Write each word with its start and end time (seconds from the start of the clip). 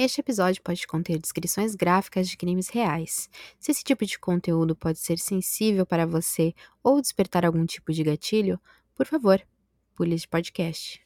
Este 0.00 0.20
episódio 0.20 0.62
pode 0.62 0.86
conter 0.86 1.18
descrições 1.18 1.74
gráficas 1.74 2.28
de 2.28 2.36
crimes 2.36 2.68
reais. 2.68 3.28
Se 3.58 3.72
esse 3.72 3.82
tipo 3.82 4.06
de 4.06 4.16
conteúdo 4.16 4.76
pode 4.76 5.00
ser 5.00 5.18
sensível 5.18 5.84
para 5.84 6.06
você 6.06 6.54
ou 6.84 7.02
despertar 7.02 7.44
algum 7.44 7.66
tipo 7.66 7.92
de 7.92 8.04
gatilho, 8.04 8.60
por 8.94 9.06
favor, 9.06 9.44
pule 9.96 10.14
este 10.14 10.28
podcast. 10.28 11.04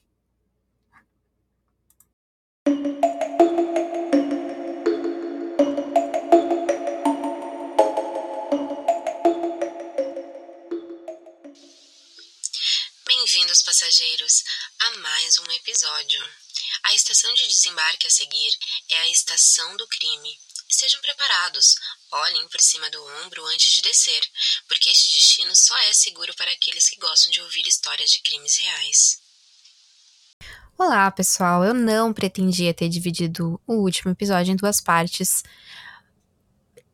Bem-vindos, 13.07 13.63
passageiros, 13.63 14.45
a 14.79 14.99
mais 14.99 15.39
um 15.39 15.51
episódio. 15.51 16.42
A 16.93 16.95
estação 16.95 17.33
de 17.33 17.49
desembarque 17.49 18.07
a 18.07 18.11
seguir 18.11 18.51
é 18.91 18.99
a 18.99 19.09
estação 19.09 19.75
do 19.79 19.89
crime. 19.89 20.29
Estejam 20.69 21.01
preparados, 21.01 21.75
olhem 22.11 22.47
por 22.49 22.61
cima 22.61 22.91
do 22.91 23.03
ombro 23.25 23.43
antes 23.47 23.73
de 23.73 23.81
descer, 23.81 24.21
porque 24.69 24.91
este 24.91 25.11
destino 25.15 25.57
só 25.57 25.75
é 25.89 25.95
seguro 25.95 26.35
para 26.37 26.53
aqueles 26.53 26.91
que 26.91 27.01
gostam 27.01 27.33
de 27.33 27.41
ouvir 27.41 27.67
histórias 27.67 28.11
de 28.11 28.21
crimes 28.21 28.59
reais. 28.59 29.23
Olá, 30.77 31.11
pessoal. 31.11 31.65
Eu 31.65 31.73
não 31.73 32.13
pretendia 32.13 32.75
ter 32.75 32.91
dividido 32.91 33.59
o 33.67 33.77
último 33.77 34.11
episódio 34.11 34.53
em 34.53 34.57
duas 34.57 34.79
partes. 34.79 35.43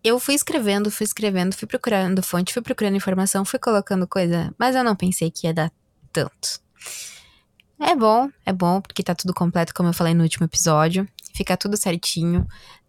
Eu 0.04 0.20
fui 0.20 0.36
escrevendo, 0.36 0.92
fui 0.92 1.06
escrevendo, 1.06 1.56
fui 1.56 1.66
procurando 1.66 2.22
fonte, 2.22 2.52
fui 2.52 2.62
procurando 2.62 2.96
informação, 2.96 3.44
fui 3.44 3.58
colocando 3.58 4.06
coisa, 4.06 4.54
mas 4.56 4.76
eu 4.76 4.84
não 4.84 4.94
pensei 4.94 5.28
que 5.28 5.48
ia 5.48 5.52
dar 5.52 5.72
tanto. 6.12 6.60
É 7.80 7.94
bom, 7.94 8.28
é 8.44 8.52
bom, 8.52 8.80
porque 8.80 9.02
tá 9.02 9.14
tudo 9.14 9.32
completo, 9.32 9.72
como 9.72 9.88
eu 9.88 9.92
falei 9.92 10.12
no 10.12 10.22
último 10.24 10.44
episódio. 10.44 11.08
Fica 11.32 11.56
tudo 11.56 11.76
certinho. 11.76 12.46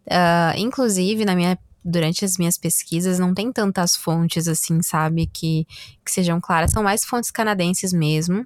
Uh, 0.08 0.58
inclusive, 0.58 1.24
na 1.26 1.36
minha, 1.36 1.60
durante 1.86 2.26
as 2.26 2.38
minhas 2.38 2.58
pesquisas, 2.58 3.20
não 3.20 3.34
tem 3.34 3.52
tantas 3.52 3.96
fontes 3.96 4.48
assim, 4.48 4.81
sabe? 4.81 5.28
Que, 5.28 5.68
que 6.04 6.12
sejam 6.12 6.42
claras. 6.42 6.72
São 6.72 6.81
mais 6.81 7.06
fontes 7.06 7.30
canadenses 7.30 7.94
mesmo. 7.94 8.42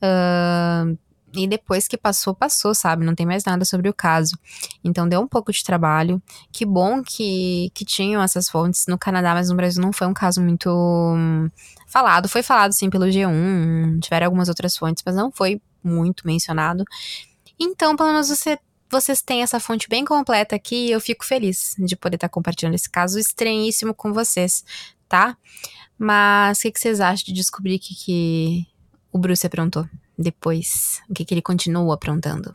Uh, 0.00 0.96
e 1.32 1.46
depois 1.46 1.86
que 1.86 1.96
passou, 1.96 2.34
passou, 2.34 2.74
sabe? 2.74 3.04
Não 3.04 3.14
tem 3.14 3.26
mais 3.26 3.44
nada 3.44 3.64
sobre 3.64 3.88
o 3.88 3.94
caso. 3.94 4.36
Então 4.82 5.08
deu 5.08 5.20
um 5.20 5.28
pouco 5.28 5.52
de 5.52 5.62
trabalho. 5.62 6.22
Que 6.52 6.64
bom 6.64 7.02
que, 7.02 7.70
que 7.74 7.84
tinham 7.84 8.22
essas 8.22 8.48
fontes 8.48 8.86
no 8.88 8.98
Canadá, 8.98 9.34
mas 9.34 9.48
no 9.48 9.56
Brasil 9.56 9.82
não 9.82 9.92
foi 9.92 10.06
um 10.06 10.14
caso 10.14 10.40
muito 10.40 10.68
hum, 10.70 11.48
falado. 11.86 12.28
Foi 12.28 12.42
falado 12.42 12.72
sim 12.72 12.90
pelo 12.90 13.06
G1, 13.06 14.00
tiveram 14.00 14.26
algumas 14.26 14.48
outras 14.48 14.76
fontes, 14.76 15.02
mas 15.04 15.14
não 15.14 15.30
foi 15.30 15.60
muito 15.82 16.26
mencionado. 16.26 16.84
Então, 17.58 17.96
pelo 17.96 18.10
menos 18.10 18.28
você, 18.28 18.58
vocês 18.90 19.22
têm 19.22 19.42
essa 19.42 19.60
fonte 19.60 19.88
bem 19.88 20.04
completa 20.04 20.56
aqui 20.56 20.86
e 20.86 20.90
eu 20.90 21.00
fico 21.00 21.24
feliz 21.24 21.74
de 21.78 21.96
poder 21.96 22.16
estar 22.16 22.28
compartilhando 22.28 22.74
esse 22.74 22.88
caso 22.88 23.18
estranhíssimo 23.18 23.94
com 23.94 24.12
vocês, 24.12 24.64
tá? 25.08 25.36
Mas 25.98 26.58
o 26.58 26.62
que, 26.62 26.72
que, 26.72 26.80
vocês 26.80 27.00
acham 27.00 27.26
de 27.26 27.32
descobrir 27.34 27.78
que, 27.78 27.94
que 27.94 28.66
o 29.12 29.18
Bruce 29.18 29.46
aprontou 29.46 29.86
depois? 30.18 31.02
O 31.08 31.14
que, 31.14 31.24
que 31.24 31.34
ele 31.34 31.42
continua 31.42 31.94
aprontando? 31.94 32.54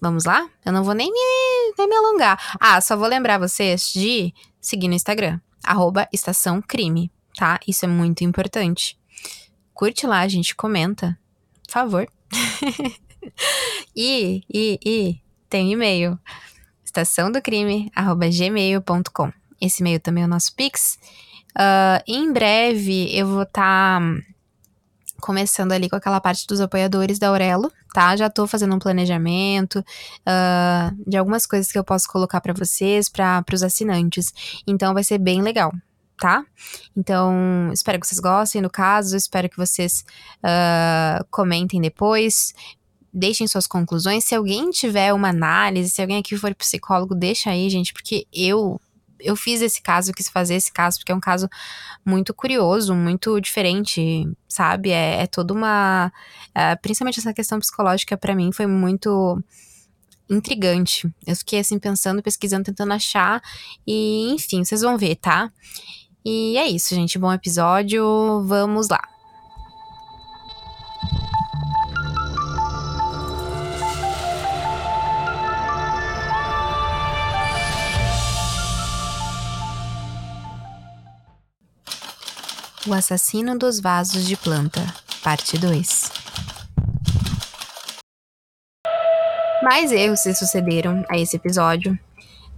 Vamos 0.00 0.24
lá? 0.24 0.48
Eu 0.64 0.72
não 0.72 0.82
vou 0.82 0.94
nem 0.94 1.10
me, 1.10 1.74
nem 1.76 1.88
me 1.88 1.96
alongar. 1.96 2.56
Ah, 2.60 2.80
só 2.80 2.96
vou 2.96 3.08
lembrar 3.08 3.38
vocês 3.38 3.92
de 3.92 4.32
seguir 4.60 4.88
no 4.88 4.94
Instagram, 4.94 5.40
arroba 5.62 6.08
estação 6.12 6.62
crime, 6.62 7.10
tá? 7.36 7.58
Isso 7.66 7.84
é 7.84 7.88
muito 7.88 8.24
importante. 8.24 8.98
Curte 9.74 10.06
lá, 10.06 10.20
a 10.20 10.28
gente 10.28 10.54
comenta, 10.54 11.18
por 11.70 11.74
favor. 11.74 12.08
e, 13.94 14.42
e, 14.52 14.78
e, 14.84 15.20
tem 15.48 15.72
e-mail. 15.72 16.18
Estação 16.84 17.30
do 17.30 17.40
crime, 17.40 17.90
arroba 17.94 18.28
gmail.com. 18.28 19.32
Esse 19.60 19.80
e-mail 19.80 20.00
também 20.00 20.24
é 20.24 20.26
o 20.26 20.28
nosso 20.28 20.54
Pix. 20.56 20.98
Uh, 21.56 22.02
em 22.06 22.32
breve 22.32 23.16
eu 23.16 23.26
vou 23.26 23.42
estar 23.42 24.00
tá 24.00 24.16
começando 25.20 25.72
ali 25.72 25.88
com 25.88 25.96
aquela 25.96 26.20
parte 26.20 26.46
dos 26.46 26.60
apoiadores 26.60 27.18
da 27.18 27.28
Aurelo, 27.28 27.70
tá? 27.92 28.16
Já 28.16 28.28
tô 28.28 28.46
fazendo 28.46 28.74
um 28.74 28.78
planejamento 28.78 29.78
uh, 29.80 31.04
de 31.06 31.16
algumas 31.16 31.46
coisas 31.46 31.70
que 31.70 31.78
eu 31.78 31.84
posso 31.84 32.08
colocar 32.08 32.40
para 32.40 32.52
vocês, 32.52 33.08
para 33.08 33.44
os 33.52 33.62
assinantes. 33.62 34.32
Então 34.66 34.94
vai 34.94 35.04
ser 35.04 35.18
bem 35.18 35.42
legal, 35.42 35.72
tá? 36.20 36.44
Então, 36.94 37.70
espero 37.72 37.98
que 37.98 38.06
vocês 38.06 38.20
gostem 38.20 38.60
do 38.60 38.68
caso, 38.68 39.16
espero 39.16 39.48
que 39.48 39.56
vocês 39.56 40.04
uh, 40.44 41.24
comentem 41.30 41.80
depois. 41.80 42.52
Deixem 43.12 43.48
suas 43.48 43.66
conclusões. 43.66 44.24
Se 44.24 44.34
alguém 44.34 44.70
tiver 44.70 45.14
uma 45.14 45.30
análise, 45.30 45.90
se 45.90 46.02
alguém 46.02 46.18
aqui 46.18 46.36
for 46.36 46.54
psicólogo, 46.54 47.14
deixa 47.14 47.50
aí, 47.50 47.68
gente, 47.70 47.92
porque 47.92 48.26
eu 48.32 48.78
eu 49.22 49.36
fiz 49.36 49.60
esse 49.60 49.82
caso, 49.82 50.14
quis 50.14 50.30
fazer 50.30 50.54
esse 50.54 50.72
caso, 50.72 50.98
porque 50.98 51.12
é 51.12 51.14
um 51.14 51.20
caso 51.20 51.46
muito 52.04 52.32
curioso, 52.32 52.94
muito 52.94 53.38
diferente, 53.38 54.26
sabe? 54.48 54.90
É, 54.90 55.22
é 55.22 55.26
toda 55.26 55.52
uma. 55.52 56.10
É, 56.54 56.74
principalmente 56.76 57.20
essa 57.20 57.34
questão 57.34 57.58
psicológica, 57.58 58.16
para 58.16 58.34
mim, 58.34 58.50
foi 58.50 58.66
muito 58.66 59.42
intrigante. 60.30 61.12
Eu 61.26 61.34
fiquei 61.36 61.58
assim 61.58 61.78
pensando, 61.78 62.22
pesquisando, 62.22 62.64
tentando 62.64 62.92
achar. 62.92 63.42
E, 63.86 64.30
enfim, 64.32 64.64
vocês 64.64 64.80
vão 64.80 64.96
ver, 64.96 65.16
tá? 65.16 65.52
E 66.24 66.58
é 66.58 66.68
isso, 66.68 66.94
gente. 66.94 67.18
Bom 67.18 67.32
episódio. 67.32 68.42
Vamos 68.44 68.88
lá. 68.88 69.00
O 82.86 82.94
assassino 82.94 83.56
dos 83.58 83.78
vasos 83.78 84.26
de 84.26 84.36
planta, 84.36 84.80
parte 85.22 85.56
2. 85.56 86.12
Mais 89.62 89.92
erros 89.92 90.20
se 90.20 90.34
sucederam 90.34 91.04
a 91.08 91.16
esse 91.16 91.36
episódio 91.36 91.98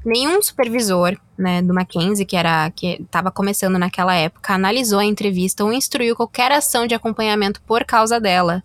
nenhum 0.05 0.43
supervisor, 0.43 1.17
né, 1.39 1.63
do 1.63 1.75
Mackenzie, 1.75 2.27
que 2.27 2.37
era 2.37 2.71
que 2.71 3.01
estava 3.01 3.31
começando 3.31 3.79
naquela 3.79 4.15
época, 4.15 4.55
analisou 4.55 4.99
a 4.99 5.05
entrevista 5.05 5.65
ou 5.65 5.73
instruiu 5.73 6.17
qualquer 6.17 6.53
ação 6.53 6.87
de 6.87 6.95
acompanhamento 6.95 7.61
por 7.63 7.85
causa 7.85 8.21
dela. 8.21 8.63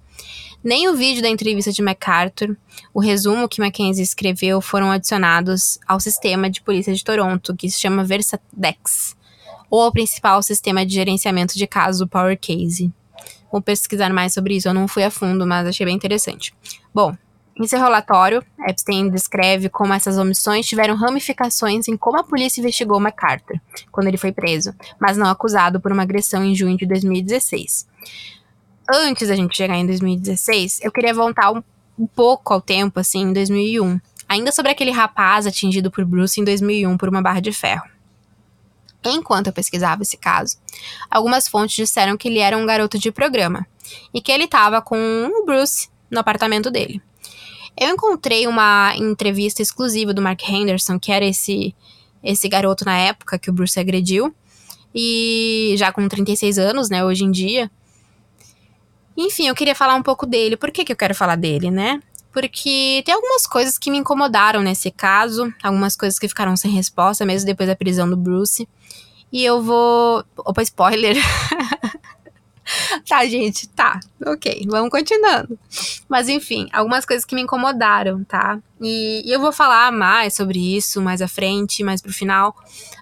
Nem 0.64 0.90
o 0.90 0.96
vídeo 0.96 1.22
da 1.22 1.30
entrevista 1.30 1.72
de 1.72 1.82
MacArthur, 1.82 2.58
o 2.94 3.00
resumo 3.00 3.48
que 3.48 3.62
Mackenzie 3.62 4.04
escreveu 4.04 4.60
foram 4.60 4.92
adicionados 4.92 5.80
ao 5.88 6.00
sistema 6.00 6.50
de 6.50 6.62
polícia 6.62 6.94
de 6.94 7.04
Toronto, 7.04 7.56
que 7.56 7.70
se 7.70 7.80
chama 7.80 8.04
Versadex, 8.04 9.16
ou 9.70 9.82
ao 9.82 9.92
principal 9.92 10.42
sistema 10.42 10.86
de 10.86 10.94
gerenciamento 10.94 11.58
de 11.58 11.68
casos 11.68 12.00
do 12.00 12.08
Power 12.08 12.38
Case. 12.40 12.92
Vou 13.52 13.62
pesquisar 13.62 14.12
mais 14.12 14.34
sobre 14.34 14.56
isso, 14.56 14.68
eu 14.68 14.74
não 14.74 14.88
fui 14.88 15.04
a 15.04 15.12
fundo, 15.12 15.46
mas 15.46 15.68
achei 15.68 15.86
bem 15.86 15.96
interessante. 15.96 16.54
Bom, 16.94 17.16
em 17.60 17.68
seu 17.68 17.80
relatório, 17.80 18.44
Epstein 18.68 19.10
descreve 19.10 19.68
como 19.68 19.94
essas 19.94 20.18
omissões 20.18 20.68
tiveram 20.68 20.96
ramificações 20.96 21.88
em 21.88 21.98
como 21.98 22.20
a 22.20 22.24
polícia 22.24 22.62
investigou 22.62 23.00
MacArthur 23.00 23.60
quando 23.92 24.08
ele 24.08 24.18
foi 24.18 24.32
preso, 24.32 24.76
mas 25.00 25.18
não 25.18 25.28
acusado 25.28 25.80
por 25.80 25.92
uma 25.92 26.04
agressão 26.04 26.44
em 26.44 26.54
junho 26.54 26.78
de 26.78 26.86
2016. 26.86 27.88
Antes 28.90 29.28
da 29.28 29.36
gente 29.36 29.58
chegar 29.58 29.76
em 29.76 29.88
2016, 29.88 30.82
eu 30.84 30.92
queria 30.92 31.14
voltar 31.14 31.52
um, 31.52 31.64
um 31.98 32.06
pouco 32.06 32.54
ao 32.54 32.62
tempo, 32.62 33.00
assim, 33.00 33.22
em 33.22 33.34
2001, 33.34 34.00
ainda 34.30 34.52
sobre 34.52 34.72
aquele 34.72 34.92
rapaz 34.92 35.48
atingido 35.48 35.90
por 35.90 36.06
Bruce 36.06 36.40
em 36.40 36.44
2001 36.44 36.96
por 36.96 37.10
uma 37.10 37.22
barra 37.22 37.40
de 37.40 37.52
ferro. 37.52 37.90
Enquanto 39.04 39.48
eu 39.48 39.54
pesquisava 39.54 40.04
esse 40.04 40.18
caso, 40.18 40.58
algumas 41.10 41.48
fontes 41.48 41.76
disseram 41.76 42.18
que 42.18 42.28
ele 42.28 42.40
era 42.40 42.58
um 42.58 42.66
garoto 42.66 43.00
de 43.00 43.12
programa 43.12 43.66
e 44.14 44.22
que 44.22 44.32
ele 44.32 44.44
estava 44.44 44.82
com 44.82 44.98
o 44.98 45.46
Bruce 45.46 45.90
no 46.12 46.20
apartamento 46.20 46.70
dele. 46.70 47.02
Eu 47.80 47.90
encontrei 47.90 48.48
uma 48.48 48.96
entrevista 48.98 49.62
exclusiva 49.62 50.12
do 50.14 50.22
Mark 50.22 50.42
Henderson, 50.50 51.00
que 51.00 51.12
era 51.12 51.24
esse, 51.24 51.76
esse 52.24 52.50
garoto 52.50 52.84
na 52.84 52.98
época 52.98 53.38
que 53.38 53.52
o 53.52 53.54
Bruce 53.54 53.80
agrediu. 53.80 54.34
E 54.96 55.76
já 55.78 55.92
com 55.92 56.08
36 56.08 56.58
anos, 56.58 56.90
né, 56.90 57.06
hoje 57.06 57.24
em 57.24 57.30
dia. 57.30 57.70
Enfim, 59.16 59.48
eu 59.48 59.54
queria 59.54 59.76
falar 59.76 59.94
um 59.94 60.02
pouco 60.02 60.26
dele. 60.26 60.58
Por 60.58 60.72
que, 60.72 60.84
que 60.84 60.92
eu 60.92 60.96
quero 60.96 61.14
falar 61.14 61.36
dele, 61.36 61.70
né? 61.70 62.02
Porque 62.34 63.04
tem 63.06 63.14
algumas 63.14 63.46
coisas 63.46 63.78
que 63.78 63.92
me 63.92 63.98
incomodaram 63.98 64.62
nesse 64.62 64.90
caso, 64.90 65.54
algumas 65.62 65.96
coisas 65.96 66.18
que 66.18 66.28
ficaram 66.28 66.56
sem 66.56 66.72
resposta, 66.72 67.26
mesmo 67.26 67.46
depois 67.46 67.70
da 67.70 67.76
prisão 67.76 68.10
do 68.10 68.18
Bruce. 68.18 68.68
E 69.32 69.44
eu 69.44 69.62
vou. 69.62 70.24
Opa, 70.38 70.62
spoiler! 70.64 71.16
tá, 73.08 73.26
gente, 73.26 73.68
tá. 73.70 74.00
Ok, 74.26 74.66
vamos 74.68 74.90
continuando. 74.90 75.58
Mas 76.08 76.28
enfim, 76.30 76.68
algumas 76.72 77.06
coisas 77.06 77.26
que 77.26 77.36
me 77.36 77.42
incomodaram, 77.42 78.24
tá? 78.24 78.60
E, 78.82 79.24
e, 79.26 79.32
eu 79.32 79.40
vou 79.40 79.52
falar 79.52 79.92
mais 79.92 80.36
sobre 80.36 80.60
isso 80.76 81.02
mais 81.02 81.22
à 81.22 81.28
frente, 81.28 81.84
mais 81.84 82.02
pro 82.02 82.14
final. 82.14 82.56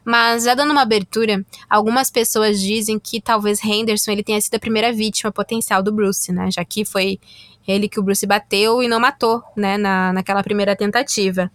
Mas 0.04 0.44
já 0.44 0.54
dando 0.54 0.72
uma 0.72 0.82
abertura, 0.82 1.44
algumas 1.70 2.10
pessoas 2.10 2.60
dizem 2.60 3.00
que 3.00 3.20
talvez 3.20 3.64
Henderson 3.64 4.12
ele 4.12 4.24
tenha 4.24 4.40
sido 4.40 4.56
a 4.56 4.60
primeira 4.60 4.94
vítima 4.94 5.32
potencial 5.32 5.82
do 5.82 5.92
Bruce, 5.92 6.32
né? 6.32 6.50
Já 6.52 6.64
que 6.64 6.86
foi 6.86 7.20
Ele 7.68 7.90
que 7.90 8.00
o 8.00 8.04
Bruce 8.04 8.26
bateu 8.28 8.84
e 8.84 8.88
não 8.88 9.00
matou, 9.00 9.42
né, 9.58 9.76
na, 9.76 10.14
naquela 10.14 10.44
primeira 10.44 10.76
tentativa. 10.76 11.52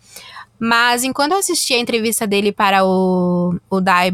Mas 0.60 1.04
enquanto 1.04 1.32
eu 1.32 1.38
assisti 1.38 1.72
a 1.72 1.78
entrevista 1.78 2.26
dele 2.26 2.52
para 2.52 2.84
o, 2.84 3.58
o 3.70 3.80
da, 3.80 4.10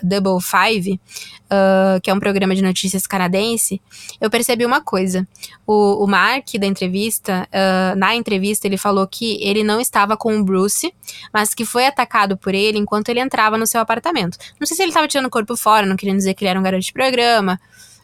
Double 0.00 0.40
Five, 0.40 0.92
uh, 0.92 2.00
que 2.00 2.08
é 2.08 2.14
um 2.14 2.20
programa 2.20 2.54
de 2.54 2.62
notícias 2.62 3.04
canadense, 3.04 3.82
eu 4.20 4.30
percebi 4.30 4.64
uma 4.64 4.80
coisa. 4.80 5.26
O, 5.66 6.04
o 6.04 6.06
Mark, 6.06 6.54
da 6.56 6.66
entrevista, 6.66 7.48
uh, 7.48 7.98
na 7.98 8.14
entrevista, 8.14 8.68
ele 8.68 8.76
falou 8.76 9.08
que 9.08 9.42
ele 9.42 9.64
não 9.64 9.80
estava 9.80 10.16
com 10.16 10.38
o 10.38 10.44
Bruce, 10.44 10.94
mas 11.34 11.52
que 11.52 11.64
foi 11.64 11.84
atacado 11.84 12.36
por 12.36 12.54
ele 12.54 12.78
enquanto 12.78 13.08
ele 13.08 13.18
entrava 13.18 13.58
no 13.58 13.66
seu 13.66 13.80
apartamento. 13.80 14.38
Não 14.60 14.68
sei 14.68 14.76
se 14.76 14.82
ele 14.84 14.90
estava 14.90 15.08
tirando 15.08 15.26
o 15.26 15.30
corpo 15.30 15.56
fora, 15.56 15.84
não 15.84 15.96
querendo 15.96 16.18
dizer 16.18 16.34
que 16.34 16.44
ele 16.44 16.50
era 16.50 16.60
um 16.60 16.62
garoto 16.62 16.84
de 16.84 16.92
programa, 16.92 17.58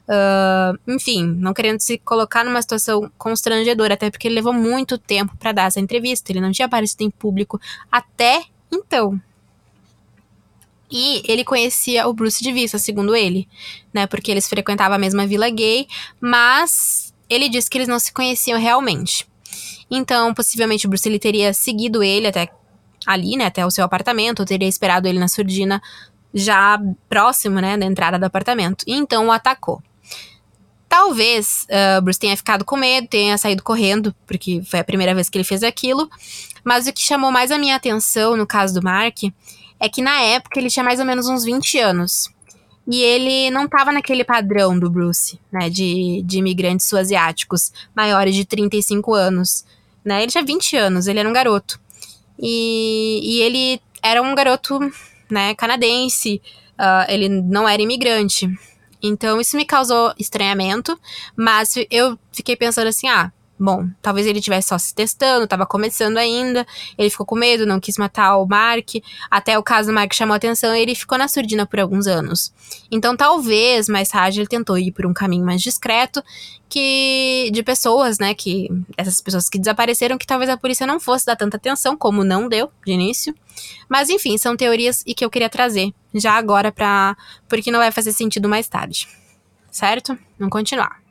Uh, 0.06 0.78
enfim, 0.86 1.24
não 1.24 1.54
querendo 1.54 1.80
se 1.80 1.96
colocar 1.98 2.44
numa 2.44 2.60
situação 2.60 3.10
constrangedora, 3.16 3.94
até 3.94 4.10
porque 4.10 4.28
ele 4.28 4.34
levou 4.34 4.52
muito 4.52 4.98
tempo 4.98 5.36
para 5.38 5.52
dar 5.52 5.66
essa 5.66 5.80
entrevista. 5.80 6.30
Ele 6.30 6.40
não 6.40 6.52
tinha 6.52 6.66
aparecido 6.66 7.04
em 7.04 7.10
público 7.10 7.60
até 7.90 8.44
então. 8.70 9.20
E 10.90 11.22
ele 11.26 11.42
conhecia 11.42 12.06
o 12.06 12.12
Bruce 12.12 12.42
de 12.42 12.52
vista, 12.52 12.78
segundo 12.78 13.16
ele, 13.16 13.48
né? 13.92 14.06
Porque 14.06 14.30
eles 14.30 14.48
frequentavam 14.48 14.94
a 14.94 14.98
mesma 14.98 15.26
vila 15.26 15.48
gay, 15.50 15.88
mas 16.20 17.12
ele 17.28 17.48
disse 17.48 17.70
que 17.70 17.78
eles 17.78 17.88
não 17.88 17.98
se 17.98 18.12
conheciam 18.12 18.60
realmente. 18.60 19.26
Então, 19.90 20.34
possivelmente 20.34 20.86
o 20.86 20.88
Bruce 20.88 21.08
ele 21.08 21.18
teria 21.18 21.52
seguido 21.52 22.02
ele 22.02 22.26
até 22.26 22.50
ali, 23.06 23.36
né, 23.36 23.46
até 23.46 23.64
o 23.66 23.70
seu 23.70 23.84
apartamento, 23.84 24.40
ou 24.40 24.46
teria 24.46 24.68
esperado 24.68 25.06
ele 25.06 25.18
na 25.18 25.28
surdina 25.28 25.82
já 26.32 26.80
próximo, 27.08 27.60
né, 27.60 27.76
da 27.76 27.84
entrada 27.84 28.18
do 28.18 28.24
apartamento. 28.24 28.84
E 28.86 28.94
então 28.94 29.26
o 29.26 29.32
atacou. 29.32 29.82
Talvez 30.94 31.66
uh, 31.70 32.00
Bruce 32.00 32.20
tenha 32.20 32.36
ficado 32.36 32.64
com 32.64 32.76
medo, 32.76 33.08
tenha 33.08 33.36
saído 33.36 33.64
correndo, 33.64 34.14
porque 34.24 34.62
foi 34.62 34.78
a 34.78 34.84
primeira 34.84 35.12
vez 35.12 35.28
que 35.28 35.36
ele 35.36 35.42
fez 35.42 35.64
aquilo. 35.64 36.08
Mas 36.62 36.86
o 36.86 36.92
que 36.92 37.02
chamou 37.02 37.32
mais 37.32 37.50
a 37.50 37.58
minha 37.58 37.74
atenção 37.74 38.36
no 38.36 38.46
caso 38.46 38.74
do 38.74 38.80
Mark 38.80 39.24
é 39.80 39.88
que 39.88 40.00
na 40.00 40.20
época 40.20 40.56
ele 40.56 40.70
tinha 40.70 40.84
mais 40.84 41.00
ou 41.00 41.04
menos 41.04 41.26
uns 41.26 41.42
20 41.42 41.80
anos. 41.80 42.30
E 42.86 43.02
ele 43.02 43.50
não 43.50 43.64
estava 43.64 43.90
naquele 43.90 44.22
padrão 44.22 44.78
do 44.78 44.88
Bruce, 44.88 45.36
né, 45.50 45.68
de, 45.68 46.22
de 46.24 46.38
imigrantes 46.38 46.86
sul-asiáticos 46.86 47.72
maiores 47.92 48.32
de 48.32 48.44
35 48.44 49.14
anos. 49.14 49.64
Né? 50.04 50.22
Ele 50.22 50.30
tinha 50.30 50.44
20 50.44 50.76
anos, 50.76 51.08
ele 51.08 51.18
era 51.18 51.28
um 51.28 51.32
garoto. 51.32 51.80
E, 52.38 53.20
e 53.20 53.42
ele 53.42 53.80
era 54.00 54.22
um 54.22 54.32
garoto 54.32 54.78
né, 55.28 55.56
canadense, 55.56 56.40
uh, 56.78 57.10
ele 57.10 57.28
não 57.28 57.68
era 57.68 57.82
imigrante. 57.82 58.48
Então 59.06 59.38
isso 59.38 59.54
me 59.54 59.66
causou 59.66 60.14
estranhamento, 60.18 60.98
mas 61.36 61.74
eu 61.90 62.18
fiquei 62.32 62.56
pensando 62.56 62.88
assim: 62.88 63.06
ah, 63.06 63.30
bom, 63.58 63.88
talvez 64.02 64.26
ele 64.26 64.38
estivesse 64.38 64.68
só 64.68 64.78
se 64.78 64.94
testando, 64.94 65.44
estava 65.44 65.64
começando 65.64 66.16
ainda, 66.18 66.66
ele 66.98 67.08
ficou 67.08 67.24
com 67.24 67.36
medo, 67.36 67.66
não 67.66 67.78
quis 67.78 67.96
matar 67.96 68.36
o 68.36 68.46
Mark, 68.46 68.96
até 69.30 69.58
o 69.58 69.62
caso 69.62 69.88
do 69.90 69.94
Mark 69.94 70.12
chamou 70.12 70.34
atenção 70.34 70.74
e 70.74 70.80
ele 70.80 70.94
ficou 70.94 71.16
na 71.16 71.28
surdina 71.28 71.64
por 71.64 71.78
alguns 71.78 72.06
anos. 72.06 72.52
Então 72.90 73.16
talvez 73.16 73.88
mais 73.88 74.08
tarde 74.08 74.40
ele 74.40 74.48
tentou 74.48 74.76
ir 74.76 74.92
por 74.92 75.06
um 75.06 75.14
caminho 75.14 75.44
mais 75.44 75.62
discreto 75.62 76.22
que 76.68 77.50
de 77.52 77.62
pessoas, 77.62 78.18
né, 78.18 78.34
que 78.34 78.68
essas 78.96 79.20
pessoas 79.20 79.48
que 79.48 79.58
desapareceram 79.58 80.18
que 80.18 80.26
talvez 80.26 80.50
a 80.50 80.56
polícia 80.56 80.86
não 80.86 80.98
fosse 80.98 81.26
dar 81.26 81.36
tanta 81.36 81.56
atenção 81.56 81.96
como 81.96 82.24
não 82.24 82.48
deu 82.48 82.70
de 82.84 82.92
início. 82.92 83.34
Mas 83.88 84.10
enfim, 84.10 84.36
são 84.36 84.56
teorias 84.56 85.02
e 85.06 85.14
que 85.14 85.24
eu 85.24 85.30
queria 85.30 85.48
trazer 85.48 85.92
já 86.12 86.32
agora 86.32 86.72
para 86.72 87.16
porque 87.48 87.70
não 87.70 87.78
vai 87.78 87.92
fazer 87.92 88.12
sentido 88.12 88.48
mais 88.48 88.66
tarde. 88.66 89.08
Certo? 89.70 90.18
Vamos 90.38 90.52
continuar. 90.52 91.03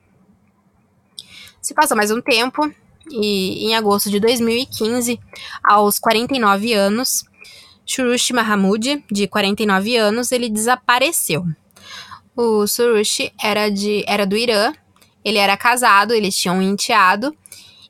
Se 1.64 1.74
passa 1.74 1.96
mais 1.96 2.12
um 2.12 2.20
tempo 2.20 2.70
e 3.10 3.68
em 3.68 3.74
agosto 3.74 4.10
de 4.10 4.20
2015, 4.20 5.18
aos 5.64 5.98
49 5.98 6.74
anos, 6.74 7.24
Surushi 7.86 8.34
Mahamud, 8.34 9.02
de 9.10 9.28
49 9.30 9.96
anos, 9.96 10.34
ele 10.34 10.50
desapareceu. 10.50 11.46
O 12.36 12.68
Surushi 12.68 13.32
era, 13.42 13.70
de, 13.70 14.04
era 14.06 14.28
do 14.28 14.36
Irã, 14.36 14.74
ele 15.24 15.38
era 15.38 15.56
casado, 15.56 16.14
ele 16.14 16.30
tinha 16.32 16.54
um 16.54 16.62
enteado, 16.62 17.34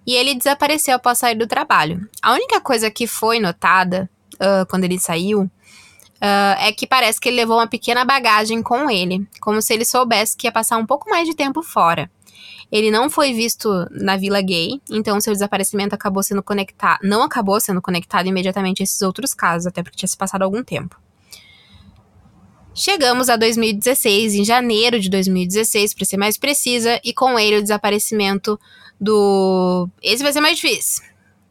e 0.06 0.14
ele 0.14 0.36
desapareceu 0.36 0.98
após 0.98 1.18
sair 1.18 1.36
do 1.36 1.48
trabalho. 1.48 2.08
A 2.22 2.34
única 2.34 2.62
coisa 2.62 2.92
que 2.92 3.08
foi 3.08 3.40
notada 3.40 4.08
uh, 4.36 4.68
quando 4.70 4.84
ele 4.84 5.00
saiu 5.00 5.42
uh, 5.42 5.50
é 6.60 6.72
que 6.72 6.86
parece 6.86 7.20
que 7.20 7.28
ele 7.28 7.38
levou 7.38 7.58
uma 7.58 7.68
pequena 7.68 8.06
bagagem 8.06 8.62
com 8.62 8.88
ele, 8.88 9.28
como 9.42 9.60
se 9.64 9.74
ele 9.74 9.84
soubesse 9.84 10.38
que 10.38 10.46
ia 10.46 10.52
passar 10.52 10.78
um 10.78 10.86
pouco 10.86 11.10
mais 11.10 11.28
de 11.28 11.34
tempo 11.34 11.64
fora. 11.64 12.08
Ele 12.74 12.90
não 12.90 13.08
foi 13.08 13.34
visto 13.34 13.70
na 13.92 14.18
Vila 14.18 14.42
Gay, 14.42 14.82
então 14.90 15.22
seu 15.22 15.32
desaparecimento 15.32 15.94
acabou 15.94 16.24
sendo 16.24 16.42
conectado, 16.42 17.02
não 17.04 17.22
acabou 17.22 17.60
sendo 17.60 17.80
conectado 17.80 18.26
imediatamente 18.26 18.82
a 18.82 18.84
esses 18.84 19.00
outros 19.04 19.32
casos, 19.32 19.68
até 19.68 19.84
porque 19.84 19.96
tinha 19.96 20.10
se 20.10 20.18
passado 20.18 20.42
algum 20.42 20.64
tempo. 20.64 21.00
Chegamos 22.74 23.30
a 23.30 23.36
2016, 23.36 24.34
em 24.34 24.44
janeiro 24.44 25.00
de 25.00 25.08
2016, 25.08 25.94
para 25.94 26.06
ser 26.06 26.18
mais 26.18 26.36
precisa, 26.36 27.00
e 27.04 27.14
com 27.14 27.38
ele 27.38 27.60
o 27.60 27.62
desaparecimento 27.62 28.60
do. 29.00 29.88
Esse 30.02 30.24
vai 30.24 30.34
ser 30.34 30.42
mais 30.42 30.56
difícil. 30.56 31.04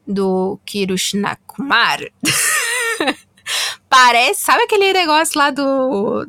Do 0.05 0.59
Kirushna 0.67 1.39
Kumar. 1.47 2.01
Parece. 3.89 4.41
Sabe 4.41 4.65
aquele 4.65 4.93
negócio 4.93 5.39
lá 5.39 5.51
do. 5.53 6.27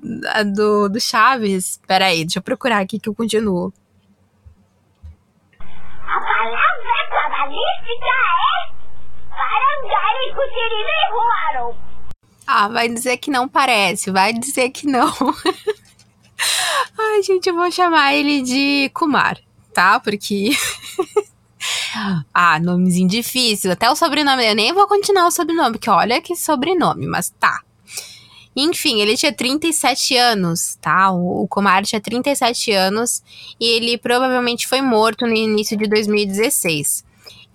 do, 0.54 0.88
do 0.88 1.00
Chaves? 1.02 1.80
Peraí, 1.88 2.26
deixa 2.26 2.38
eu 2.38 2.44
procurar 2.44 2.78
aqui 2.78 3.00
que 3.00 3.10
eu 3.10 3.16
continuo. 3.16 3.74
A 6.06 6.20
palavra 6.20 6.96
cabalística 7.10 8.06
é 8.10 8.74
Parangari 9.30 10.28
Kutirine 10.36 11.66
Ah, 12.46 12.68
vai 12.68 12.88
dizer 12.90 13.18
que 13.18 13.32
não 13.32 13.48
parece, 13.48 14.12
vai 14.12 14.34
dizer 14.34 14.70
que 14.70 14.86
não. 14.86 15.12
Ai, 17.00 17.24
gente, 17.24 17.48
eu 17.48 17.56
vou 17.56 17.72
chamar 17.72 18.14
ele 18.14 18.42
de 18.42 18.92
Kumar, 18.94 19.40
tá? 19.74 20.00
Porque. 20.00 20.52
ah, 22.34 22.60
nomezinho 22.60 23.08
difícil. 23.08 23.72
Até 23.72 23.90
o 23.90 23.96
sobrenome. 23.96 24.46
Eu 24.46 24.56
nem 24.56 24.74
vou 24.74 24.88
continuar 24.88 25.28
o 25.28 25.32
sobrenome, 25.32 25.74
porque 25.74 25.90
olha 25.90 26.22
que 26.22 26.36
sobrenome, 26.36 27.08
mas 27.08 27.30
tá. 27.30 27.62
Enfim, 28.56 29.02
ele 29.02 29.18
tinha 29.18 29.34
37 29.34 30.16
anos, 30.16 30.78
tá? 30.80 31.12
O, 31.12 31.48
Kumar 31.48 31.84
tinha 31.84 32.00
37 32.00 32.72
anos 32.72 33.24
e 33.60 33.66
ele 33.66 33.98
provavelmente 33.98 34.68
foi 34.68 34.82
morto 34.82 35.26
no 35.26 35.34
início 35.34 35.76
de 35.76 35.88
2016. 35.88 37.04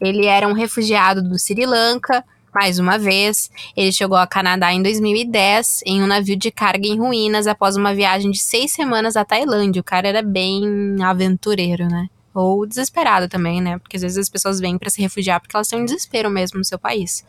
Ele 0.00 0.26
era 0.26 0.46
um 0.46 0.52
refugiado 0.52 1.22
do 1.22 1.38
Sri 1.38 1.66
Lanka, 1.66 2.24
mais 2.52 2.78
uma 2.78 2.98
vez. 2.98 3.50
Ele 3.76 3.92
chegou 3.92 4.16
ao 4.16 4.26
Canadá 4.26 4.72
em 4.72 4.82
2010 4.82 5.82
em 5.86 6.02
um 6.02 6.06
navio 6.06 6.36
de 6.36 6.50
carga 6.50 6.86
em 6.86 6.98
ruínas 6.98 7.46
após 7.46 7.76
uma 7.76 7.94
viagem 7.94 8.30
de 8.30 8.38
seis 8.38 8.72
semanas 8.72 9.16
à 9.16 9.24
Tailândia. 9.24 9.80
O 9.80 9.84
cara 9.84 10.08
era 10.08 10.22
bem 10.22 10.96
aventureiro, 11.02 11.86
né? 11.86 12.08
Ou 12.34 12.66
desesperado 12.66 13.28
também, 13.28 13.60
né? 13.60 13.78
Porque 13.78 13.96
às 13.96 14.02
vezes 14.02 14.18
as 14.18 14.28
pessoas 14.28 14.60
vêm 14.60 14.78
para 14.78 14.90
se 14.90 15.00
refugiar 15.00 15.40
porque 15.40 15.56
elas 15.56 15.66
estão 15.66 15.80
em 15.80 15.84
desespero 15.84 16.30
mesmo 16.30 16.58
no 16.58 16.64
seu 16.64 16.78
país. 16.78 17.24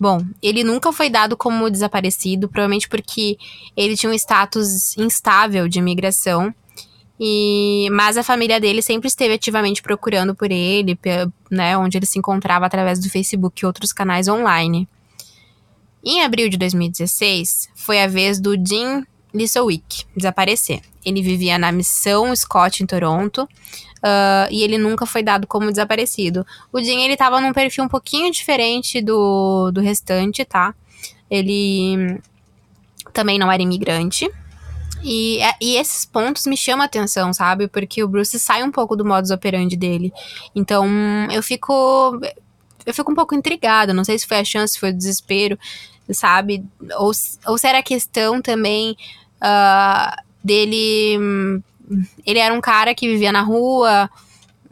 Bom, 0.00 0.24
ele 0.40 0.62
nunca 0.62 0.92
foi 0.92 1.10
dado 1.10 1.36
como 1.36 1.68
desaparecido, 1.68 2.48
provavelmente 2.48 2.88
porque 2.88 3.36
ele 3.76 3.96
tinha 3.96 4.10
um 4.10 4.14
status 4.14 4.96
instável 4.96 5.68
de 5.68 5.78
imigração. 5.78 6.54
E, 7.20 7.88
mas 7.90 8.16
a 8.16 8.22
família 8.22 8.60
dele 8.60 8.80
sempre 8.80 9.08
esteve 9.08 9.34
ativamente 9.34 9.82
procurando 9.82 10.36
por 10.36 10.52
ele, 10.52 10.96
né, 11.50 11.76
onde 11.76 11.98
ele 11.98 12.06
se 12.06 12.16
encontrava 12.16 12.64
através 12.64 13.00
do 13.00 13.10
Facebook 13.10 13.60
e 13.60 13.66
outros 13.66 13.92
canais 13.92 14.28
online. 14.28 14.88
Em 16.04 16.22
abril 16.22 16.48
de 16.48 16.56
2016, 16.56 17.70
foi 17.74 18.00
a 18.00 18.06
vez 18.06 18.40
do 18.40 18.54
Jim 18.54 19.04
Lissowick 19.34 20.04
desaparecer. 20.16 20.80
Ele 21.04 21.20
vivia 21.20 21.58
na 21.58 21.72
missão 21.72 22.34
Scott 22.36 22.82
em 22.82 22.86
Toronto, 22.86 23.48
Uh, 23.98 24.46
e 24.50 24.62
ele 24.62 24.78
nunca 24.78 25.04
foi 25.06 25.22
dado 25.22 25.46
como 25.46 25.70
desaparecido. 25.70 26.46
O 26.72 26.82
Jim, 26.82 27.02
ele 27.02 27.16
tava 27.16 27.40
num 27.40 27.52
perfil 27.52 27.84
um 27.84 27.88
pouquinho 27.88 28.30
diferente 28.30 29.00
do, 29.00 29.70
do 29.72 29.80
restante, 29.80 30.44
tá? 30.44 30.74
Ele 31.30 32.20
também 33.12 33.38
não 33.38 33.50
era 33.50 33.62
imigrante. 33.62 34.30
E, 35.02 35.38
é, 35.38 35.54
e 35.60 35.76
esses 35.76 36.04
pontos 36.04 36.46
me 36.46 36.56
chamam 36.56 36.82
a 36.82 36.86
atenção, 36.86 37.32
sabe? 37.32 37.68
Porque 37.68 38.02
o 38.02 38.08
Bruce 38.08 38.38
sai 38.38 38.62
um 38.62 38.70
pouco 38.70 38.96
do 38.96 39.04
modus 39.04 39.30
operandi 39.30 39.76
dele. 39.76 40.12
Então, 40.54 40.86
eu 41.30 41.42
fico. 41.42 42.20
Eu 42.84 42.94
fico 42.94 43.12
um 43.12 43.14
pouco 43.14 43.34
intrigada. 43.34 43.92
Não 43.92 44.04
sei 44.04 44.18
se 44.18 44.26
foi 44.26 44.38
a 44.38 44.44
chance, 44.44 44.78
foi 44.78 44.90
o 44.90 44.96
desespero, 44.96 45.58
sabe? 46.10 46.64
Ou, 46.96 47.12
ou 47.46 47.58
se 47.58 47.66
era 47.66 47.78
a 47.78 47.82
questão 47.82 48.40
também 48.40 48.96
uh, 49.42 50.22
dele 50.42 51.62
ele 52.26 52.38
era 52.38 52.52
um 52.52 52.60
cara 52.60 52.94
que 52.94 53.08
vivia 53.08 53.32
na 53.32 53.42
rua, 53.42 54.10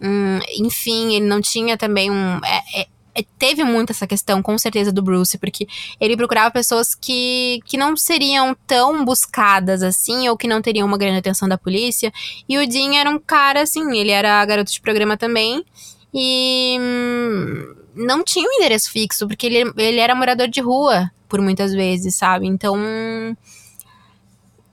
hum, 0.02 0.38
enfim, 0.58 1.14
ele 1.14 1.26
não 1.26 1.40
tinha 1.40 1.76
também 1.76 2.10
um. 2.10 2.40
É, 2.44 2.80
é, 2.80 2.86
é, 3.18 3.24
teve 3.38 3.64
muito 3.64 3.90
essa 3.92 4.06
questão, 4.06 4.42
com 4.42 4.58
certeza, 4.58 4.92
do 4.92 5.02
Bruce, 5.02 5.38
porque 5.38 5.66
ele 5.98 6.16
procurava 6.16 6.50
pessoas 6.50 6.94
que, 6.94 7.60
que 7.64 7.78
não 7.78 7.96
seriam 7.96 8.54
tão 8.66 9.04
buscadas 9.04 9.82
assim, 9.82 10.28
ou 10.28 10.36
que 10.36 10.46
não 10.46 10.60
teriam 10.60 10.86
uma 10.86 10.98
grande 10.98 11.18
atenção 11.18 11.48
da 11.48 11.56
polícia. 11.56 12.12
E 12.46 12.58
o 12.58 12.68
Dean 12.68 12.94
era 12.94 13.08
um 13.08 13.18
cara, 13.18 13.62
assim, 13.62 13.96
ele 13.96 14.10
era 14.10 14.44
garoto 14.44 14.70
de 14.70 14.80
programa 14.80 15.16
também. 15.16 15.64
E 16.12 16.76
hum, 16.78 17.74
não 17.94 18.22
tinha 18.22 18.46
um 18.48 18.52
endereço 18.52 18.90
fixo, 18.90 19.26
porque 19.26 19.46
ele, 19.46 19.72
ele 19.78 19.98
era 19.98 20.14
morador 20.14 20.48
de 20.48 20.60
rua, 20.60 21.10
por 21.28 21.40
muitas 21.40 21.72
vezes, 21.72 22.14
sabe? 22.16 22.46
Então. 22.46 22.76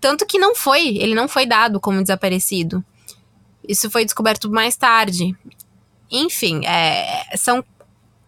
Tanto 0.03 0.25
que 0.25 0.37
não 0.37 0.53
foi, 0.53 0.97
ele 0.97 1.15
não 1.15 1.29
foi 1.29 1.45
dado 1.45 1.79
como 1.79 2.01
desaparecido. 2.01 2.83
Isso 3.65 3.89
foi 3.89 4.03
descoberto 4.03 4.51
mais 4.51 4.75
tarde. 4.75 5.33
Enfim, 6.11 6.65
é, 6.65 7.37
são 7.37 7.63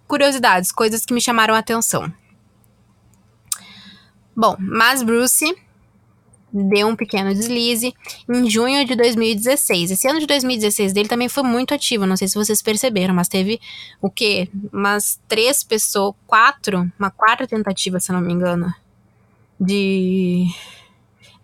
curiosidades, 0.07 0.71
coisas 0.71 1.05
que 1.05 1.13
me 1.13 1.19
chamaram 1.19 1.53
a 1.53 1.57
atenção. 1.57 2.09
Bom, 4.33 4.55
mas 4.57 5.03
Bruce 5.03 5.53
deu 6.49 6.87
um 6.87 6.95
pequeno 6.95 7.33
deslize 7.33 7.93
em 8.29 8.49
junho 8.49 8.85
de 8.85 8.95
2016. 8.95 9.91
Esse 9.91 10.07
ano 10.07 10.21
de 10.21 10.27
2016 10.27 10.93
dele 10.93 11.09
também 11.09 11.27
foi 11.27 11.43
muito 11.43 11.73
ativo, 11.73 12.05
não 12.05 12.15
sei 12.15 12.29
se 12.29 12.35
vocês 12.35 12.61
perceberam, 12.61 13.13
mas 13.13 13.27
teve 13.27 13.59
o 14.01 14.09
quê? 14.09 14.47
Umas 14.71 15.19
três 15.27 15.61
pessoas, 15.61 16.15
quatro, 16.25 16.89
uma 16.97 17.11
quarta 17.11 17.45
tentativa, 17.45 17.99
se 17.99 18.13
não 18.13 18.21
me 18.21 18.31
engano, 18.31 18.73
de. 19.59 20.47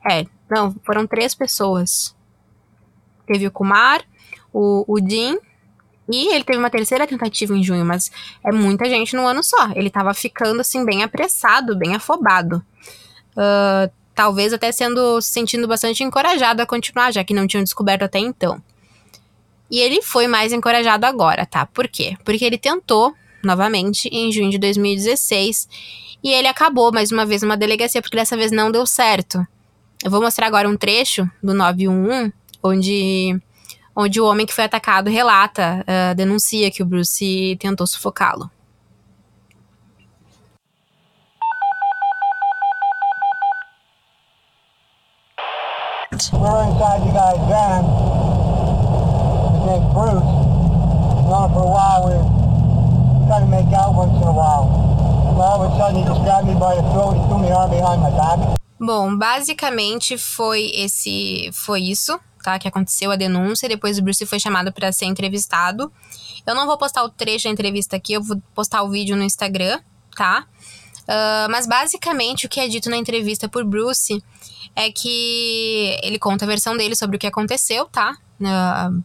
É, 0.10 0.26
não, 0.50 0.76
foram 0.86 1.06
três 1.08 1.36
pessoas. 1.36 2.16
Teve 3.26 3.48
o 3.48 3.52
Kumar, 3.52 4.02
o, 4.54 4.84
o 4.88 5.00
e 6.12 6.34
ele 6.34 6.44
teve 6.44 6.60
uma 6.60 6.70
terceira 6.70 7.08
tentativa 7.08 7.56
em 7.56 7.64
junho, 7.64 7.86
mas 7.86 8.12
é 8.46 8.52
muita 8.52 8.90
gente 8.90 9.16
no 9.16 9.26
ano 9.26 9.42
só. 9.44 9.70
Ele 9.74 9.90
tava 9.90 10.14
ficando, 10.14 10.60
assim, 10.60 10.84
bem 10.84 11.04
apressado, 11.04 11.78
bem 11.78 11.96
afobado. 11.96 12.64
Uh, 13.32 13.90
talvez 14.14 14.52
até 14.52 14.72
sendo, 14.72 15.22
se 15.22 15.32
sentindo 15.32 15.68
bastante 15.68 16.04
encorajado 16.04 16.62
a 16.62 16.66
continuar, 16.66 17.12
já 17.12 17.24
que 17.24 17.34
não 17.34 17.48
tinham 17.48 17.64
descoberto 17.64 18.04
até 18.04 18.20
então. 18.20 18.62
E 19.70 19.80
ele 19.80 20.02
foi 20.02 20.28
mais 20.28 20.52
encorajado 20.52 21.06
agora, 21.06 21.46
tá? 21.46 21.66
Por 21.66 21.88
quê? 21.88 22.18
Porque 22.26 22.44
ele 22.44 22.58
tentou, 22.58 23.14
novamente, 23.42 24.10
em 24.10 24.30
junho 24.34 24.50
de 24.50 24.58
2016, 24.58 25.70
e 26.22 26.30
ele 26.30 26.48
acabou 26.48 26.92
mais 26.92 27.10
uma 27.12 27.26
vez 27.26 27.42
numa 27.42 27.56
delegacia, 27.56 28.02
porque 28.02 28.18
dessa 28.18 28.36
vez 28.36 28.52
não 28.52 28.70
deu 28.70 28.86
certo. 28.86 29.48
Eu 30.04 30.10
vou 30.10 30.20
mostrar 30.20 30.48
agora 30.48 30.68
um 30.68 30.76
trecho 30.76 31.30
do 31.44 31.54
911, 31.54 32.34
onde 32.64 33.40
onde 33.96 34.22
o 34.22 34.26
homem 34.26 34.46
que 34.46 34.54
foi 34.54 34.64
atacado 34.64 35.10
relata, 35.10 35.86
uh, 35.86 36.16
denuncia 36.16 36.72
que 36.72 36.82
o 36.82 36.86
Bruce 36.86 37.58
tentou 37.60 37.86
sufocá-lo. 37.86 38.50
We're 46.34 46.64
inside 46.70 47.02
the 47.02 47.12
guy's 47.12 47.42
van. 47.50 47.84
His 49.54 49.64
name's 49.66 49.94
Bruce. 49.94 50.32
Been 51.22 51.34
on 51.34 51.50
for 51.54 51.64
a 51.64 51.72
while. 51.72 52.02
We're 52.06 53.28
trying 53.28 53.46
to 53.46 53.52
make 53.52 53.74
out 53.74 53.96
once 53.96 54.16
in 54.22 54.28
a 54.28 54.32
while. 54.32 54.66
And 55.30 55.38
all 55.38 55.62
of 55.62 55.72
a 55.72 55.78
sudden 55.78 56.02
he 56.02 56.04
just 56.08 56.22
grabbed 56.22 56.48
me 56.48 56.54
by 56.54 56.76
the 56.76 56.82
throat 56.94 57.16
and 57.18 57.28
threw 57.28 57.40
me 57.40 57.52
arm 57.52 57.72
behind 57.72 58.02
my 58.02 58.12
back. 58.12 58.61
Bom, 58.84 59.16
basicamente 59.16 60.18
foi 60.18 60.72
esse, 60.74 61.52
foi 61.54 61.82
isso 61.82 62.20
tá? 62.42 62.60
Que 62.60 62.68
aconteceu 62.68 63.12
a 63.12 63.16
denúncia, 63.16 63.70
depois 63.70 63.98
o 63.98 64.02
Bruce 64.02 64.26
foi 64.26 64.40
chamado 64.40 64.72
para 64.74 64.92
ser 64.92 65.06
entrevistado. 65.06 65.92
Eu 66.46 66.56
não 66.56 66.66
vou 66.66 66.78
postar 66.78 67.04
o 67.04 67.10
trecho 67.10 67.46
da 67.46 67.52
entrevista 67.52 67.96
aqui, 67.96 68.14
eu 68.14 68.22
vou 68.24 68.42
postar 68.54 68.84
o 68.84 68.90
vídeo 68.90 69.16
no 69.16 69.24
Instagram, 69.24 69.80
tá? 70.16 70.46
Uh, 71.04 71.50
mas 71.50 71.68
basicamente 71.68 72.46
o 72.46 72.50
que 72.50 72.60
é 72.60 72.68
dito 72.68 72.90
na 72.90 72.98
entrevista 72.98 73.48
por 73.48 73.64
Bruce 73.64 74.24
é 74.76 74.92
que 74.92 75.98
ele 76.02 76.18
conta 76.18 76.46
a 76.46 76.48
versão 76.48 76.76
dele 76.76 76.96
sobre 76.96 77.18
o 77.18 77.20
que 77.20 77.28
aconteceu, 77.28 77.86
tá? 77.86 78.18
Uh, 78.40 79.04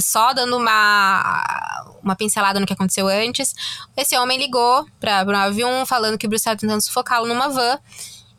só 0.00 0.32
dando 0.32 0.56
uma, 0.56 1.98
uma 2.02 2.16
pincelada 2.16 2.58
no 2.58 2.66
que 2.66 2.72
aconteceu 2.72 3.08
antes, 3.08 3.54
esse 3.96 4.16
homem 4.16 4.38
ligou 4.38 4.86
para 4.98 5.22
o 5.22 5.32
91 5.32 5.86
falando 5.86 6.18
que 6.18 6.26
o 6.26 6.28
Bruce 6.28 6.42
estava 6.42 6.56
tentando 6.56 6.80
sufocá-lo 6.82 7.26
numa 7.26 7.48
van 7.48 7.78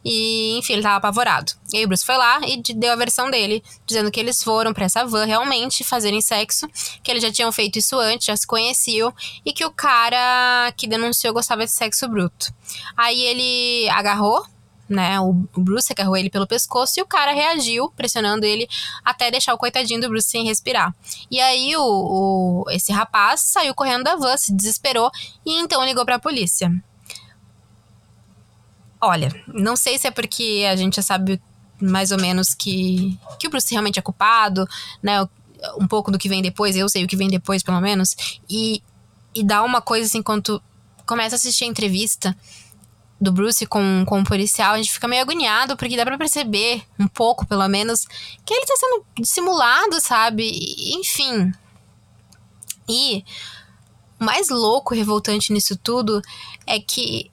e, 0.04 0.58
enfim, 0.58 0.74
ele 0.74 0.82
tava 0.82 0.98
apavorado. 0.98 1.54
E 1.72 1.78
aí 1.78 1.86
o 1.86 1.88
Bruce 1.88 2.06
foi 2.06 2.18
lá 2.18 2.42
e 2.46 2.62
deu 2.74 2.92
a 2.92 2.96
versão 2.96 3.32
dele, 3.32 3.64
dizendo 3.86 4.12
que 4.12 4.20
eles 4.20 4.44
foram 4.44 4.74
para 4.74 4.86
essa 4.86 5.06
van 5.06 5.26
realmente 5.26 5.84
fazerem 5.84 6.22
sexo, 6.22 6.68
que 7.02 7.10
eles 7.10 7.24
já 7.24 7.32
tinham 7.32 7.52
feito 7.52 7.80
isso 7.80 7.98
antes, 7.98 8.28
já 8.28 8.36
se 8.36 8.46
conheciam, 8.46 9.14
e 9.46 9.54
que 9.54 9.66
o 9.66 9.72
cara 9.72 10.72
que 10.76 10.88
denunciou 10.88 11.34
gostava 11.34 11.66
de 11.66 11.72
sexo 11.72 12.08
bruto. 12.08 12.54
Aí 12.98 13.22
ele 13.22 13.90
agarrou, 13.90 14.46
né? 14.90 15.20
O 15.20 15.34
Bruce 15.58 15.92
agarrou 15.92 16.18
ele 16.18 16.30
pelo 16.30 16.48
pescoço 16.48 17.00
e 17.00 17.02
o 17.02 17.06
cara 17.06 17.32
reagiu, 17.32 17.90
pressionando 17.96 18.46
ele 18.46 18.68
até 19.04 19.32
deixar 19.32 19.54
o 19.54 19.58
coitadinho 19.58 20.02
do 20.02 20.10
Bruce 20.10 20.30
sem 20.30 20.46
respirar. 20.46 20.94
E 21.32 21.40
aí 21.40 21.76
o, 21.76 21.82
o 21.82 22.66
esse 22.70 22.92
rapaz 22.92 23.42
saiu 23.42 23.74
correndo 23.74 24.04
da 24.04 24.16
van, 24.16 24.38
se 24.38 24.54
desesperou 24.54 25.10
e 25.46 25.60
então 25.60 25.84
ligou 25.86 26.06
para 26.06 26.16
a 26.16 26.20
polícia. 26.20 26.72
Olha, 29.06 29.30
não 29.48 29.76
sei 29.76 29.98
se 29.98 30.08
é 30.08 30.12
porque 30.12 30.66
a 30.70 30.78
gente 30.78 30.96
já 30.96 31.02
sabe 31.02 31.42
mais 31.82 32.14
ou 32.14 32.18
menos 32.18 32.54
que, 32.54 33.20
que 33.38 33.48
o 33.48 33.50
Bruce 33.50 33.70
realmente 33.70 34.00
é 34.00 34.02
culpado, 34.02 34.66
né? 35.02 35.28
Um 35.78 35.86
pouco 35.86 36.10
do 36.10 36.18
que 36.18 36.30
vem 36.30 36.42
depois, 36.42 36.78
eu 36.78 36.88
sei 36.88 37.04
o 37.04 37.08
que 37.08 37.18
vem 37.18 37.28
depois, 37.28 37.62
pelo 37.62 37.82
menos. 37.82 38.16
E, 38.50 38.82
e 39.36 39.44
dá 39.44 39.62
uma 39.62 39.82
coisa 39.82 40.08
assim, 40.08 40.24
quando 40.24 40.64
começa 41.06 41.36
a 41.36 41.38
assistir 41.38 41.66
a 41.66 41.68
entrevista 41.68 42.34
do 43.20 43.30
Bruce 43.30 43.66
com, 43.66 44.06
com 44.08 44.22
o 44.22 44.24
policial, 44.24 44.74
a 44.74 44.78
gente 44.78 44.94
fica 44.94 45.08
meio 45.08 45.22
agoniado, 45.22 45.76
porque 45.76 45.98
dá 45.98 46.06
pra 46.06 46.18
perceber, 46.18 46.82
um 46.98 47.08
pouco 47.08 47.46
pelo 47.46 47.68
menos, 47.68 48.06
que 48.46 48.54
ele 48.54 48.66
tá 48.66 48.76
sendo 48.78 49.06
dissimulado, 49.20 50.00
sabe? 50.00 50.50
Enfim. 50.96 51.52
E 52.88 53.26
o 54.18 54.24
mais 54.24 54.48
louco, 54.48 54.96
revoltante 54.96 55.52
nisso 55.52 55.76
tudo 55.76 56.22
é 56.66 56.80
que 56.80 57.33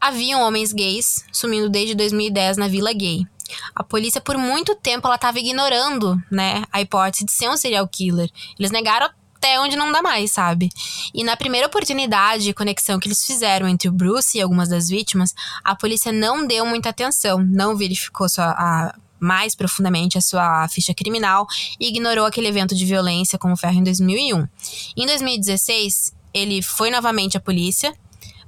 haviam 0.00 0.40
homens 0.42 0.72
gays 0.72 1.24
sumindo 1.32 1.68
desde 1.68 1.94
2010 1.94 2.56
na 2.56 2.68
Vila 2.68 2.92
Gay. 2.92 3.26
A 3.74 3.82
polícia, 3.82 4.20
por 4.20 4.38
muito 4.38 4.74
tempo, 4.76 5.06
ela 5.06 5.16
estava 5.16 5.38
ignorando, 5.38 6.20
né, 6.30 6.64
a 6.72 6.80
hipótese 6.80 7.24
de 7.24 7.32
ser 7.32 7.48
um 7.48 7.56
serial 7.56 7.86
killer. 7.88 8.30
Eles 8.58 8.70
negaram 8.70 9.10
até 9.36 9.58
onde 9.58 9.74
não 9.74 9.90
dá 9.90 10.02
mais, 10.02 10.30
sabe? 10.32 10.68
E 11.14 11.24
na 11.24 11.36
primeira 11.36 11.66
oportunidade 11.66 12.44
de 12.44 12.52
conexão 12.52 13.00
que 13.00 13.08
eles 13.08 13.24
fizeram 13.24 13.66
entre 13.66 13.88
o 13.88 13.92
Bruce 13.92 14.36
e 14.36 14.40
algumas 14.40 14.68
das 14.68 14.88
vítimas, 14.88 15.34
a 15.64 15.74
polícia 15.74 16.12
não 16.12 16.46
deu 16.46 16.66
muita 16.66 16.90
atenção, 16.90 17.38
não 17.38 17.74
verificou 17.74 18.28
sua, 18.28 18.50
a, 18.50 18.94
mais 19.18 19.54
profundamente 19.54 20.18
a 20.18 20.20
sua 20.20 20.68
ficha 20.68 20.94
criminal 20.94 21.46
e 21.80 21.88
ignorou 21.88 22.26
aquele 22.26 22.48
evento 22.48 22.74
de 22.74 22.84
violência 22.84 23.38
com 23.38 23.50
o 23.50 23.56
ferro 23.56 23.78
em 23.78 23.82
2001. 23.82 24.46
Em 24.96 25.06
2016, 25.06 26.12
ele 26.34 26.62
foi 26.62 26.90
novamente 26.90 27.36
à 27.36 27.40
polícia 27.40 27.94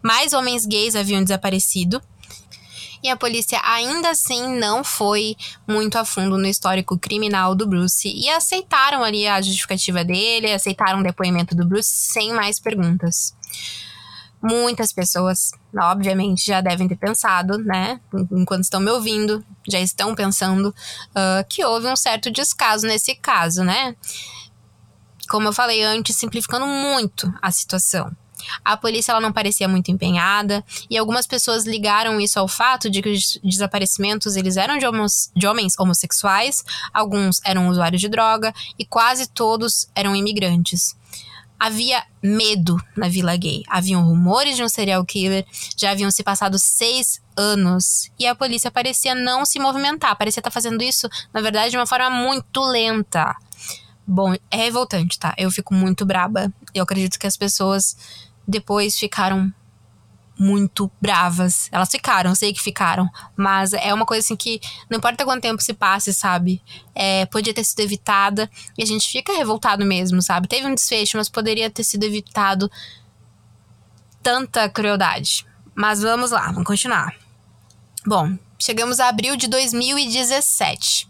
mais 0.03 0.33
homens 0.33 0.67
gays 0.67 0.97
haviam 0.97 1.23
desaparecido. 1.23 2.03
E 3.03 3.09
a 3.09 3.17
polícia 3.17 3.61
ainda 3.65 4.11
assim 4.11 4.57
não 4.59 4.85
foi 4.85 5.35
muito 5.67 5.97
a 5.97 6.05
fundo 6.05 6.39
no 6.39 6.47
histórico 6.47 6.97
criminal 6.97 7.53
do 7.53 7.67
Bruce 7.67 8.09
e 8.09 8.29
aceitaram 8.31 9.03
ali 9.03 9.27
a 9.27 9.43
justificativa 9.43 10.05
dele, 10.05 10.53
aceitaram 10.53 11.01
o 11.01 11.03
depoimento 11.03 11.55
do 11.55 11.67
Bruce 11.67 11.91
sem 11.91 12.33
mais 12.33 12.61
perguntas. 12.61 13.35
Muitas 14.41 14.93
pessoas, 14.93 15.51
obviamente, 15.77 16.47
já 16.47 16.61
devem 16.61 16.87
ter 16.89 16.97
pensado, 16.97 17.59
né? 17.59 18.01
Enquanto 18.33 18.65
estão 18.65 18.81
me 18.81 18.91
ouvindo, 18.91 19.45
já 19.69 19.81
estão 19.81 20.15
pensando 20.15 20.69
uh, 20.69 21.45
que 21.49 21.65
houve 21.65 21.89
um 21.89 21.97
certo 21.97 22.31
descaso 22.31 22.87
nesse 22.87 23.15
caso, 23.17 23.65
né? 23.65 23.97
Como 25.29 25.49
eu 25.49 25.53
falei 25.53 25.83
antes, 25.83 26.17
simplificando 26.17 26.67
muito 26.67 27.33
a 27.41 27.51
situação. 27.51 28.11
A 28.65 28.77
polícia 28.77 29.13
ela 29.13 29.21
não 29.21 29.33
parecia 29.33 29.69
muito 29.69 29.91
empenhada 29.91 30.65
e 30.91 30.97
algumas 30.97 31.27
pessoas 31.27 31.65
ligaram 31.65 32.21
isso 32.21 32.39
ao 32.39 32.49
fato 32.49 32.91
de 32.91 33.03
que 33.03 33.11
os 33.11 33.39
desaparecimentos 33.43 34.37
eles 34.37 34.57
eram 34.57 34.79
de, 34.79 34.87
homos, 34.87 35.31
de 35.35 35.47
homens 35.47 35.79
homossexuais, 35.79 36.65
alguns 36.93 37.41
eram 37.45 37.69
usuários 37.69 38.01
de 38.01 38.09
droga 38.09 38.53
e 38.79 38.85
quase 38.85 39.29
todos 39.29 39.89
eram 39.95 40.15
imigrantes 40.15 40.97
havia 41.63 42.03
medo 42.21 42.77
na 42.97 43.09
Vila 43.09 43.37
Gay. 43.37 43.63
Haviam 43.69 44.05
rumores 44.05 44.57
de 44.57 44.65
um 44.65 44.69
serial 44.69 45.05
killer, 45.05 45.47
já 45.77 45.93
haviam 45.93 46.11
se 46.11 46.25
passado 46.25 46.59
seis 46.59 47.23
anos 47.37 48.11
e 48.19 48.27
a 48.27 48.35
polícia 48.35 48.69
parecia 48.69 49.15
não 49.15 49.45
se 49.45 49.61
movimentar, 49.61 50.19
parecia 50.19 50.41
estar 50.41 50.51
fazendo 50.51 50.83
isso, 50.83 51.09
na 51.33 51.41
verdade, 51.41 51.71
de 51.71 51.77
uma 51.77 51.87
forma 51.87 52.11
muito 52.11 52.61
lenta. 52.63 53.33
Bom, 54.05 54.35
é 54.51 54.57
revoltante, 54.57 55.17
tá? 55.17 55.33
Eu 55.39 55.53
fico 55.53 55.73
muito 55.73 56.05
braba. 56.05 56.53
Eu 56.75 56.83
acredito 56.83 57.17
que 57.17 57.29
as 57.29 57.37
pessoas 57.37 57.97
depois 58.47 58.99
ficaram 58.99 59.53
muito 60.39 60.91
bravas. 61.01 61.69
Elas 61.71 61.91
ficaram, 61.91 62.35
sei 62.35 62.53
que 62.53 62.61
ficaram. 62.61 63.09
Mas 63.37 63.73
é 63.73 63.93
uma 63.95 64.05
coisa 64.05 64.25
assim 64.25 64.37
que 64.37 64.61
não 64.91 64.99
importa 64.99 65.25
quanto 65.25 65.43
tempo 65.43 65.63
se 65.63 65.73
passe, 65.73 66.13
sabe? 66.13 66.63
É, 66.95 67.27
podia 67.27 67.55
ter 67.55 67.65
sido 67.65 67.81
evitada. 67.81 68.51
E 68.77 68.83
a 68.83 68.87
gente 68.87 69.09
fica 69.09 69.33
revoltado 69.33 69.85
mesmo, 69.85 70.21
sabe? 70.21 70.49
Teve 70.49 70.67
um 70.67 70.75
desfecho, 70.75 71.17
mas 71.17 71.29
poderia 71.29 71.71
ter 71.71 71.85
sido 71.85 72.05
evitado 72.05 72.71
tanta 74.23 74.69
crueldade. 74.69 75.47
Mas 75.75 76.03
vamos 76.03 76.31
lá, 76.31 76.47
vamos 76.47 76.65
continuar. 76.65 77.15
Bom, 78.05 78.37
chegamos 78.59 78.99
a 79.01 79.09
abril 79.09 79.37
de 79.37 79.47
2017. 79.49 81.09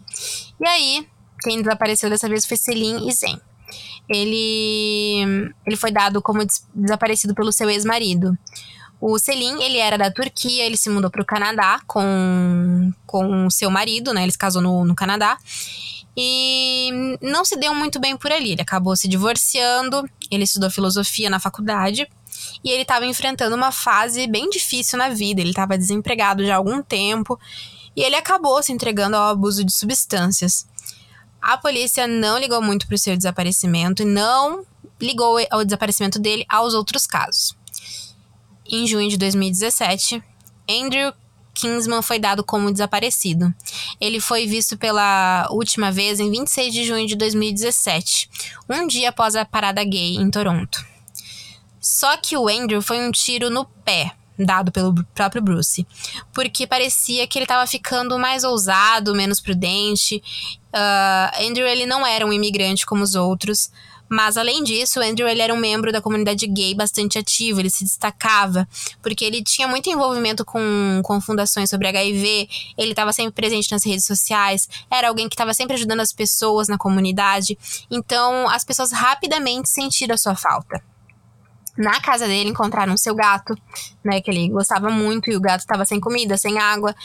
E 0.59 0.67
aí, 0.67 1.07
quem 1.41 1.61
desapareceu 1.61 2.09
dessa 2.09 2.29
vez 2.29 2.45
foi 2.45 2.55
Celine 2.55 3.09
e 3.09 3.11
Zen. 3.11 3.39
Ele, 4.09 5.51
ele 5.65 5.75
foi 5.77 5.91
dado 5.91 6.21
como 6.21 6.45
des 6.45 6.65
desaparecido 6.73 7.33
pelo 7.33 7.51
seu 7.51 7.69
ex-marido. 7.69 8.37
O 8.99 9.17
Selim, 9.19 9.61
ele 9.61 9.77
era 9.77 9.97
da 9.97 10.09
Turquia, 10.09 10.65
ele 10.65 10.77
se 10.77 10.89
mudou 10.89 11.11
para 11.11 11.21
o 11.21 11.25
Canadá 11.25 11.81
com, 11.85 12.91
com 13.05 13.49
seu 13.49 13.69
marido, 13.69 14.13
né? 14.13 14.23
Ele 14.23 14.31
se 14.31 14.37
casou 14.37 14.61
no, 14.61 14.85
no 14.85 14.95
Canadá. 14.95 15.37
E 16.15 17.17
não 17.21 17.43
se 17.43 17.57
deu 17.57 17.73
muito 17.73 17.99
bem 17.99 18.15
por 18.15 18.31
ali. 18.31 18.51
Ele 18.51 18.61
acabou 18.61 18.95
se 18.95 19.07
divorciando, 19.07 20.07
ele 20.31 20.43
estudou 20.43 20.69
filosofia 20.69 21.29
na 21.29 21.39
faculdade 21.39 22.07
e 22.63 22.69
ele 22.69 22.83
estava 22.83 23.05
enfrentando 23.05 23.55
uma 23.55 23.71
fase 23.71 24.27
bem 24.27 24.49
difícil 24.49 24.97
na 24.97 25.09
vida. 25.09 25.41
Ele 25.41 25.49
estava 25.49 25.77
desempregado 25.77 26.45
já 26.45 26.53
há 26.53 26.57
algum 26.57 26.81
tempo 26.81 27.37
e 27.95 28.01
ele 28.01 28.15
acabou 28.15 28.61
se 28.63 28.71
entregando 28.71 29.15
ao 29.15 29.31
abuso 29.31 29.63
de 29.63 29.73
substâncias. 29.73 30.65
A 31.43 31.57
polícia 31.57 32.07
não 32.07 32.39
ligou 32.39 32.61
muito 32.61 32.87
para 32.87 32.95
o 32.95 32.97
seu 32.97 33.17
desaparecimento 33.17 34.01
e 34.01 34.05
não 34.05 34.65
ligou 34.97 35.37
ao 35.51 35.65
desaparecimento 35.65 36.17
dele 36.17 36.45
aos 36.47 36.73
outros 36.73 37.05
casos. 37.05 37.53
Em 38.65 38.87
junho 38.87 39.09
de 39.09 39.17
2017, 39.17 40.23
Andrew 40.69 41.11
Kingsman 41.53 42.01
foi 42.01 42.17
dado 42.17 42.45
como 42.45 42.71
desaparecido. 42.71 43.53
Ele 43.99 44.21
foi 44.21 44.47
visto 44.47 44.77
pela 44.77 45.49
última 45.51 45.91
vez 45.91 46.21
em 46.21 46.31
26 46.31 46.73
de 46.73 46.85
junho 46.85 47.05
de 47.05 47.17
2017, 47.17 48.29
um 48.69 48.87
dia 48.87 49.09
após 49.09 49.35
a 49.35 49.43
parada 49.43 49.83
gay 49.83 50.15
em 50.15 50.31
Toronto. 50.31 50.81
Só 51.77 52.15
que 52.15 52.37
o 52.37 52.47
Andrew 52.47 52.81
foi 52.81 53.05
um 53.05 53.11
tiro 53.11 53.49
no 53.49 53.65
pé, 53.65 54.13
dado 54.43 54.71
pelo 54.71 54.93
próprio 55.13 55.41
Bruce, 55.41 55.85
porque 56.33 56.67
parecia 56.67 57.27
que 57.27 57.37
ele 57.37 57.45
estava 57.45 57.65
ficando 57.67 58.17
mais 58.19 58.43
ousado, 58.43 59.15
menos 59.15 59.39
prudente. 59.39 60.21
Uh, 60.73 61.47
Andrew 61.47 61.67
ele 61.67 61.85
não 61.85 62.05
era 62.05 62.25
um 62.25 62.33
imigrante 62.33 62.85
como 62.85 63.03
os 63.03 63.15
outros, 63.15 63.69
mas 64.09 64.37
além 64.37 64.63
disso, 64.63 64.99
Andrew 64.99 65.27
ele 65.27 65.41
era 65.41 65.53
um 65.53 65.57
membro 65.57 65.91
da 65.91 66.01
comunidade 66.01 66.45
gay 66.45 66.75
bastante 66.75 67.17
ativo, 67.17 67.59
ele 67.59 67.69
se 67.69 67.83
destacava, 67.83 68.67
porque 69.01 69.25
ele 69.25 69.43
tinha 69.43 69.67
muito 69.67 69.89
envolvimento 69.89 70.45
com, 70.45 71.01
com 71.03 71.19
fundações 71.19 71.69
sobre 71.69 71.87
HIV, 71.87 72.47
ele 72.77 72.91
estava 72.91 73.11
sempre 73.11 73.33
presente 73.33 73.71
nas 73.71 73.83
redes 73.83 74.05
sociais, 74.05 74.69
era 74.91 75.07
alguém 75.07 75.27
que 75.27 75.33
estava 75.33 75.53
sempre 75.53 75.73
ajudando 75.75 76.01
as 76.01 76.13
pessoas 76.13 76.67
na 76.67 76.77
comunidade, 76.77 77.57
então 77.89 78.47
as 78.49 78.63
pessoas 78.63 78.91
rapidamente 78.91 79.69
sentiram 79.69 80.13
a 80.13 80.17
sua 80.17 80.35
falta 80.35 80.92
na 81.77 81.99
casa 81.99 82.27
dele 82.27 82.49
encontraram 82.49 82.95
seu 82.95 83.15
gato, 83.15 83.57
né, 84.03 84.21
que 84.21 84.29
ele 84.29 84.47
gostava 84.49 84.89
muito 84.89 85.31
e 85.31 85.35
o 85.35 85.41
gato 85.41 85.61
estava 85.61 85.85
sem 85.85 85.99
comida, 85.99 86.37
sem 86.37 86.59
água. 86.59 86.95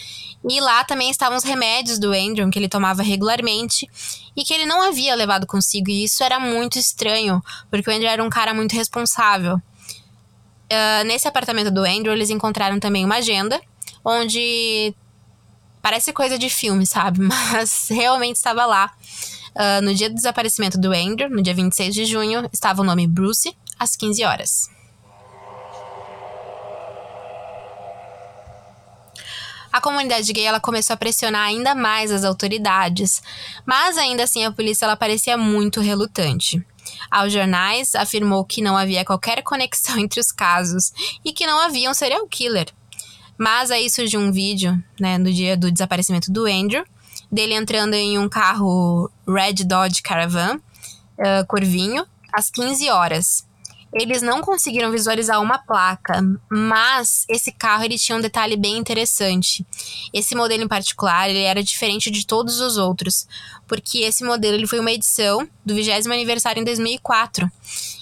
E 0.48 0.60
lá 0.60 0.84
também 0.84 1.10
estavam 1.10 1.38
os 1.38 1.44
remédios 1.44 1.98
do 1.98 2.12
Andrew 2.12 2.48
que 2.50 2.58
ele 2.58 2.68
tomava 2.68 3.02
regularmente 3.02 3.88
e 4.36 4.44
que 4.44 4.52
ele 4.52 4.66
não 4.66 4.82
havia 4.82 5.14
levado 5.14 5.46
consigo. 5.46 5.90
E 5.90 6.04
isso 6.04 6.22
era 6.22 6.38
muito 6.38 6.78
estranho, 6.78 7.42
porque 7.70 7.90
o 7.90 7.92
Andrew 7.92 8.08
era 8.08 8.22
um 8.22 8.28
cara 8.28 8.52
muito 8.52 8.72
responsável. 8.74 9.56
Uh, 9.56 11.04
nesse 11.06 11.26
apartamento 11.26 11.70
do 11.70 11.82
Andrew, 11.82 12.12
eles 12.12 12.28
encontraram 12.28 12.78
também 12.78 13.04
uma 13.04 13.16
agenda 13.16 13.58
onde 14.04 14.94
parece 15.80 16.12
coisa 16.12 16.38
de 16.38 16.50
filme, 16.50 16.86
sabe? 16.86 17.20
Mas 17.24 17.88
realmente 17.88 18.36
estava 18.36 18.66
lá. 18.66 18.92
Uh, 19.56 19.82
no 19.82 19.94
dia 19.94 20.08
do 20.08 20.14
desaparecimento 20.14 20.78
do 20.78 20.92
Andrew, 20.92 21.30
no 21.30 21.42
dia 21.42 21.54
26 21.54 21.94
de 21.94 22.04
junho, 22.04 22.48
estava 22.52 22.82
o 22.82 22.84
nome 22.84 23.06
Bruce, 23.06 23.56
às 23.78 23.96
15 23.96 24.24
horas. 24.24 24.78
A 29.72 29.80
comunidade 29.80 30.32
gay 30.32 30.44
ela 30.44 30.60
começou 30.60 30.94
a 30.94 30.96
pressionar 30.96 31.46
ainda 31.46 31.74
mais 31.74 32.10
as 32.10 32.24
autoridades, 32.24 33.22
mas 33.66 33.98
ainda 33.98 34.24
assim 34.24 34.44
a 34.44 34.50
polícia 34.50 34.86
ela 34.86 34.96
parecia 34.96 35.36
muito 35.36 35.80
relutante. 35.80 36.64
Aos 37.10 37.32
jornais, 37.32 37.94
afirmou 37.94 38.44
que 38.44 38.62
não 38.62 38.76
havia 38.76 39.04
qualquer 39.04 39.42
conexão 39.42 39.98
entre 40.00 40.20
os 40.20 40.32
casos 40.32 40.92
e 41.24 41.32
que 41.32 41.46
não 41.46 41.60
havia 41.60 41.90
um 41.90 41.94
serial 41.94 42.26
killer. 42.26 42.66
Mas 43.38 43.70
aí 43.70 43.88
surgiu 43.88 44.20
um 44.20 44.32
vídeo, 44.32 44.82
né, 44.98 45.16
no 45.16 45.32
dia 45.32 45.56
do 45.56 45.70
desaparecimento 45.70 46.32
do 46.32 46.46
Andrew, 46.46 46.84
dele 47.30 47.54
entrando 47.54 47.94
em 47.94 48.18
um 48.18 48.28
carro 48.28 49.10
Red 49.28 49.64
Dodge 49.64 50.02
Caravan, 50.02 50.56
uh, 50.56 51.46
Corvinho, 51.46 52.04
às 52.32 52.50
15 52.50 52.90
horas 52.90 53.47
eles 53.92 54.20
não 54.20 54.42
conseguiram 54.42 54.90
visualizar 54.90 55.40
uma 55.40 55.58
placa, 55.58 56.20
mas 56.50 57.24
esse 57.28 57.50
carro 57.50 57.84
ele 57.84 57.98
tinha 57.98 58.16
um 58.16 58.20
detalhe 58.20 58.56
bem 58.56 58.76
interessante. 58.76 59.66
Esse 60.12 60.34
modelo 60.34 60.62
em 60.62 60.68
particular, 60.68 61.28
ele 61.30 61.42
era 61.42 61.62
diferente 61.62 62.10
de 62.10 62.26
todos 62.26 62.60
os 62.60 62.76
outros, 62.76 63.26
porque 63.66 64.00
esse 64.00 64.24
modelo 64.24 64.56
ele 64.56 64.66
foi 64.66 64.80
uma 64.80 64.92
edição 64.92 65.48
do 65.64 65.74
20 65.74 66.06
aniversário 66.06 66.60
em 66.60 66.64
2004. 66.64 67.50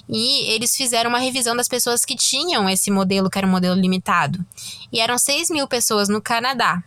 E 0.08 0.50
eles 0.52 0.76
fizeram 0.76 1.08
uma 1.08 1.18
revisão 1.18 1.56
das 1.56 1.68
pessoas 1.68 2.04
que 2.04 2.16
tinham 2.16 2.68
esse 2.68 2.90
modelo, 2.90 3.30
que 3.30 3.38
era 3.38 3.46
um 3.46 3.50
modelo 3.50 3.80
limitado. 3.80 4.44
E 4.92 5.00
eram 5.00 5.18
6 5.18 5.50
mil 5.50 5.66
pessoas 5.66 6.08
no 6.08 6.20
Canadá. 6.20 6.82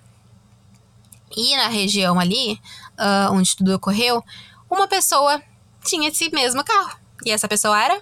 E 1.35 1.55
na 1.55 1.67
região 1.67 2.19
ali, 2.19 2.59
uh, 2.97 3.33
onde 3.33 3.55
tudo 3.55 3.75
ocorreu, 3.75 4.23
uma 4.69 4.87
pessoa 4.87 5.41
tinha 5.83 6.09
esse 6.09 6.29
mesmo 6.31 6.63
carro. 6.63 6.97
E 7.25 7.31
essa 7.31 7.47
pessoa 7.47 7.81
era 7.81 8.01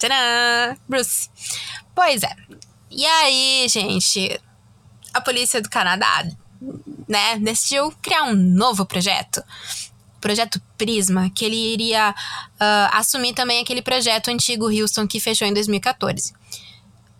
Tcharam! 0.00 0.76
Bruce. 0.88 1.28
Pois 1.94 2.22
é. 2.22 2.34
E 2.90 3.04
aí, 3.04 3.66
gente, 3.68 4.40
a 5.12 5.20
polícia 5.20 5.60
do 5.60 5.68
Canadá, 5.68 6.26
né, 7.06 7.38
decidiu 7.38 7.92
criar 8.00 8.24
um 8.24 8.34
novo 8.34 8.86
projeto. 8.86 9.44
Projeto 10.18 10.60
Prisma, 10.78 11.30
que 11.30 11.44
ele 11.44 11.56
iria 11.56 12.10
uh, 12.10 12.96
assumir 12.96 13.34
também 13.34 13.60
aquele 13.60 13.82
projeto 13.82 14.28
antigo 14.28 14.70
Houston 14.70 15.06
que 15.06 15.20
fechou 15.20 15.46
em 15.46 15.52
2014. 15.52 16.32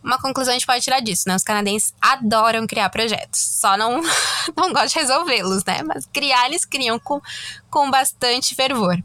Uma 0.03 0.19
conclusão 0.19 0.53
a 0.53 0.55
gente 0.55 0.67
pode 0.67 0.83
tirar 0.83 1.01
disso, 1.01 1.25
né? 1.27 1.37
Os 1.37 1.43
canadenses 1.43 1.95
adoram 2.01 2.67
criar 2.67 2.89
projetos, 2.89 3.39
só 3.39 3.77
não, 3.77 4.01
não 4.57 4.73
gostam 4.73 4.87
de 4.87 4.99
resolvê-los, 5.07 5.65
né? 5.65 5.83
Mas 5.83 6.07
criar 6.07 6.47
eles 6.47 6.65
criam 6.65 6.99
com, 6.99 7.21
com 7.69 7.91
bastante 7.91 8.55
fervor. 8.55 8.97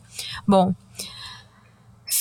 Bom, 0.47 0.73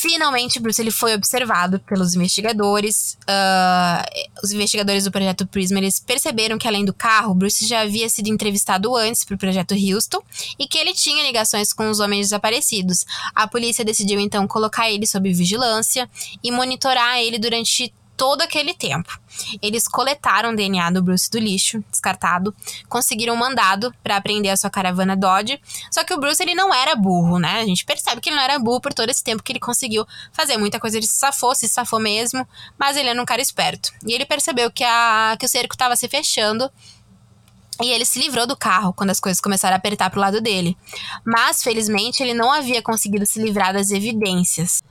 Finalmente, 0.07 0.61
Bruce 0.61 0.83
ele 0.83 0.91
foi 0.91 1.15
observado 1.15 1.81
pelos 1.81 2.15
investigadores. 2.15 3.17
Uh, 3.23 4.27
os 4.43 4.53
investigadores 4.53 5.05
do 5.05 5.11
projeto 5.11 5.47
Prisma 5.47 5.79
eles 5.79 5.99
perceberam 5.99 6.59
que, 6.59 6.69
além 6.69 6.85
do 6.85 6.93
carro, 6.93 7.35
Bruce 7.35 7.67
já 7.67 7.81
havia 7.81 8.07
sido 8.11 8.29
entrevistado 8.29 8.95
antes 8.95 9.25
para 9.25 9.35
o 9.35 9.39
projeto 9.39 9.73
Houston 9.73 10.23
e 10.59 10.69
que 10.69 10.77
ele 10.77 10.93
tinha 10.93 11.25
ligações 11.25 11.73
com 11.73 11.89
os 11.89 12.01
homens 12.01 12.27
desaparecidos. 12.27 13.07
A 13.35 13.49
polícia 13.49 13.83
decidiu 13.83 14.21
então 14.21 14.47
colocar 14.47 14.91
ele 14.91 15.07
sob 15.07 15.33
vigilância 15.33 16.07
e 16.43 16.53
monitorar 16.53 17.21
ele 17.21 17.39
durante 17.39 17.91
todo 18.15 18.43
aquele 18.43 18.75
tempo. 18.75 19.19
Eles 19.63 19.89
coletaram 19.89 20.53
o 20.53 20.57
DNA 20.57 20.91
do 20.91 21.03
Bruce 21.03 21.31
do 21.31 21.39
lixo, 21.39 21.85
descartado, 21.91 22.55
conseguiram 22.89 23.35
um 23.35 23.37
mandado 23.37 23.95
para 24.03 24.17
apreender 24.17 24.53
a 24.53 24.57
sua 24.57 24.71
caravana 24.71 25.17
Dodge. 25.17 25.61
Só 25.91 26.05
que 26.05 26.15
o 26.15 26.19
Bruce 26.19 26.43
ele 26.43 26.55
não 26.55 26.73
era 26.73 26.95
burro, 26.95 27.39
né? 27.39 27.61
A 27.61 27.67
gente 27.67 27.85
percebe 27.85 28.21
que 28.21 28.29
ele 28.29 28.37
não 28.37 28.43
era 28.43 28.59
burro 28.59 28.81
por 28.81 28.95
todo 28.95 29.11
esse 29.11 29.23
tempo 29.23 29.43
que 29.43 29.53
ele 29.53 29.61
conseguiu 29.61 30.07
fazer 30.33 30.57
muita 30.57 30.81
coisa. 30.81 30.97
Ele 30.97 31.07
se 31.07 31.15
safou, 31.15 31.55
se 31.55 31.69
safou 31.69 32.01
mesmo, 32.01 32.47
mas 32.79 32.97
ele 32.97 33.09
era 33.09 33.21
um 33.21 33.25
cara 33.25 33.43
esperto. 33.43 33.93
E 34.07 34.13
ele 34.13 34.25
percebeu 34.25 34.71
que, 34.71 34.85
a, 34.85 35.37
que 35.39 35.47
o 35.47 35.49
cerco 35.49 35.75
estava 35.75 35.97
se 35.97 36.09
fechando 36.09 36.71
e 37.83 37.91
ele 37.91 38.05
se 38.05 38.21
livrou 38.21 38.47
do 38.47 38.57
carro 38.57 38.93
quando 38.93 39.11
as 39.11 39.19
coisas 39.19 39.41
começaram 39.41 39.75
a 39.75 39.79
apertar 39.79 40.09
pro 40.11 40.21
lado 40.21 40.41
dele. 40.41 40.77
Mas, 41.25 41.63
felizmente, 41.63 42.23
ele 42.23 42.35
não 42.35 42.53
havia 42.53 42.81
conseguido 42.81 43.27
se 43.27 43.41
livrar 43.41 43.73
das 43.73 43.91
evidências 43.91 44.83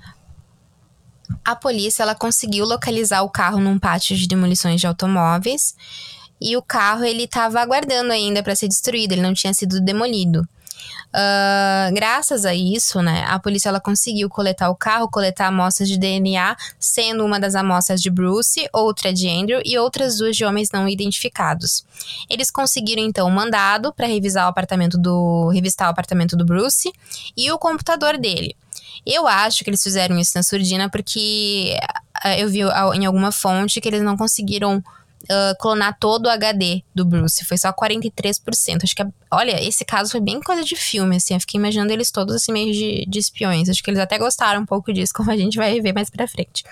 a 1.44 1.56
polícia 1.56 2.04
ela 2.04 2.16
conseguiu 2.16 2.66
localizar 2.66 3.22
o 3.24 3.30
carro 3.30 3.60
num 3.60 3.80
pátio 3.80 4.16
de 4.16 4.28
demolições 4.28 4.80
de 4.80 4.88
automóveis 4.88 5.76
e 6.40 6.58
o 6.58 6.62
carro 6.62 7.04
ele 7.04 7.24
estava 7.24 7.62
aguardando 7.62 8.12
ainda 8.12 8.44
para 8.44 8.56
ser 8.56 8.68
destruído, 8.68 9.14
ele 9.14 9.22
não 9.22 9.34
tinha 9.34 9.54
sido 9.54 9.80
demolido. 9.80 10.48
Uh, 11.14 11.94
graças 11.94 12.44
a 12.44 12.56
isso, 12.56 13.00
né, 13.02 13.24
a 13.28 13.38
polícia 13.40 13.70
ela 13.70 13.80
conseguiu 13.80 14.28
coletar 14.28 14.70
o 14.70 14.76
carro, 14.76 15.08
coletar 15.08 15.48
amostras 15.48 15.88
de 15.88 15.98
DNA, 15.98 16.56
sendo 16.80 17.24
uma 17.24 17.40
das 17.40 17.54
amostras 17.54 18.02
de 18.02 18.10
Bruce, 18.10 18.68
outra 18.74 19.14
de 19.14 19.30
Andrew 19.30 19.62
e 19.64 19.78
outras 19.78 20.18
duas 20.18 20.36
de 20.36 20.44
homens 20.44 20.70
não 20.74 20.90
identificados. 20.90 21.86
Eles 22.28 22.50
conseguiram 22.50 23.04
então 23.04 23.28
um 23.28 23.32
mandado 23.32 23.94
para 23.94 24.08
revisar 24.08 24.48
o 24.48 24.50
apartamento 24.50 24.98
do 24.98 25.50
revistar 25.50 25.88
o 25.88 25.92
apartamento 25.92 26.36
do 26.36 26.46
Bruce 26.46 26.92
e 27.38 27.52
o 27.52 27.60
computador 27.60 28.18
dele. 28.18 28.56
Eu 29.06 29.28
acho 29.28 29.64
que 29.64 29.70
eles 29.70 29.84
fizeram 29.84 30.18
isso 30.18 30.32
na 30.36 30.44
surdina 30.44 30.90
porque 30.90 31.78
uh, 32.26 32.30
eu 32.38 32.50
vi 32.50 32.60
em 32.96 33.06
alguma 33.06 33.32
fonte 33.32 33.82
que 33.82 33.88
eles 33.88 34.02
não 34.02 34.16
conseguiram 34.18 34.84
uh, 35.24 35.58
clonar 35.60 35.98
todo 36.00 36.26
o 36.26 36.30
HD 36.30 36.84
do 36.94 37.06
Bruce. 37.06 37.46
Foi 37.46 37.58
só 37.58 37.72
43%. 37.72 38.84
Acho 38.84 38.96
que, 38.96 39.06
olha, 39.32 39.62
esse 39.64 39.86
caso 39.86 40.12
foi 40.12 40.22
bem 40.22 40.42
coisa 40.42 40.64
de 40.64 40.76
filme, 40.76 41.18
assim. 41.18 41.34
Eu 41.34 41.40
fiquei 41.40 41.60
imaginando 41.60 41.92
eles 41.92 42.12
todos 42.12 42.36
assim, 42.36 42.52
meio 42.52 42.72
de, 42.74 43.06
de 43.08 43.20
espiões. 43.20 43.70
Acho 43.70 43.84
que 43.84 43.90
eles 43.90 44.00
até 44.00 44.18
gostaram 44.18 44.62
um 44.62 44.66
pouco 44.66 44.92
disso, 44.92 45.14
como 45.16 45.32
a 45.32 45.38
gente 45.38 45.58
vai 45.58 45.80
ver 45.80 45.94
mais 45.94 46.10
pra 46.10 46.28
frente. 46.28 46.64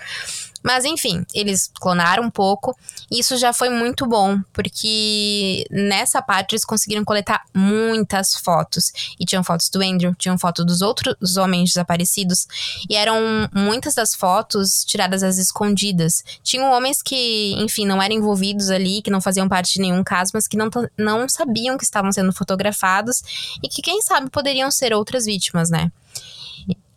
Mas 0.62 0.84
enfim, 0.84 1.24
eles 1.34 1.70
clonaram 1.80 2.24
um 2.24 2.30
pouco. 2.30 2.76
E 3.10 3.20
isso 3.20 3.36
já 3.36 3.52
foi 3.52 3.68
muito 3.68 4.06
bom, 4.06 4.40
porque 4.52 5.66
nessa 5.70 6.22
parte 6.22 6.52
eles 6.52 6.64
conseguiram 6.64 7.04
coletar 7.04 7.42
muitas 7.52 8.34
fotos. 8.34 8.92
E 9.18 9.24
tinham 9.24 9.42
fotos 9.42 9.68
do 9.68 9.82
Andrew, 9.82 10.14
tinham 10.14 10.38
fotos 10.38 10.64
dos 10.64 10.82
outros 10.82 11.36
homens 11.36 11.70
desaparecidos. 11.70 12.46
E 12.88 12.94
eram 12.94 13.20
muitas 13.52 13.94
das 13.94 14.14
fotos 14.14 14.84
tiradas 14.84 15.22
às 15.22 15.38
escondidas. 15.38 16.22
Tinham 16.42 16.70
homens 16.70 17.02
que, 17.02 17.54
enfim, 17.58 17.86
não 17.86 18.00
eram 18.00 18.14
envolvidos 18.14 18.70
ali, 18.70 19.02
que 19.02 19.10
não 19.10 19.20
faziam 19.20 19.48
parte 19.48 19.74
de 19.74 19.80
nenhum 19.80 20.04
caso, 20.04 20.32
mas 20.34 20.46
que 20.46 20.56
não, 20.56 20.70
não 20.96 21.28
sabiam 21.28 21.76
que 21.76 21.84
estavam 21.84 22.12
sendo 22.12 22.32
fotografados 22.32 23.22
e 23.62 23.68
que, 23.68 23.82
quem 23.82 24.00
sabe, 24.02 24.30
poderiam 24.30 24.70
ser 24.70 24.92
outras 24.94 25.24
vítimas, 25.24 25.70
né? 25.70 25.90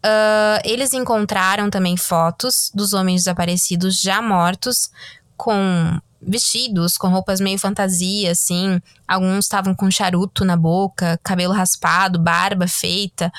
Uh, 0.06 0.62
eles 0.64 0.94
encontraram 0.94 1.68
também 1.68 1.98
fotos 1.98 2.70
dos 2.76 2.94
homens 2.94 3.24
desaparecidos 3.24 4.00
já 4.00 4.22
mortos, 4.22 4.92
com 5.36 6.00
vestidos, 6.22 6.96
com 6.96 7.08
roupas 7.08 7.40
meio 7.40 7.58
fantasia, 7.58 8.32
assim. 8.32 8.80
Alguns 9.08 9.46
estavam 9.46 9.74
com 9.74 9.90
charuto 9.90 10.46
na 10.46 10.56
boca, 10.56 11.20
cabelo 11.24 11.54
raspado, 11.54 12.20
barba 12.20 12.68
feita. 12.68 13.32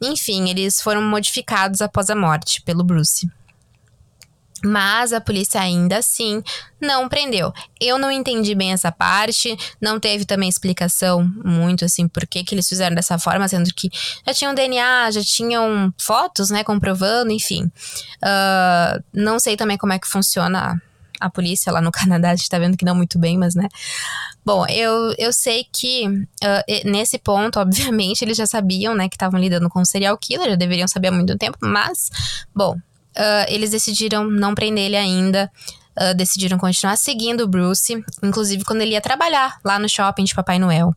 Enfim, 0.00 0.50
eles 0.50 0.82
foram 0.82 1.00
modificados 1.02 1.80
após 1.80 2.10
a 2.10 2.16
morte 2.16 2.60
pelo 2.62 2.84
Bruce. 2.84 3.26
Mas 4.64 5.12
a 5.12 5.20
polícia 5.20 5.60
ainda 5.60 5.98
assim 5.98 6.42
não 6.80 7.08
prendeu. 7.08 7.52
Eu 7.80 7.98
não 7.98 8.10
entendi 8.10 8.54
bem 8.54 8.72
essa 8.72 8.92
parte, 8.92 9.56
não 9.80 9.98
teve 9.98 10.24
também 10.24 10.48
explicação 10.48 11.26
muito 11.44 11.84
assim 11.84 12.06
por 12.06 12.26
que, 12.26 12.44
que 12.44 12.54
eles 12.54 12.68
fizeram 12.68 12.94
dessa 12.94 13.18
forma, 13.18 13.48
sendo 13.48 13.72
que 13.74 13.88
já 14.26 14.34
tinham 14.34 14.54
DNA, 14.54 15.10
já 15.12 15.22
tinham 15.22 15.92
fotos, 15.98 16.50
né, 16.50 16.62
comprovando, 16.62 17.32
enfim. 17.32 17.64
Uh, 18.22 19.02
não 19.12 19.38
sei 19.38 19.56
também 19.56 19.78
como 19.78 19.92
é 19.92 19.98
que 19.98 20.06
funciona 20.06 20.80
a 21.20 21.28
polícia 21.28 21.70
lá 21.70 21.80
no 21.80 21.92
Canadá, 21.92 22.30
a 22.30 22.36
gente 22.36 22.48
tá 22.48 22.58
vendo 22.58 22.76
que 22.76 22.84
não 22.84 22.94
muito 22.94 23.18
bem, 23.18 23.38
mas 23.38 23.54
né. 23.54 23.68
Bom, 24.44 24.66
eu, 24.66 25.14
eu 25.18 25.32
sei 25.32 25.66
que 25.70 26.08
uh, 26.08 26.90
nesse 26.90 27.18
ponto, 27.18 27.60
obviamente, 27.60 28.22
eles 28.22 28.36
já 28.36 28.46
sabiam, 28.46 28.94
né, 28.94 29.08
que 29.08 29.16
estavam 29.16 29.38
lidando 29.38 29.68
com 29.68 29.80
um 29.80 29.84
serial 29.84 30.16
killer, 30.16 30.50
já 30.50 30.56
deveriam 30.56 30.88
saber 30.88 31.08
há 31.08 31.12
muito 31.12 31.36
tempo, 31.36 31.58
mas, 31.60 32.10
bom, 32.54 32.76
uh, 33.16 33.46
eles 33.48 33.70
decidiram 33.70 34.24
não 34.24 34.54
prender 34.54 34.84
ele 34.84 34.96
ainda. 34.96 35.50
Uh, 35.98 36.14
decidiram 36.14 36.56
continuar 36.56 36.96
seguindo 36.96 37.42
o 37.42 37.48
Bruce, 37.48 38.02
inclusive 38.22 38.64
quando 38.64 38.80
ele 38.80 38.92
ia 38.92 39.00
trabalhar 39.00 39.58
lá 39.64 39.78
no 39.78 39.88
shopping 39.88 40.24
de 40.24 40.34
Papai 40.34 40.58
Noel. 40.58 40.94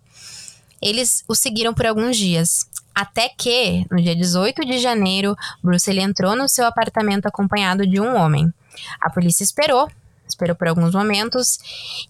Eles 0.81 1.23
o 1.27 1.33
seguiram 1.33 1.73
por 1.73 1.85
alguns 1.85 2.15
dias, 2.15 2.67
até 2.93 3.29
que, 3.29 3.85
no 3.89 4.01
dia 4.01 4.15
18 4.15 4.65
de 4.65 4.77
janeiro, 4.79 5.35
Bruce 5.63 5.89
ele 5.89 6.01
entrou 6.01 6.35
no 6.35 6.47
seu 6.47 6.65
apartamento 6.65 7.25
acompanhado 7.25 7.87
de 7.87 7.99
um 7.99 8.15
homem. 8.15 8.53
A 9.01 9.09
polícia 9.09 9.43
esperou, 9.43 9.89
esperou 10.27 10.55
por 10.55 10.67
alguns 10.67 10.93
momentos, 10.93 11.57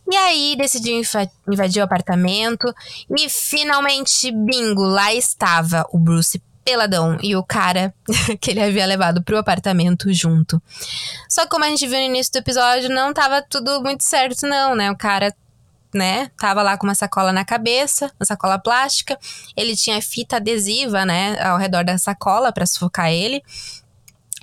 e 0.09 0.15
aí 0.15 0.55
decidiu 0.57 1.01
invadir 1.47 1.81
o 1.81 1.85
apartamento 1.85 2.73
e 3.15 3.29
finalmente, 3.29 4.31
bingo, 4.31 4.83
lá 4.83 5.13
estava 5.13 5.85
o 5.91 5.97
Bruce 5.97 6.41
peladão 6.63 7.17
e 7.21 7.35
o 7.35 7.43
cara 7.43 7.93
que 8.39 8.51
ele 8.51 8.61
havia 8.61 8.85
levado 8.85 9.23
pro 9.23 9.37
apartamento 9.37 10.13
junto. 10.13 10.61
Só 11.29 11.43
que 11.43 11.49
como 11.49 11.65
a 11.65 11.69
gente 11.69 11.87
viu 11.87 11.99
no 11.99 12.05
início 12.05 12.33
do 12.33 12.39
episódio, 12.39 12.89
não 12.89 13.13
tava 13.13 13.41
tudo 13.41 13.81
muito 13.81 14.03
certo 14.03 14.47
não, 14.47 14.75
né? 14.75 14.91
O 14.91 14.97
cara 14.97 15.33
né? 15.93 16.31
Tava 16.39 16.63
lá 16.63 16.75
com 16.75 16.87
uma 16.87 16.95
sacola 16.95 17.31
na 17.31 17.45
cabeça, 17.45 18.11
uma 18.19 18.25
sacola 18.25 18.57
plástica. 18.57 19.17
Ele 19.55 19.75
tinha 19.75 20.01
fita 20.01 20.37
adesiva, 20.37 21.05
né, 21.05 21.39
ao 21.39 21.57
redor 21.57 21.85
da 21.85 21.97
sacola 21.99 22.51
para 22.51 22.65
sufocar 22.65 23.11
ele. 23.11 23.43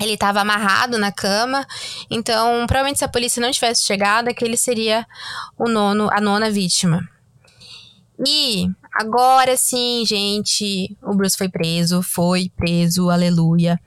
Ele 0.01 0.15
estava 0.15 0.41
amarrado 0.41 0.97
na 0.97 1.13
cama, 1.13 1.67
então 2.11 2.67
provavelmente 2.67 2.99
se 3.01 3.05
a 3.05 3.09
polícia 3.09 3.43
não 3.43 3.51
tivesse 3.51 3.85
chegado, 3.85 4.29
aquele 4.29 4.57
seria 4.57 5.07
o 5.59 5.69
nono, 5.69 6.09
a 6.11 6.21
nona 6.21 6.51
vítima. 6.51 7.07
E 8.27 8.67
agora 8.94 9.57
sim, 9.57 10.05
gente, 10.07 10.96
o 11.03 11.14
Bruce 11.14 11.37
foi 11.37 11.48
preso, 11.48 12.03
foi 12.03 12.50
preso, 12.57 13.11
aleluia. 13.11 13.81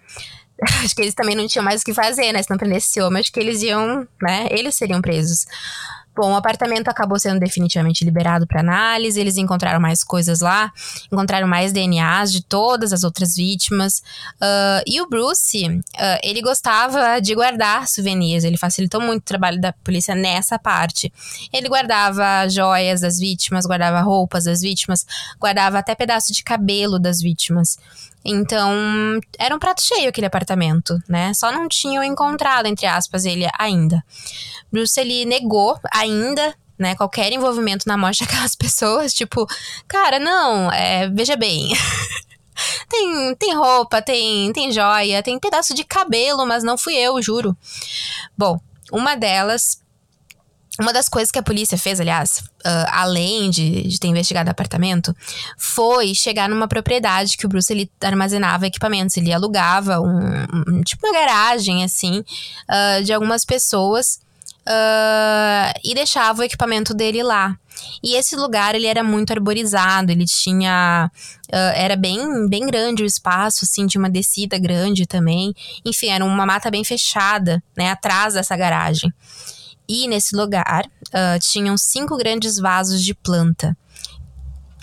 Acho 0.83 0.95
que 0.95 1.01
eles 1.01 1.13
também 1.13 1.35
não 1.35 1.47
tinham 1.47 1.63
mais 1.63 1.81
o 1.81 1.85
que 1.85 1.93
fazer, 1.93 2.31
né? 2.31 2.41
Se 2.41 2.49
não 2.49 2.57
prendesse 2.57 2.89
esse 2.89 3.01
homem, 3.01 3.19
acho 3.19 3.31
que 3.31 3.39
eles 3.39 3.61
iam, 3.63 4.07
né? 4.21 4.47
Eles 4.49 4.75
seriam 4.75 5.01
presos. 5.01 5.45
Bom, 6.15 6.32
o 6.32 6.36
apartamento 6.36 6.89
acabou 6.89 7.17
sendo 7.17 7.39
definitivamente 7.39 8.06
liberado 8.06 8.45
para 8.45 8.60
análise, 8.60 9.19
eles 9.19 9.36
encontraram 9.38 9.80
mais 9.80 10.04
coisas 10.04 10.41
lá, 10.41 10.71
encontraram 11.12 11.47
mais 11.47 11.73
DNAs 11.73 12.32
de 12.32 12.43
todas 12.43 12.93
as 12.93 13.04
outras 13.04 13.36
vítimas. 13.36 14.04
Uh, 14.36 14.84
e 14.86 15.02
o 15.02 15.10
Bruce, 15.10 15.65
uh, 15.67 15.82
ele 16.21 16.41
gostava 16.41 17.19
de 17.19 17.34
guardar 17.34 17.88
souvenirs, 17.88 18.43
ele 18.43 18.58
facilitou 18.58 19.02
muito 19.02 19.23
o 19.23 19.26
trabalho 19.26 19.60
da 19.60 19.73
polícia 19.73 20.13
nessa 20.13 20.60
parte. 20.60 21.12
Ele 21.52 21.67
guardava 21.67 22.47
joias 22.47 23.02
das 23.02 23.17
vítimas, 23.17 23.65
guardava 23.65 23.99
roupas 24.02 24.43
das 24.43 24.62
vítimas, 24.62 25.06
guardava 25.39 25.80
até 25.80 25.95
pedaço 25.95 26.32
de 26.32 26.43
cabelo 26.43 26.99
das 26.99 27.19
vítimas. 27.21 27.78
Então, 28.25 29.19
era 29.38 29.55
um 29.55 29.59
prato 29.59 29.81
cheio 29.81 30.07
aquele 30.07 30.27
apartamento, 30.27 30.97
né? 31.09 31.33
Só 31.33 31.51
não 31.51 31.67
tinham 31.67 32.03
encontrado, 32.03 32.67
entre 32.67 32.86
aspas, 32.86 33.25
ele 33.25 33.47
ainda. 33.59 34.03
Bruce, 34.71 34.99
ele 34.99 35.25
negou 35.25 35.77
ainda, 35.93 36.55
né, 36.79 36.95
qualquer 36.95 37.31
envolvimento 37.31 37.88
na 37.88 37.97
morte 37.97 38.23
daquelas 38.25 38.55
pessoas. 38.55 39.13
Tipo, 39.13 39.45
cara, 39.88 40.19
não, 40.19 40.71
é, 40.71 41.09
veja 41.09 41.36
bem. 41.36 41.73
tem, 42.88 43.36
tem 43.36 43.55
roupa, 43.55 44.01
tem, 44.01 44.53
tem 44.53 44.71
joia, 44.71 45.21
tem 45.21 45.38
pedaço 45.38 45.73
de 45.73 45.83
cabelo, 45.83 46.45
mas 46.45 46.63
não 46.63 46.77
fui 46.77 46.95
eu, 46.95 47.21
juro. 47.21 47.57
Bom, 48.38 48.57
uma 48.91 49.15
delas 49.15 49.83
uma 50.79 50.91
das 50.91 51.07
coisas 51.07 51.29
que 51.29 51.38
a 51.38 51.43
polícia 51.43 51.77
fez, 51.77 51.99
aliás, 51.99 52.39
uh, 52.65 52.88
além 52.89 53.49
de, 53.51 53.83
de 53.83 53.99
ter 53.99 54.07
investigado 54.07 54.49
o 54.49 54.51
apartamento, 54.51 55.15
foi 55.57 56.15
chegar 56.15 56.49
numa 56.49 56.67
propriedade 56.67 57.38
que 57.38 57.45
o 57.45 57.49
Bruce 57.49 57.71
ele 57.71 57.91
armazenava 58.01 58.65
equipamentos. 58.65 59.15
Ele 59.15 59.31
alugava 59.31 59.99
um, 59.99 60.45
um 60.67 60.81
tipo 60.81 61.05
uma 61.05 61.13
garagem, 61.13 61.83
assim, 61.83 62.19
uh, 62.19 63.03
de 63.03 63.13
algumas 63.13 63.45
pessoas 63.45 64.19
uh, 64.67 65.79
e 65.83 65.93
deixava 65.93 66.41
o 66.41 66.43
equipamento 66.43 66.93
dele 66.93 67.21
lá. 67.21 67.55
E 68.03 68.15
esse 68.15 68.36
lugar 68.36 68.75
ele 68.75 68.88
era 68.88 69.03
muito 69.03 69.31
arborizado, 69.31 70.12
ele 70.12 70.25
tinha. 70.25 71.09
Uh, 71.49 71.73
era 71.75 71.95
bem, 71.95 72.47
bem 72.47 72.65
grande 72.65 73.03
o 73.03 73.05
espaço, 73.05 73.63
assim, 73.63 73.86
tinha 73.86 74.01
uma 74.01 74.09
descida 74.09 74.57
grande 74.57 75.05
também. 75.05 75.53
Enfim, 75.86 76.07
era 76.07 76.25
uma 76.25 76.45
mata 76.45 76.71
bem 76.71 76.83
fechada, 76.83 77.62
né, 77.77 77.91
atrás 77.91 78.33
dessa 78.33 78.55
garagem. 78.55 79.13
E 79.95 80.08
nesse 80.08 80.36
lugar 80.36 80.88
uh, 80.88 81.39
tinham 81.39 81.77
cinco 81.77 82.17
grandes 82.17 82.58
vasos 82.58 83.03
de 83.03 83.13
planta, 83.13 83.77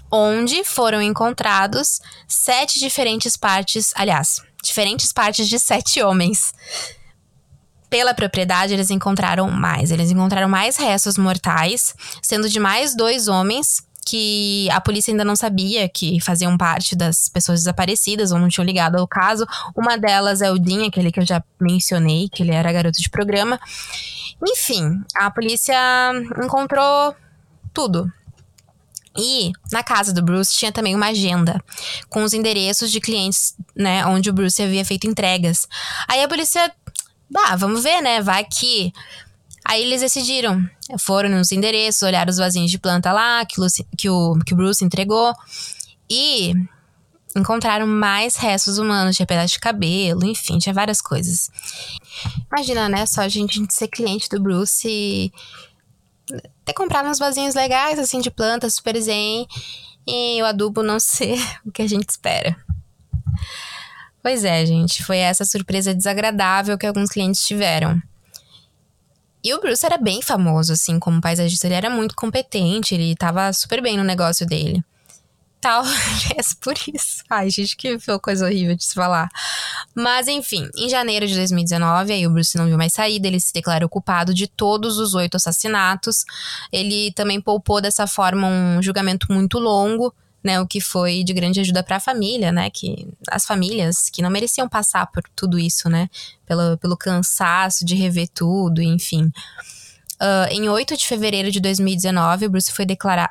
onde 0.08 0.62
foram 0.62 1.02
encontrados 1.02 2.00
sete 2.28 2.78
diferentes 2.78 3.36
partes, 3.36 3.92
aliás, 3.96 4.40
diferentes 4.62 5.12
partes 5.12 5.48
de 5.48 5.58
sete 5.58 6.00
homens. 6.00 6.54
Pela 7.88 8.14
propriedade, 8.14 8.72
eles 8.72 8.88
encontraram 8.88 9.50
mais. 9.50 9.90
Eles 9.90 10.12
encontraram 10.12 10.48
mais 10.48 10.76
restos 10.76 11.18
mortais, 11.18 11.92
sendo 12.22 12.48
de 12.48 12.60
mais 12.60 12.94
dois 12.94 13.26
homens 13.26 13.82
que 14.06 14.68
a 14.70 14.80
polícia 14.80 15.12
ainda 15.12 15.24
não 15.24 15.34
sabia 15.34 15.88
que 15.88 16.20
faziam 16.20 16.56
parte 16.56 16.94
das 16.94 17.28
pessoas 17.28 17.60
desaparecidas 17.60 18.30
ou 18.30 18.38
não 18.38 18.48
tinham 18.48 18.64
ligado 18.64 18.96
ao 18.96 19.08
caso. 19.08 19.44
Uma 19.76 19.98
delas 19.98 20.40
é 20.40 20.52
o 20.52 20.58
Dean, 20.58 20.86
aquele 20.86 21.10
que 21.10 21.18
eu 21.18 21.26
já 21.26 21.42
mencionei, 21.60 22.28
que 22.28 22.44
ele 22.44 22.52
era 22.52 22.72
garoto 22.72 23.00
de 23.00 23.10
programa. 23.10 23.58
Enfim, 24.42 25.02
a 25.16 25.30
polícia 25.30 25.76
encontrou 26.42 27.14
tudo. 27.72 28.10
E 29.18 29.50
na 29.72 29.82
casa 29.82 30.12
do 30.12 30.22
Bruce 30.22 30.56
tinha 30.56 30.72
também 30.72 30.94
uma 30.94 31.08
agenda 31.08 31.62
com 32.08 32.22
os 32.22 32.32
endereços 32.32 32.90
de 32.90 33.00
clientes, 33.00 33.54
né, 33.74 34.06
onde 34.06 34.30
o 34.30 34.32
Bruce 34.32 34.62
havia 34.62 34.84
feito 34.84 35.06
entregas. 35.06 35.66
Aí 36.08 36.22
a 36.22 36.28
polícia, 36.28 36.72
bah, 37.28 37.56
vamos 37.56 37.82
ver, 37.82 38.00
né, 38.00 38.22
vai 38.22 38.44
que 38.44 38.92
Aí 39.64 39.82
eles 39.82 40.00
decidiram, 40.00 40.68
foram 40.98 41.28
nos 41.28 41.52
endereços, 41.52 42.02
olharam 42.02 42.30
os 42.30 42.38
vasinhos 42.38 42.70
de 42.70 42.78
planta 42.78 43.12
lá 43.12 43.44
que, 43.44 43.60
Lucy, 43.60 43.86
que, 43.96 44.08
o, 44.08 44.38
que 44.44 44.54
o 44.54 44.56
Bruce 44.56 44.84
entregou 44.84 45.34
e 46.10 46.54
encontraram 47.36 47.86
mais 47.86 48.36
restos 48.36 48.78
humanos, 48.78 49.14
tinha 49.14 49.26
pedaço 49.26 49.54
de 49.54 49.60
cabelo, 49.60 50.24
enfim, 50.24 50.58
tinha 50.58 50.74
várias 50.74 51.00
coisas. 51.00 51.50
Imagina, 52.50 52.88
né? 52.88 53.06
Só 53.06 53.22
a 53.22 53.28
gente 53.28 53.64
ser 53.70 53.88
cliente 53.88 54.28
do 54.28 54.40
Bruce 54.40 54.86
e 54.88 55.32
ter 56.64 56.72
comprado 56.72 57.08
uns 57.08 57.18
vasinhos 57.18 57.54
legais, 57.54 57.98
assim, 57.98 58.20
de 58.20 58.30
planta, 58.30 58.70
super 58.70 58.98
zen, 59.00 59.46
e 60.06 60.40
o 60.42 60.46
adubo 60.46 60.82
não 60.82 61.00
ser 61.00 61.38
o 61.64 61.72
que 61.72 61.82
a 61.82 61.88
gente 61.88 62.08
espera. 62.08 62.56
Pois 64.22 64.44
é, 64.44 64.66
gente, 64.66 65.02
foi 65.02 65.18
essa 65.18 65.44
surpresa 65.44 65.94
desagradável 65.94 66.76
que 66.76 66.86
alguns 66.86 67.10
clientes 67.10 67.44
tiveram. 67.44 68.00
E 69.42 69.54
o 69.54 69.60
Bruce 69.60 69.84
era 69.86 69.96
bem 69.96 70.20
famoso, 70.20 70.74
assim, 70.74 70.98
como 70.98 71.20
paisagista. 71.20 71.66
Ele 71.66 71.74
era 71.74 71.88
muito 71.88 72.14
competente, 72.14 72.94
ele 72.94 73.16
tava 73.16 73.50
super 73.54 73.80
bem 73.80 73.96
no 73.96 74.04
negócio 74.04 74.46
dele. 74.46 74.84
Talvez 75.60 76.54
por 76.60 76.74
isso. 76.94 77.22
Ai, 77.28 77.50
gente, 77.50 77.76
que 77.76 77.98
coisa 78.22 78.46
horrível 78.46 78.74
de 78.74 78.84
se 78.84 78.94
falar. 78.94 79.28
Mas, 79.94 80.26
enfim, 80.26 80.68
em 80.76 80.88
janeiro 80.88 81.26
de 81.26 81.34
2019, 81.34 82.12
aí 82.12 82.26
o 82.26 82.30
Bruce 82.30 82.56
não 82.56 82.66
viu 82.66 82.78
mais 82.78 82.92
saída, 82.92 83.26
ele 83.28 83.38
se 83.38 83.52
declarou 83.52 83.88
culpado 83.88 84.32
de 84.32 84.46
todos 84.46 84.98
os 84.98 85.14
oito 85.14 85.36
assassinatos. 85.36 86.24
Ele 86.72 87.12
também 87.12 87.40
poupou 87.40 87.80
dessa 87.80 88.06
forma 88.06 88.46
um 88.46 88.82
julgamento 88.82 89.26
muito 89.30 89.58
longo, 89.58 90.14
né, 90.42 90.58
o 90.58 90.66
que 90.66 90.80
foi 90.80 91.22
de 91.22 91.34
grande 91.34 91.60
ajuda 91.60 91.82
para 91.82 91.96
a 91.96 92.00
família, 92.00 92.50
né, 92.50 92.70
que 92.70 93.06
as 93.28 93.44
famílias 93.44 94.08
que 94.10 94.22
não 94.22 94.30
mereciam 94.30 94.66
passar 94.66 95.06
por 95.06 95.22
tudo 95.36 95.58
isso, 95.58 95.88
né, 95.90 96.08
pelo, 96.46 96.78
pelo 96.78 96.96
cansaço 96.96 97.84
de 97.84 97.94
rever 97.94 98.28
tudo, 98.32 98.80
enfim. 98.80 99.30
Uh, 100.20 100.52
em 100.52 100.68
8 100.68 100.98
de 100.98 101.06
fevereiro 101.06 101.50
de 101.50 101.60
2019, 101.60 102.44
o 102.44 102.50
Bruce 102.50 102.70
foi, 102.70 102.84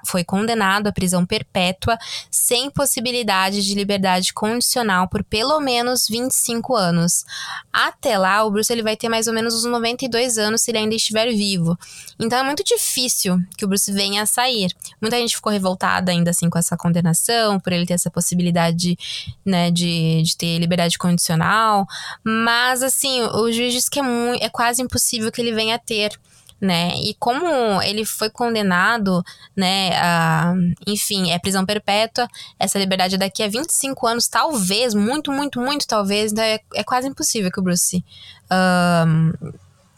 foi 0.07 0.23
condenado 0.23 0.87
à 0.87 0.91
prisão 0.91 1.23
perpétua 1.23 1.95
sem 2.31 2.71
possibilidade 2.71 3.63
de 3.63 3.75
liberdade 3.75 4.33
condicional 4.33 5.07
por 5.07 5.23
pelo 5.23 5.59
menos 5.59 6.07
25 6.09 6.75
anos. 6.75 7.25
Até 7.71 8.17
lá, 8.17 8.43
o 8.43 8.49
Bruce 8.49 8.73
ele 8.73 8.81
vai 8.81 8.97
ter 8.97 9.07
mais 9.07 9.27
ou 9.27 9.33
menos 9.33 9.53
uns 9.53 9.65
92 9.65 10.39
anos 10.39 10.61
se 10.61 10.71
ele 10.71 10.79
ainda 10.79 10.95
estiver 10.95 11.29
vivo. 11.29 11.77
Então 12.19 12.39
é 12.39 12.43
muito 12.43 12.63
difícil 12.63 13.37
que 13.55 13.65
o 13.65 13.67
Bruce 13.67 13.91
venha 13.91 14.23
a 14.23 14.25
sair. 14.25 14.73
Muita 14.99 15.17
gente 15.17 15.35
ficou 15.35 15.51
revoltada 15.51 16.11
ainda 16.11 16.31
assim 16.31 16.49
com 16.49 16.57
essa 16.57 16.75
condenação, 16.75 17.59
por 17.59 17.71
ele 17.71 17.85
ter 17.85 17.93
essa 17.93 18.09
possibilidade 18.09 18.97
né, 19.45 19.69
de, 19.69 20.23
de 20.23 20.35
ter 20.35 20.57
liberdade 20.57 20.97
condicional. 20.97 21.85
Mas 22.23 22.81
assim, 22.81 23.21
o 23.21 23.51
juiz 23.51 23.73
diz 23.73 23.87
que 23.87 23.99
é, 23.99 24.03
muito, 24.03 24.43
é 24.43 24.49
quase 24.49 24.81
impossível 24.81 25.31
que 25.31 25.39
ele 25.39 25.53
venha 25.53 25.75
a 25.75 25.79
ter 25.79 26.19
né? 26.61 26.93
E 26.97 27.15
como 27.19 27.81
ele 27.81 28.05
foi 28.05 28.29
condenado, 28.29 29.23
né, 29.55 29.95
a, 29.95 30.53
enfim, 30.87 31.31
é 31.31 31.39
prisão 31.39 31.65
perpétua, 31.65 32.27
essa 32.59 32.77
liberdade 32.77 33.17
daqui 33.17 33.43
a 33.43 33.47
25 33.47 34.07
anos, 34.07 34.27
talvez, 34.27 34.93
muito, 34.93 35.31
muito, 35.31 35.59
muito 35.59 35.87
talvez, 35.87 36.33
né, 36.33 36.59
é, 36.73 36.83
quase 36.83 37.07
impossível 37.07 37.51
que 37.51 37.59
o 37.59 37.63
Bruce 37.63 38.03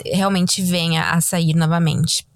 realmente 0.05 0.61
venha 0.61 1.11
a 1.11 1.21
sair 1.21 1.55
novamente. 1.55 2.27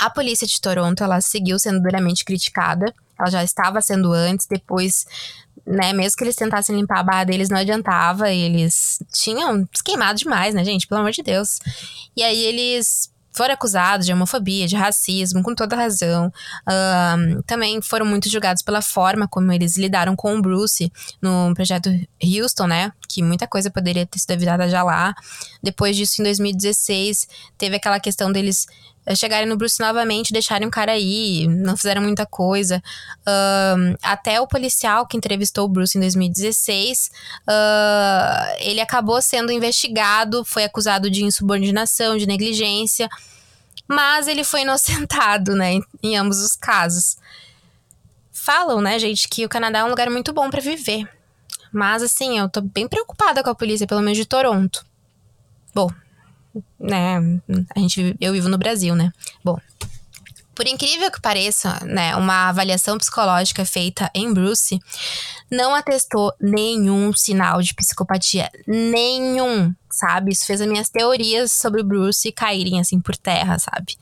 A 0.00 0.10
polícia 0.10 0.46
de 0.46 0.60
Toronto, 0.60 1.02
ela 1.02 1.20
seguiu 1.20 1.58
sendo 1.58 1.80
duramente 1.80 2.24
criticada, 2.24 2.92
ela 3.18 3.30
já 3.30 3.42
estava 3.42 3.80
sendo 3.80 4.12
antes, 4.12 4.46
depois 4.46 5.04
né, 5.66 5.92
mesmo 5.92 6.16
que 6.16 6.24
eles 6.24 6.36
tentassem 6.36 6.74
limpar 6.74 7.00
a 7.00 7.02
barra 7.02 7.24
deles, 7.24 7.50
não 7.50 7.58
adiantava. 7.58 8.30
Eles 8.30 8.98
tinham 9.12 9.68
queimado 9.84 10.18
demais, 10.18 10.54
né, 10.54 10.64
gente? 10.64 10.86
Pelo 10.86 11.00
amor 11.00 11.12
de 11.12 11.22
Deus. 11.22 11.58
E 12.16 12.22
aí 12.22 12.42
eles 12.44 13.10
foram 13.38 13.54
acusados 13.54 14.04
de 14.04 14.12
homofobia, 14.12 14.66
de 14.66 14.74
racismo, 14.74 15.42
com 15.42 15.54
toda 15.54 15.76
razão. 15.76 16.32
Um, 16.68 17.42
também 17.42 17.80
foram 17.80 18.04
muito 18.04 18.28
julgados 18.28 18.62
pela 18.62 18.82
forma 18.82 19.28
como 19.28 19.52
eles 19.52 19.76
lidaram 19.76 20.16
com 20.16 20.36
o 20.36 20.42
Bruce 20.42 20.90
no 21.22 21.54
projeto 21.54 21.88
Houston, 22.20 22.66
né? 22.66 22.92
Que 23.08 23.22
muita 23.22 23.46
coisa 23.46 23.70
poderia 23.70 24.04
ter 24.04 24.18
sido 24.18 24.32
evitada 24.32 24.68
já 24.68 24.82
lá. 24.82 25.14
Depois 25.62 25.96
disso, 25.96 26.20
em 26.20 26.24
2016, 26.24 27.28
teve 27.56 27.76
aquela 27.76 28.00
questão 28.00 28.32
deles 28.32 28.66
chegarem 29.16 29.48
no 29.48 29.56
Bruce 29.56 29.80
novamente, 29.80 30.32
deixarem 30.32 30.66
o 30.66 30.70
cara 30.70 30.92
aí, 30.92 31.46
não 31.48 31.76
fizeram 31.76 32.02
muita 32.02 32.26
coisa. 32.26 32.82
Uh, 33.20 33.96
até 34.02 34.40
o 34.40 34.46
policial 34.46 35.06
que 35.06 35.16
entrevistou 35.16 35.64
o 35.64 35.68
Bruce 35.68 35.96
em 35.96 36.00
2016, 36.00 37.10
uh, 37.48 38.56
ele 38.60 38.80
acabou 38.80 39.20
sendo 39.22 39.52
investigado, 39.52 40.44
foi 40.44 40.64
acusado 40.64 41.10
de 41.10 41.24
insubordinação, 41.24 42.16
de 42.16 42.26
negligência, 42.26 43.08
mas 43.86 44.28
ele 44.28 44.44
foi 44.44 44.62
inocentado, 44.62 45.54
né, 45.54 45.74
em, 45.74 45.82
em 46.02 46.16
ambos 46.16 46.38
os 46.42 46.54
casos. 46.54 47.16
Falam, 48.30 48.80
né, 48.80 48.98
gente, 48.98 49.28
que 49.28 49.44
o 49.44 49.48
Canadá 49.48 49.80
é 49.80 49.84
um 49.84 49.90
lugar 49.90 50.08
muito 50.10 50.32
bom 50.32 50.48
para 50.50 50.60
viver. 50.60 51.08
Mas, 51.72 52.02
assim, 52.02 52.38
eu 52.38 52.48
tô 52.48 52.60
bem 52.60 52.88
preocupada 52.88 53.42
com 53.42 53.50
a 53.50 53.54
polícia, 53.54 53.86
pelo 53.86 54.00
menos 54.00 54.16
de 54.16 54.24
Toronto. 54.24 54.84
Bom, 55.74 55.90
né, 56.78 57.18
a 57.74 57.78
gente, 57.78 58.16
eu 58.20 58.32
vivo 58.32 58.48
no 58.48 58.58
Brasil, 58.58 58.94
né? 58.94 59.12
Bom, 59.44 59.58
por 60.58 60.66
incrível 60.66 61.08
que 61.10 61.20
pareça, 61.20 61.78
né, 61.84 62.16
uma 62.16 62.48
avaliação 62.48 62.98
psicológica 62.98 63.64
feita 63.64 64.10
em 64.12 64.34
Bruce 64.34 64.80
não 65.48 65.72
atestou 65.72 66.32
nenhum 66.40 67.12
sinal 67.12 67.62
de 67.62 67.72
psicopatia, 67.74 68.50
nenhum, 68.66 69.72
sabe? 69.98 70.32
Isso 70.32 70.46
fez 70.46 70.60
as 70.60 70.68
minhas 70.68 70.88
teorias 70.88 71.52
sobre 71.52 71.80
o 71.80 71.84
Bruce 71.84 72.30
caírem 72.32 72.80
assim 72.80 73.00
por 73.00 73.16
terra, 73.16 73.58
sabe? 73.58 73.96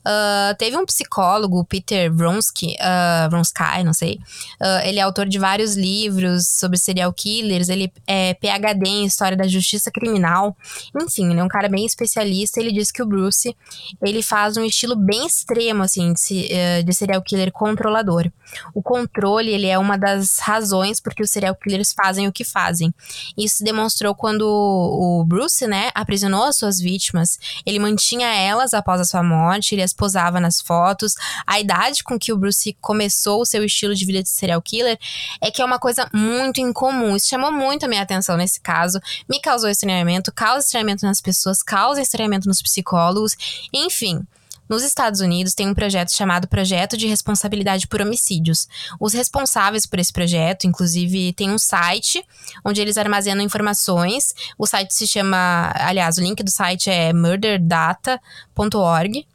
Uh, 0.00 0.56
teve 0.56 0.76
um 0.78 0.86
psicólogo, 0.86 1.62
Peter 1.64 2.10
Vronsky, 2.10 2.74
uh, 2.80 3.28
Vronsky, 3.28 3.84
não 3.84 3.92
sei. 3.92 4.18
Uh, 4.58 4.86
ele 4.86 4.98
é 4.98 5.02
autor 5.02 5.28
de 5.28 5.38
vários 5.38 5.76
livros 5.76 6.48
sobre 6.48 6.78
serial 6.78 7.12
killers. 7.12 7.68
Ele 7.68 7.92
é 8.06 8.32
PhD 8.34 8.88
em 8.88 9.04
História 9.04 9.36
da 9.36 9.46
Justiça 9.46 9.90
Criminal. 9.90 10.56
Enfim, 10.98 11.30
ele 11.30 11.40
é 11.40 11.44
um 11.44 11.48
cara 11.48 11.68
bem 11.68 11.84
especialista. 11.84 12.58
Ele 12.58 12.72
diz 12.72 12.90
que 12.90 13.02
o 13.02 13.06
Bruce, 13.06 13.54
ele 14.02 14.22
faz 14.22 14.56
um 14.56 14.64
estilo 14.64 14.96
bem 14.96 15.26
extremo, 15.26 15.82
assim, 15.82 16.14
de, 16.14 16.82
de 16.82 16.92
serial 16.94 17.20
killer 17.20 17.52
controlador. 17.52 18.30
O 18.74 18.82
controle, 18.82 19.50
ele 19.50 19.66
é 19.66 19.78
uma 19.78 19.98
das 19.98 20.38
razões 20.38 20.98
porque 20.98 21.22
os 21.22 21.30
serial 21.30 21.54
killers 21.54 21.92
fazem 21.92 22.26
o 22.26 22.32
que 22.32 22.44
fazem. 22.44 22.92
Isso 23.36 23.56
se 23.56 23.64
demonstrou 23.64 24.14
quando 24.14 24.42
o 24.42 25.24
Bruce, 25.30 25.64
né, 25.64 25.92
aprisionou 25.94 26.42
as 26.42 26.56
suas 26.56 26.80
vítimas. 26.80 27.38
Ele 27.64 27.78
mantinha 27.78 28.26
elas 28.34 28.74
após 28.74 29.00
a 29.00 29.04
sua 29.04 29.22
morte, 29.22 29.76
ele 29.76 29.84
posava 29.96 30.40
nas 30.40 30.60
fotos. 30.60 31.14
A 31.46 31.60
idade 31.60 32.02
com 32.02 32.18
que 32.18 32.32
o 32.32 32.36
Bruce 32.36 32.76
começou 32.80 33.40
o 33.40 33.46
seu 33.46 33.64
estilo 33.64 33.94
de 33.94 34.04
vida 34.04 34.24
de 34.24 34.28
serial 34.28 34.60
killer 34.60 34.98
é 35.40 35.52
que 35.52 35.62
é 35.62 35.64
uma 35.64 35.78
coisa 35.78 36.10
muito 36.12 36.60
incomum. 36.60 37.14
Isso 37.14 37.28
chamou 37.28 37.52
muito 37.52 37.84
a 37.84 37.88
minha 37.88 38.02
atenção 38.02 38.36
nesse 38.36 38.60
caso. 38.60 38.98
Me 39.28 39.40
causou 39.40 39.70
estranhamento, 39.70 40.32
causa 40.32 40.64
estranhamento 40.64 41.06
nas 41.06 41.20
pessoas, 41.20 41.62
causa 41.62 42.02
estranhamento 42.02 42.48
nos 42.48 42.60
psicólogos. 42.60 43.36
Enfim. 43.72 44.26
Nos 44.70 44.84
Estados 44.84 45.20
Unidos 45.20 45.52
tem 45.52 45.68
um 45.68 45.74
projeto 45.74 46.16
chamado 46.16 46.46
Projeto 46.46 46.96
de 46.96 47.08
Responsabilidade 47.08 47.88
por 47.88 48.00
Homicídios. 48.00 48.68
Os 49.00 49.12
responsáveis 49.12 49.84
por 49.84 49.98
esse 49.98 50.12
projeto, 50.12 50.64
inclusive, 50.64 51.32
tem 51.32 51.50
um 51.50 51.58
site 51.58 52.24
onde 52.64 52.80
eles 52.80 52.96
armazenam 52.96 53.42
informações. 53.42 54.32
O 54.56 54.68
site 54.68 54.94
se 54.94 55.08
chama, 55.08 55.72
aliás, 55.74 56.18
o 56.18 56.22
link 56.22 56.40
do 56.44 56.50
site 56.52 56.88
é 56.88 57.12
murderdata.org. 57.12 59.26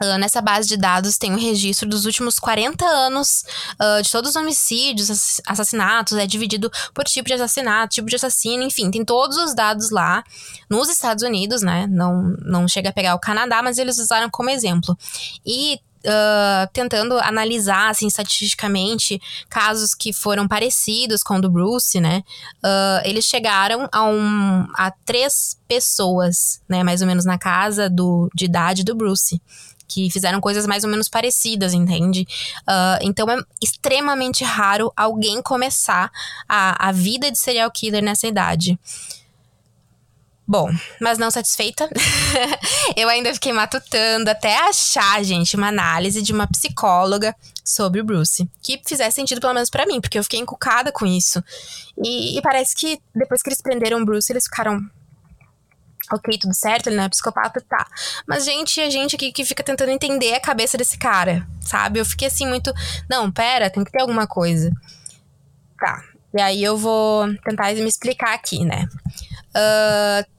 Uh, 0.00 0.18
nessa 0.18 0.40
base 0.40 0.68
de 0.68 0.76
dados 0.76 1.18
tem 1.18 1.32
um 1.32 1.38
registro 1.38 1.88
dos 1.88 2.04
últimos 2.04 2.38
40 2.38 2.84
anos 2.84 3.44
uh, 3.80 4.02
de 4.02 4.10
todos 4.10 4.30
os 4.30 4.36
homicídios, 4.36 5.40
assassinatos, 5.46 6.16
é 6.16 6.26
dividido 6.26 6.70
por 6.94 7.04
tipo 7.04 7.26
de 7.26 7.34
assassinato, 7.34 7.94
tipo 7.94 8.08
de 8.08 8.16
assassino, 8.16 8.62
enfim, 8.62 8.90
tem 8.90 9.04
todos 9.04 9.36
os 9.36 9.54
dados 9.54 9.90
lá 9.90 10.22
nos 10.68 10.88
Estados 10.88 11.22
Unidos, 11.22 11.62
né? 11.62 11.86
Não, 11.88 12.34
não 12.44 12.68
chega 12.68 12.90
a 12.90 12.92
pegar 12.92 13.14
o 13.14 13.18
Canadá, 13.18 13.62
mas 13.62 13.78
eles 13.78 13.98
usaram 13.98 14.30
como 14.30 14.50
exemplo. 14.50 14.96
E 15.44 15.80
Uh, 15.98 16.70
tentando 16.72 17.18
analisar, 17.18 17.90
assim, 17.90 18.06
estatisticamente, 18.06 19.20
casos 19.50 19.96
que 19.96 20.12
foram 20.12 20.46
parecidos 20.46 21.24
com 21.24 21.34
o 21.34 21.40
do 21.40 21.50
Bruce, 21.50 22.00
né? 22.00 22.22
Uh, 22.64 23.02
eles 23.04 23.24
chegaram 23.24 23.88
a, 23.90 24.04
um, 24.04 24.64
a 24.76 24.92
três 25.04 25.58
pessoas, 25.66 26.62
né? 26.68 26.84
Mais 26.84 27.00
ou 27.00 27.06
menos 27.08 27.24
na 27.24 27.36
casa 27.36 27.90
do, 27.90 28.30
de 28.32 28.44
idade 28.44 28.84
do 28.84 28.94
Bruce 28.94 29.42
que 29.88 30.10
fizeram 30.10 30.40
coisas 30.40 30.66
mais 30.66 30.84
ou 30.84 30.90
menos 30.90 31.08
parecidas, 31.08 31.72
entende? 31.72 32.26
Uh, 32.60 32.98
então 33.02 33.28
é 33.30 33.38
extremamente 33.62 34.44
raro 34.44 34.92
alguém 34.96 35.42
começar 35.42 36.10
a, 36.48 36.88
a 36.88 36.92
vida 36.92 37.30
de 37.30 37.38
serial 37.38 37.70
killer 37.70 38.02
nessa 38.02 38.26
idade. 38.26 38.78
Bom, 40.50 40.70
mas 40.98 41.18
não 41.18 41.30
satisfeita, 41.30 41.90
eu 42.96 43.06
ainda 43.06 43.34
fiquei 43.34 43.52
matutando 43.52 44.30
até 44.30 44.56
achar, 44.56 45.22
gente, 45.22 45.56
uma 45.56 45.68
análise 45.68 46.22
de 46.22 46.32
uma 46.32 46.46
psicóloga 46.46 47.36
sobre 47.62 48.00
o 48.00 48.04
Bruce, 48.04 48.48
que 48.62 48.80
fizesse 48.86 49.16
sentido 49.16 49.42
pelo 49.42 49.52
menos 49.52 49.68
para 49.68 49.84
mim, 49.84 50.00
porque 50.00 50.18
eu 50.18 50.22
fiquei 50.22 50.40
encucada 50.40 50.90
com 50.90 51.04
isso. 51.04 51.44
E, 52.02 52.38
e, 52.38 52.40
parece 52.40 52.74
que 52.74 52.98
depois 53.14 53.42
que 53.42 53.50
eles 53.50 53.60
prenderam 53.60 54.00
o 54.00 54.06
Bruce, 54.06 54.32
eles 54.32 54.44
ficaram 54.44 54.80
ok, 56.12 56.38
tudo 56.38 56.54
certo, 56.54 56.88
ele 56.88 56.96
não 56.96 57.04
é 57.04 57.08
psicopata, 57.08 57.60
tá. 57.68 57.86
Mas, 58.26 58.44
gente, 58.44 58.80
a 58.80 58.90
gente 58.90 59.16
aqui 59.16 59.32
que 59.32 59.44
fica 59.44 59.62
tentando 59.62 59.90
entender 59.90 60.34
a 60.34 60.40
cabeça 60.40 60.76
desse 60.76 60.98
cara, 60.98 61.46
sabe? 61.60 61.98
Eu 62.00 62.04
fiquei 62.04 62.28
assim 62.28 62.46
muito. 62.46 62.72
Não, 63.08 63.30
pera, 63.30 63.70
tem 63.70 63.84
que 63.84 63.92
ter 63.92 64.00
alguma 64.00 64.26
coisa. 64.26 64.70
Tá. 65.78 66.02
E 66.36 66.40
aí 66.40 66.62
eu 66.62 66.76
vou 66.76 67.26
tentar 67.44 67.72
me 67.74 67.88
explicar 67.88 68.34
aqui, 68.34 68.64
né? 68.64 68.86
Uh, 69.54 70.38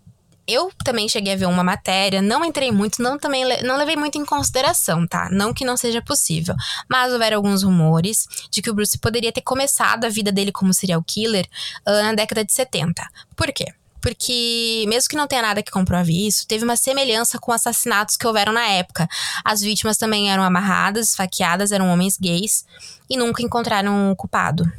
eu 0.49 0.71
também 0.83 1.07
cheguei 1.07 1.33
a 1.33 1.35
ver 1.35 1.45
uma 1.45 1.63
matéria, 1.63 2.23
não 2.23 2.43
entrei 2.43 2.71
muito, 2.71 3.03
não 3.03 3.19
também 3.19 3.45
não 3.63 3.77
levei 3.77 3.95
muito 3.95 4.17
em 4.17 4.25
consideração, 4.25 5.05
tá? 5.05 5.29
Não 5.31 5.53
que 5.53 5.63
não 5.63 5.77
seja 5.77 6.01
possível, 6.01 6.55
mas 6.89 7.13
houveram 7.13 7.37
alguns 7.37 7.61
rumores 7.61 8.25
de 8.49 8.59
que 8.59 8.69
o 8.69 8.73
Bruce 8.73 8.97
poderia 8.97 9.31
ter 9.31 9.41
começado 9.41 10.05
a 10.05 10.09
vida 10.09 10.31
dele 10.31 10.51
como 10.51 10.73
serial 10.73 11.03
killer 11.03 11.47
uh, 11.87 12.03
na 12.03 12.13
década 12.13 12.43
de 12.43 12.51
70. 12.51 13.07
Por 13.35 13.51
quê? 13.53 13.65
Porque, 14.01 14.85
mesmo 14.87 15.09
que 15.09 15.15
não 15.15 15.27
tenha 15.27 15.41
nada 15.41 15.61
que 15.61 15.71
comprove 15.71 16.27
isso, 16.27 16.47
teve 16.47 16.63
uma 16.63 16.75
semelhança 16.75 17.37
com 17.39 17.51
assassinatos 17.51 18.15
que 18.15 18.25
houveram 18.25 18.53
na 18.53 18.65
época. 18.67 19.07
As 19.43 19.61
vítimas 19.61 19.97
também 19.97 20.31
eram 20.31 20.43
amarradas, 20.43 21.09
esfaqueadas, 21.09 21.71
eram 21.71 21.89
homens 21.89 22.17
gays 22.17 22.65
e 23.09 23.17
nunca 23.17 23.41
encontraram 23.41 24.11
o 24.11 24.15
culpado. 24.15 24.71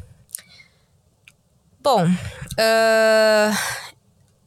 Bom, 1.79 2.05
uh, 2.05 3.57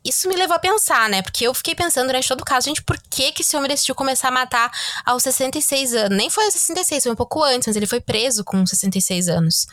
isso 0.05 0.29
me 0.29 0.37
levou 0.37 0.55
a 0.55 0.59
pensar, 0.59 1.09
né? 1.09 1.23
Porque 1.23 1.47
eu 1.47 1.55
fiquei 1.55 1.75
pensando 1.75 2.07
durante 2.07 2.29
todo 2.29 2.43
o 2.43 2.45
caso, 2.45 2.67
gente, 2.67 2.83
por 2.83 2.97
que, 3.11 3.33
que 3.33 3.43
esse 3.43 3.57
homem 3.57 3.69
decidiu 3.69 3.95
começar 3.95 4.29
a 4.29 4.31
matar 4.31 4.71
aos 5.05 5.23
66 5.23 5.95
anos? 5.95 6.17
Nem 6.17 6.29
foi 6.29 6.45
aos 6.45 6.53
66, 6.53 7.03
foi 7.05 7.13
um 7.13 7.17
pouco 7.17 7.43
antes, 7.43 7.67
mas 7.67 7.77
ele 7.77 7.87
foi 7.87 8.01
preso 8.01 8.45
com 8.45 8.65
66 8.65 9.29
anos. 9.29 9.67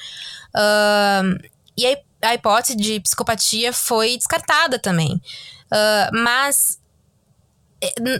Uh, 0.55 1.37
e 1.77 1.85
aí, 1.85 1.97
a 2.21 2.33
hipótese 2.33 2.75
de 2.75 2.99
psicopatia 2.99 3.73
foi 3.73 4.17
descartada 4.17 4.77
também. 4.79 5.21
Uh, 5.71 6.17
mas 6.23 6.81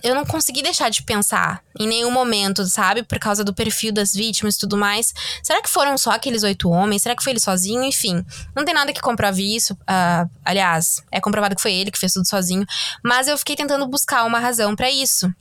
eu 0.04 0.16
não 0.16 0.26
consegui 0.26 0.64
deixar 0.64 0.90
de 0.90 1.04
pensar 1.04 1.64
em 1.80 1.88
nenhum 1.88 2.10
momento, 2.10 2.66
sabe? 2.66 3.04
Por 3.04 3.20
causa 3.20 3.44
do 3.44 3.54
perfil 3.54 3.92
das 3.94 4.12
vítimas 4.12 4.56
e 4.56 4.60
tudo 4.60 4.76
mais. 4.76 5.14
Será 5.44 5.62
que 5.62 5.70
foram 5.70 5.98
só 5.98 6.12
aqueles 6.12 6.42
oito 6.42 6.70
homens? 6.70 7.04
Será 7.04 7.16
que 7.16 7.24
foi 7.24 7.34
ele 7.34 7.40
sozinho? 7.40 7.84
Enfim, 7.84 8.26
não 8.56 8.66
tem 8.66 8.74
nada 8.74 8.92
que 8.92 9.00
comprove 9.00 9.56
isso. 9.56 9.74
Uh, 9.74 10.30
aliás, 10.44 11.04
é 11.12 11.22
comprovado 11.22 11.56
que 11.56 11.62
foi 11.62 11.74
ele 11.74 11.92
que 11.92 12.00
fez 12.00 12.14
tudo 12.14 12.28
sozinho. 12.28 12.66
Mas 13.04 13.28
eu 13.28 13.38
fiquei 13.38 13.56
tentando 13.56 13.86
buscar 13.88 14.26
uma 14.26 14.40
razão 14.40 14.76
para 14.76 14.90
isso. 14.90 15.32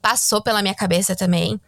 Passou 0.00 0.42
pela 0.42 0.62
minha 0.62 0.74
cabeça 0.74 1.16
também. 1.16 1.60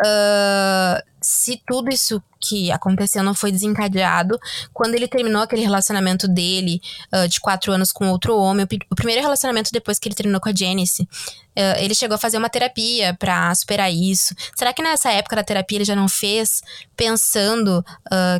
Uh, 0.00 1.02
se 1.20 1.60
tudo 1.66 1.90
isso 1.90 2.22
que 2.40 2.70
aconteceu 2.70 3.20
não 3.24 3.34
foi 3.34 3.50
desencadeado 3.50 4.38
quando 4.72 4.94
ele 4.94 5.08
terminou 5.08 5.42
aquele 5.42 5.62
relacionamento 5.62 6.28
dele 6.28 6.80
uh, 7.12 7.26
de 7.26 7.40
quatro 7.40 7.72
anos 7.72 7.90
com 7.90 8.08
outro 8.08 8.36
homem, 8.36 8.64
o, 8.64 8.68
o, 8.92 8.94
primeiro 8.94 9.20
relacionamento 9.20 9.72
depois 9.72 9.98
que 9.98 10.06
ele 10.06 10.14
terminou 10.14 10.40
com 10.40 10.48
a 10.48 10.54
Janice. 10.54 11.02
Uh, 11.02 11.78
ele 11.78 11.96
chegou 11.96 12.14
a 12.14 12.18
fazer 12.18 12.38
uma 12.38 12.48
terapia 12.48 13.12
para 13.18 13.52
superar 13.56 13.92
isso. 13.92 14.34
Será 14.56 14.72
que 14.72 14.82
nessa 14.82 15.10
época 15.10 15.34
da 15.34 15.42
terapia 15.42 15.78
ele 15.78 15.84
já 15.84 15.96
não 15.96 16.08
fez 16.08 16.62
pensando 16.96 17.84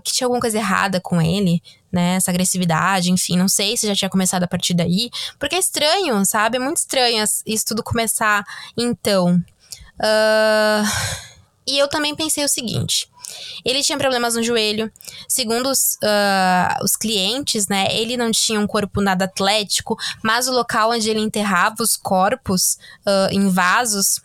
que 0.05 0.13
tinha 0.13 0.27
alguma 0.27 0.41
coisa 0.41 0.59
errada 0.59 1.01
com 1.01 1.21
ele? 1.21 1.61
Né, 1.91 2.17
essa 2.17 2.31
agressividade, 2.31 3.11
enfim, 3.11 3.39
não 3.39 3.49
sei 3.49 3.75
se 3.75 3.87
já 3.87 3.95
tinha 3.95 4.11
começado 4.11 4.43
a 4.43 4.47
partir 4.47 4.75
daí, 4.75 5.09
porque 5.39 5.57
é 5.57 5.59
estranho, 5.59 6.23
sabe? 6.27 6.59
É 6.59 6.61
muito 6.61 6.77
estranho 6.77 7.25
isso 7.47 7.65
tudo 7.65 7.83
começar 7.83 8.45
então. 8.77 9.43
Uh, 9.99 10.85
e 11.67 11.79
eu 11.79 11.89
também 11.89 12.15
pensei 12.15 12.45
o 12.45 12.49
seguinte: 12.49 13.09
ele 13.65 13.83
tinha 13.83 13.99
problemas 13.99 14.35
no 14.35 14.43
joelho. 14.43 14.91
Segundo 15.29 15.69
os, 15.69 15.95
uh, 16.03 16.85
os 16.85 16.97
clientes, 16.97 17.69
né? 17.69 17.87
Ele 17.91 18.17
não 18.17 18.31
tinha 18.31 18.61
um 18.61 18.67
corpo 18.67 19.01
nada 19.01 19.27
atlético, 19.27 19.97
mas 20.23 20.49
o 20.49 20.53
local 20.53 20.91
onde 20.91 21.09
ele 21.11 21.21
enterrava 21.21 21.83
os 21.83 21.97
corpos 21.97 22.79
uh, 23.07 23.33
em 23.33 23.49
vasos 23.49 24.21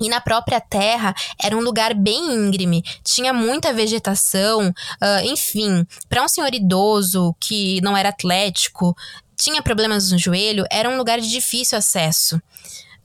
e 0.00 0.08
na 0.08 0.20
própria 0.20 0.60
terra 0.60 1.14
era 1.42 1.56
um 1.56 1.60
lugar 1.60 1.94
bem 1.94 2.32
íngreme, 2.32 2.82
tinha 3.04 3.32
muita 3.32 3.72
vegetação, 3.72 4.68
uh, 4.68 5.24
enfim, 5.24 5.86
para 6.08 6.24
um 6.24 6.28
senhor 6.28 6.54
idoso 6.54 7.34
que 7.40 7.80
não 7.80 7.96
era 7.96 8.10
atlético, 8.10 8.96
tinha 9.36 9.62
problemas 9.62 10.10
no 10.10 10.18
joelho, 10.18 10.64
era 10.70 10.88
um 10.88 10.96
lugar 10.96 11.20
de 11.20 11.30
difícil 11.30 11.78
acesso. 11.78 12.36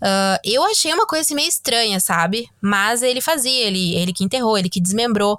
Uh, 0.04 0.38
eu 0.44 0.64
achei 0.66 0.92
uma 0.94 1.06
coisa 1.06 1.22
assim 1.22 1.36
meio 1.36 1.48
estranha, 1.48 2.00
sabe? 2.00 2.50
Mas 2.60 3.02
ele 3.02 3.22
fazia, 3.22 3.66
ele, 3.66 3.96
ele 3.96 4.12
que 4.12 4.24
enterrou, 4.24 4.58
ele 4.58 4.70
que 4.70 4.82
desmembrou. 4.82 5.38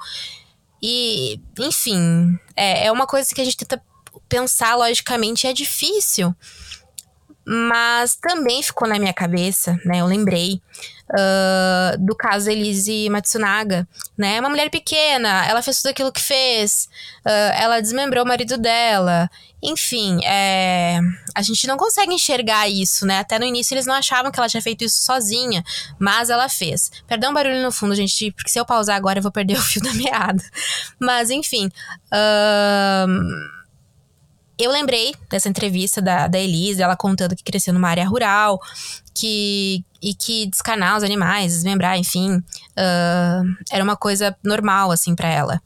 E, 0.82 1.38
enfim, 1.58 2.38
é, 2.56 2.86
é 2.86 2.92
uma 2.92 3.06
coisa 3.06 3.34
que 3.34 3.40
a 3.40 3.44
gente 3.44 3.58
tenta 3.58 3.82
pensar 4.28 4.74
logicamente, 4.76 5.46
é 5.46 5.52
difícil. 5.52 6.34
Mas 7.46 8.16
também 8.16 8.62
ficou 8.62 8.88
na 8.88 8.98
minha 8.98 9.12
cabeça, 9.12 9.78
né? 9.84 10.00
Eu 10.00 10.06
lembrei 10.06 10.62
uh, 11.10 11.98
do 11.98 12.14
caso 12.14 12.50
Elise 12.50 13.08
Matsunaga, 13.10 13.86
né? 14.16 14.40
Uma 14.40 14.48
mulher 14.48 14.70
pequena, 14.70 15.46
ela 15.46 15.62
fez 15.62 15.80
tudo 15.80 15.90
aquilo 15.90 16.12
que 16.12 16.20
fez, 16.20 16.88
uh, 17.26 17.54
ela 17.56 17.80
desmembrou 17.80 18.24
o 18.24 18.28
marido 18.28 18.56
dela. 18.56 19.30
Enfim, 19.62 20.20
é, 20.26 21.00
a 21.34 21.40
gente 21.40 21.66
não 21.66 21.78
consegue 21.78 22.12
enxergar 22.12 22.68
isso, 22.68 23.06
né? 23.06 23.20
Até 23.20 23.38
no 23.38 23.46
início 23.46 23.74
eles 23.74 23.86
não 23.86 23.94
achavam 23.94 24.30
que 24.30 24.38
ela 24.38 24.48
tinha 24.48 24.62
feito 24.62 24.84
isso 24.84 25.02
sozinha, 25.04 25.64
mas 25.98 26.28
ela 26.28 26.50
fez. 26.50 26.90
Perdão 27.06 27.30
o 27.30 27.34
barulho 27.34 27.62
no 27.62 27.72
fundo, 27.72 27.94
gente, 27.94 28.30
porque 28.32 28.50
se 28.50 28.60
eu 28.60 28.66
pausar 28.66 28.96
agora 28.96 29.18
eu 29.18 29.22
vou 29.22 29.32
perder 29.32 29.56
o 29.56 29.62
fio 29.62 29.82
da 29.82 29.94
meada. 29.94 30.44
Mas, 31.00 31.30
enfim. 31.30 31.70
Uh, 32.12 33.53
eu 34.58 34.70
lembrei 34.70 35.14
dessa 35.28 35.48
entrevista 35.48 36.00
da, 36.00 36.28
da 36.28 36.38
Elise, 36.38 36.82
ela 36.82 36.96
contando 36.96 37.34
que 37.34 37.42
cresceu 37.42 37.74
numa 37.74 37.88
área 37.88 38.06
rural, 38.06 38.60
que 39.14 39.84
e 40.00 40.14
que 40.14 40.46
descanar 40.46 40.98
os 40.98 41.02
animais, 41.02 41.54
desmembrar, 41.54 41.96
enfim, 41.96 42.36
uh, 42.36 43.64
era 43.70 43.82
uma 43.82 43.96
coisa 43.96 44.36
normal, 44.44 44.90
assim, 44.90 45.14
para 45.14 45.28
ela. 45.28 45.62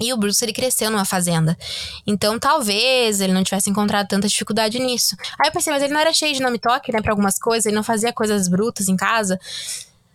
E 0.00 0.12
o 0.12 0.16
Bruce, 0.16 0.44
ele 0.44 0.52
cresceu 0.52 0.90
numa 0.90 1.04
fazenda. 1.04 1.56
Então, 2.04 2.36
talvez 2.36 3.20
ele 3.20 3.32
não 3.32 3.44
tivesse 3.44 3.70
encontrado 3.70 4.08
tanta 4.08 4.26
dificuldade 4.26 4.80
nisso. 4.80 5.16
Aí 5.40 5.48
eu 5.48 5.52
pensei, 5.52 5.72
mas 5.72 5.84
ele 5.84 5.92
não 5.92 6.00
era 6.00 6.12
cheio 6.12 6.34
de 6.34 6.42
nome 6.42 6.58
toque, 6.58 6.90
né, 6.90 7.00
pra 7.00 7.12
algumas 7.12 7.38
coisas, 7.38 7.66
ele 7.66 7.76
não 7.76 7.84
fazia 7.84 8.12
coisas 8.12 8.48
brutas 8.48 8.88
em 8.88 8.96
casa. 8.96 9.38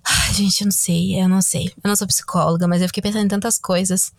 Ai, 0.06 0.34
gente, 0.34 0.62
eu 0.62 0.66
não 0.66 0.72
sei, 0.72 1.22
eu 1.22 1.30
não 1.30 1.42
sei. 1.42 1.72
Eu 1.82 1.88
não 1.88 1.96
sou 1.96 2.08
psicóloga, 2.08 2.68
mas 2.68 2.82
eu 2.82 2.88
fiquei 2.88 3.02
pensando 3.02 3.24
em 3.24 3.30
tantas 3.30 3.58
coisas. 3.58 4.12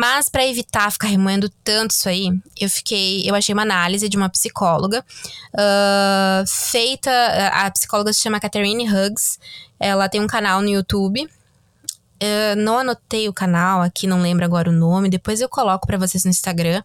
Mas 0.00 0.30
para 0.30 0.46
evitar 0.46 0.90
ficar 0.90 1.08
remoendo 1.08 1.50
tanto 1.62 1.90
isso 1.90 2.08
aí, 2.08 2.30
eu 2.58 2.70
fiquei, 2.70 3.22
eu 3.28 3.34
achei 3.34 3.52
uma 3.52 3.60
análise 3.60 4.08
de 4.08 4.16
uma 4.16 4.30
psicóloga 4.30 5.04
uh, 5.52 6.46
feita, 6.46 7.10
a 7.52 7.70
psicóloga 7.70 8.10
se 8.10 8.22
chama 8.22 8.40
Catherine 8.40 8.88
Huggs. 8.88 9.38
Ela 9.78 10.08
tem 10.08 10.22
um 10.22 10.26
canal 10.26 10.62
no 10.62 10.70
YouTube. 10.70 11.22
Uh, 11.22 12.56
não 12.56 12.78
anotei 12.78 13.28
o 13.28 13.32
canal 13.32 13.82
aqui, 13.82 14.06
não 14.06 14.22
lembro 14.22 14.42
agora 14.42 14.70
o 14.70 14.72
nome. 14.72 15.10
Depois 15.10 15.38
eu 15.38 15.50
coloco 15.50 15.86
para 15.86 15.98
vocês 15.98 16.24
no 16.24 16.30
Instagram. 16.30 16.82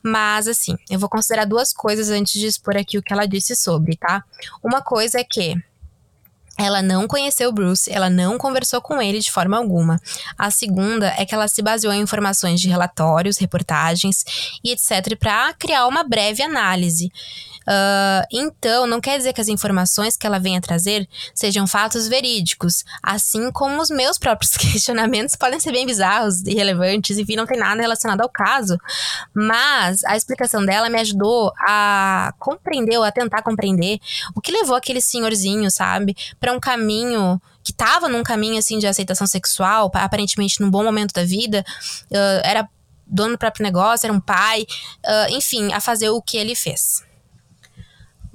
Mas 0.00 0.46
assim, 0.46 0.76
eu 0.88 1.00
vou 1.00 1.08
considerar 1.08 1.46
duas 1.46 1.72
coisas 1.72 2.08
antes 2.08 2.40
de 2.40 2.46
expor 2.46 2.76
aqui 2.76 2.96
o 2.96 3.02
que 3.02 3.12
ela 3.12 3.26
disse 3.26 3.56
sobre, 3.56 3.96
tá? 3.96 4.22
Uma 4.62 4.80
coisa 4.80 5.18
é 5.18 5.24
que 5.24 5.56
ela 6.58 6.80
não 6.80 7.08
conheceu 7.08 7.52
Bruce, 7.52 7.90
ela 7.90 8.08
não 8.08 8.38
conversou 8.38 8.80
com 8.80 9.00
ele 9.02 9.18
de 9.18 9.30
forma 9.30 9.56
alguma. 9.56 10.00
A 10.38 10.50
segunda 10.50 11.14
é 11.18 11.24
que 11.24 11.34
ela 11.34 11.48
se 11.48 11.62
baseou 11.62 11.92
em 11.92 12.02
informações 12.02 12.60
de 12.60 12.68
relatórios, 12.68 13.38
reportagens 13.38 14.24
e 14.62 14.70
etc. 14.70 15.16
para 15.18 15.52
criar 15.54 15.86
uma 15.86 16.04
breve 16.04 16.42
análise. 16.42 17.10
Uh, 17.66 18.26
então, 18.30 18.86
não 18.86 19.00
quer 19.00 19.16
dizer 19.16 19.32
que 19.32 19.40
as 19.40 19.48
informações 19.48 20.16
que 20.16 20.26
ela 20.26 20.38
venha 20.38 20.60
trazer 20.60 21.08
sejam 21.34 21.66
fatos 21.66 22.06
verídicos, 22.06 22.84
assim 23.02 23.50
como 23.50 23.80
os 23.80 23.90
meus 23.90 24.18
próprios 24.18 24.56
questionamentos 24.56 25.34
podem 25.34 25.58
ser 25.58 25.72
bem 25.72 25.86
bizarros, 25.86 26.42
irrelevantes, 26.42 27.18
enfim, 27.18 27.36
não 27.36 27.46
tem 27.46 27.58
nada 27.58 27.80
relacionado 27.80 28.20
ao 28.20 28.28
caso. 28.28 28.78
Mas 29.32 30.04
a 30.04 30.16
explicação 30.16 30.64
dela 30.64 30.88
me 30.88 31.00
ajudou 31.00 31.52
a 31.58 32.32
compreender, 32.38 32.98
ou 32.98 33.04
a 33.04 33.10
tentar 33.10 33.42
compreender, 33.42 33.98
o 34.34 34.40
que 34.40 34.52
levou 34.52 34.76
aquele 34.76 35.00
senhorzinho, 35.00 35.70
sabe, 35.70 36.14
para 36.38 36.52
um 36.52 36.60
caminho 36.60 37.40
que 37.62 37.72
estava 37.72 38.08
num 38.08 38.22
caminho 38.22 38.58
assim 38.58 38.78
de 38.78 38.86
aceitação 38.86 39.26
sexual, 39.26 39.90
aparentemente 39.94 40.60
num 40.60 40.70
bom 40.70 40.84
momento 40.84 41.14
da 41.14 41.24
vida, 41.24 41.64
uh, 42.10 42.40
era 42.44 42.68
dono 43.06 43.32
do 43.32 43.38
próprio 43.38 43.64
negócio, 43.64 44.06
era 44.06 44.12
um 44.12 44.20
pai, 44.20 44.66
uh, 45.06 45.32
enfim, 45.34 45.72
a 45.72 45.80
fazer 45.80 46.10
o 46.10 46.20
que 46.20 46.36
ele 46.36 46.54
fez. 46.54 47.02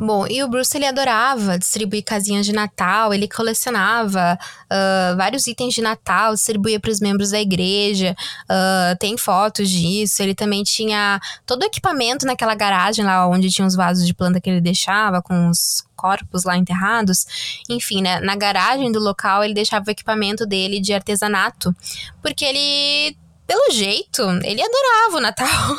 Bom, 0.02 0.26
e 0.30 0.42
o 0.42 0.48
Bruce 0.48 0.78
ele 0.78 0.86
adorava 0.86 1.60
distribuir 1.60 2.06
casinhas 2.06 2.46
de 2.46 2.54
Natal, 2.54 3.14
ele 3.14 3.28
colecionava 3.28 4.40
uh, 4.64 5.18
vários 5.18 5.46
itens 5.46 5.74
de 5.74 5.82
Natal, 5.82 6.34
distribuía 6.34 6.80
para 6.80 6.90
os 6.90 7.02
membros 7.02 7.32
da 7.32 7.42
igreja, 7.42 8.16
uh, 8.46 8.98
tem 8.98 9.18
fotos 9.18 9.70
disso. 9.70 10.24
Ele 10.24 10.34
também 10.34 10.64
tinha 10.64 11.20
todo 11.46 11.64
o 11.64 11.66
equipamento 11.66 12.26
naquela 12.26 12.56
garagem 12.56 13.04
lá 13.04 13.28
onde 13.28 13.50
tinha 13.50 13.68
os 13.68 13.76
vasos 13.76 14.08
de 14.08 14.14
planta 14.14 14.40
que 14.40 14.50
ele 14.50 14.62
deixava 14.62 15.22
com 15.22 15.50
os 15.50 15.84
corpos 15.98 16.46
lá 16.46 16.56
enterrados. 16.56 17.26
Enfim, 17.70 18.02
né, 18.02 18.22
na 18.22 18.38
garagem 18.38 18.94
do 18.94 19.00
local 19.00 19.44
ele 19.44 19.54
deixava 19.54 19.84
o 19.86 19.92
equipamento 19.92 20.46
dele 20.46 20.80
de 20.80 20.94
artesanato, 20.94 21.76
porque 22.22 22.46
ele, 22.46 23.18
pelo 23.46 23.70
jeito, 23.70 24.22
ele 24.46 24.62
adorava 24.62 25.18
o 25.18 25.20
Natal. 25.20 25.76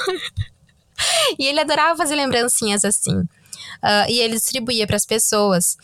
e 1.40 1.46
ele 1.46 1.60
adorava 1.60 1.96
fazer 1.96 2.16
lembrancinhas 2.16 2.84
assim 2.84 3.26
uh, 3.82 4.08
e 4.08 4.20
ele 4.20 4.34
distribuía 4.34 4.86
para 4.86 4.96
as 4.96 5.06
pessoas. 5.06 5.76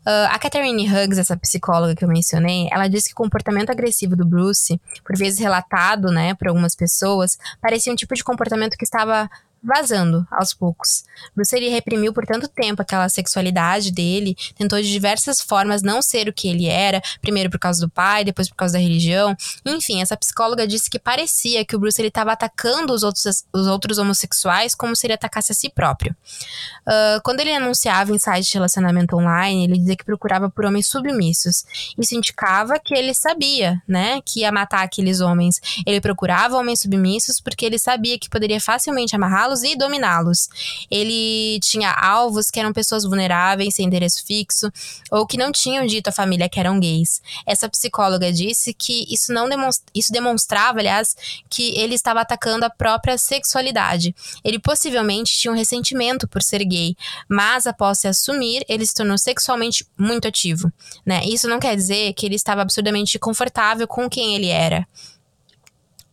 Uh, 0.00 0.26
a 0.30 0.38
Catherine 0.38 0.88
Huggs, 0.88 1.18
essa 1.18 1.36
psicóloga 1.36 1.94
que 1.94 2.02
eu 2.02 2.08
mencionei, 2.08 2.68
ela 2.72 2.88
disse 2.88 3.08
que 3.08 3.12
o 3.12 3.16
comportamento 3.16 3.70
agressivo 3.70 4.16
do 4.16 4.24
Bruce, 4.24 4.80
por 5.04 5.16
vezes 5.16 5.38
relatado, 5.38 6.10
né, 6.10 6.34
por 6.34 6.48
algumas 6.48 6.74
pessoas, 6.74 7.36
parecia 7.60 7.92
um 7.92 7.96
tipo 7.96 8.14
de 8.14 8.24
comportamento 8.24 8.78
que 8.78 8.84
estava 8.84 9.28
vazando 9.62 10.26
aos 10.30 10.54
poucos. 10.54 11.04
Bruce 11.34 11.54
ele 11.54 11.68
reprimiu 11.68 12.12
por 12.12 12.24
tanto 12.24 12.48
tempo 12.48 12.82
aquela 12.82 13.08
sexualidade 13.08 13.90
dele, 13.90 14.36
tentou 14.56 14.80
de 14.80 14.90
diversas 14.90 15.40
formas 15.40 15.82
não 15.82 16.00
ser 16.00 16.28
o 16.28 16.32
que 16.32 16.48
ele 16.48 16.66
era, 16.66 17.02
primeiro 17.20 17.50
por 17.50 17.58
causa 17.58 17.80
do 17.80 17.90
pai, 17.90 18.24
depois 18.24 18.48
por 18.48 18.56
causa 18.56 18.74
da 18.74 18.78
religião. 18.78 19.36
Enfim, 19.64 20.00
essa 20.00 20.16
psicóloga 20.16 20.66
disse 20.66 20.88
que 20.88 20.98
parecia 20.98 21.64
que 21.64 21.76
o 21.76 21.78
Bruce 21.78 22.00
estava 22.00 22.32
atacando 22.32 22.92
os 22.92 23.02
outros, 23.02 23.44
os 23.52 23.66
outros 23.66 23.98
homossexuais 23.98 24.74
como 24.74 24.96
se 24.96 25.06
ele 25.06 25.14
atacasse 25.14 25.52
a 25.52 25.54
si 25.54 25.68
próprio. 25.68 26.16
Uh, 26.86 27.20
quando 27.22 27.40
ele 27.40 27.54
anunciava 27.54 28.12
em 28.12 28.18
sites 28.18 28.46
de 28.46 28.54
relacionamento 28.54 29.16
online, 29.16 29.64
ele 29.64 29.78
dizia 29.78 29.96
que 29.96 30.04
procurava 30.04 30.48
por 30.48 30.64
homens 30.64 30.86
submissos. 30.88 31.64
Isso 31.98 32.14
indicava 32.14 32.78
que 32.78 32.94
ele 32.94 33.14
sabia, 33.14 33.82
né, 33.86 34.20
que 34.24 34.40
ia 34.40 34.52
matar 34.52 34.82
aqueles 34.82 35.20
homens. 35.20 35.60
Ele 35.86 36.00
procurava 36.00 36.56
homens 36.56 36.80
submissos 36.80 37.40
porque 37.40 37.66
ele 37.66 37.78
sabia 37.78 38.18
que 38.18 38.28
poderia 38.28 38.60
facilmente 38.60 39.14
amarrá-los 39.50 39.62
e 39.62 39.76
dominá-los. 39.76 40.48
Ele 40.90 41.58
tinha 41.60 41.92
alvos 41.92 42.50
que 42.50 42.60
eram 42.60 42.72
pessoas 42.72 43.04
vulneráveis, 43.04 43.74
sem 43.74 43.86
endereço 43.86 44.24
fixo, 44.24 44.70
ou 45.10 45.26
que 45.26 45.36
não 45.36 45.50
tinham 45.50 45.86
dito 45.86 46.08
à 46.08 46.12
família 46.12 46.48
que 46.48 46.60
eram 46.60 46.78
gays. 46.78 47.20
Essa 47.46 47.68
psicóloga 47.68 48.32
disse 48.32 48.72
que 48.72 49.06
isso 49.12 49.32
não 49.32 49.48
demonstra, 49.48 49.84
isso 49.94 50.12
demonstrava, 50.12 50.78
aliás, 50.78 51.16
que 51.48 51.76
ele 51.76 51.94
estava 51.94 52.20
atacando 52.20 52.64
a 52.64 52.70
própria 52.70 53.18
sexualidade. 53.18 54.14
Ele 54.44 54.58
possivelmente 54.58 55.36
tinha 55.36 55.52
um 55.52 55.56
ressentimento 55.56 56.28
por 56.28 56.42
ser 56.42 56.64
gay, 56.64 56.96
mas 57.28 57.66
após 57.66 57.98
se 57.98 58.08
assumir, 58.08 58.64
ele 58.68 58.86
se 58.86 58.94
tornou 58.94 59.18
sexualmente 59.18 59.86
muito 59.98 60.28
ativo, 60.28 60.72
né? 61.04 61.22
Isso 61.24 61.48
não 61.48 61.58
quer 61.58 61.74
dizer 61.74 62.12
que 62.14 62.26
ele 62.26 62.36
estava 62.36 62.62
absurdamente 62.62 63.18
confortável 63.18 63.86
com 63.88 64.08
quem 64.08 64.34
ele 64.34 64.48
era. 64.48 64.86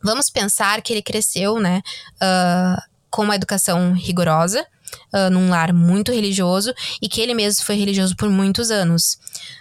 Vamos 0.03 0.29
pensar 0.29 0.81
que 0.81 0.93
ele 0.93 1.01
cresceu, 1.01 1.59
né, 1.59 1.81
uh, 2.21 2.96
com 3.17 3.23
uma 3.23 3.35
educação 3.35 3.93
rigorosa, 3.93 4.63
uh, 5.11 5.31
num 5.31 5.49
lar 5.49 5.73
muito 5.73 6.11
religioso, 6.11 6.71
e 7.01 7.09
que 7.09 7.19
ele 7.19 7.33
mesmo 7.33 7.65
foi 7.65 7.75
religioso 7.75 8.15
por 8.15 8.29
muitos 8.29 8.69
anos. 8.69 9.17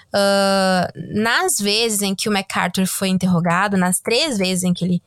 Uh, 0.08 1.18
nas 1.22 1.58
vezes 1.58 2.02
em 2.02 2.14
que 2.14 2.28
o 2.28 2.32
MacArthur 2.32 2.86
foi 2.86 3.08
interrogado, 3.08 3.78
nas 3.78 3.98
três 3.98 4.36
vezes 4.36 4.62
em 4.62 4.74
que 4.74 4.84
ele 4.84 5.02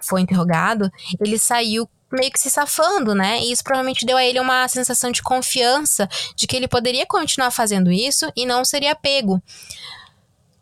foi 0.00 0.20
interrogado, 0.20 0.88
ele 1.18 1.36
saiu 1.36 1.88
meio 2.12 2.30
que 2.30 2.38
se 2.38 2.50
safando, 2.50 3.14
né? 3.14 3.40
E 3.40 3.50
isso 3.50 3.64
provavelmente 3.64 4.06
deu 4.06 4.16
a 4.16 4.24
ele 4.24 4.38
uma 4.38 4.68
sensação 4.68 5.10
de 5.10 5.22
confiança 5.22 6.08
de 6.36 6.46
que 6.46 6.54
ele 6.54 6.68
poderia 6.68 7.06
continuar 7.06 7.50
fazendo 7.50 7.90
isso 7.90 8.30
e 8.36 8.46
não 8.46 8.64
seria 8.64 8.94
pego. 8.94 9.42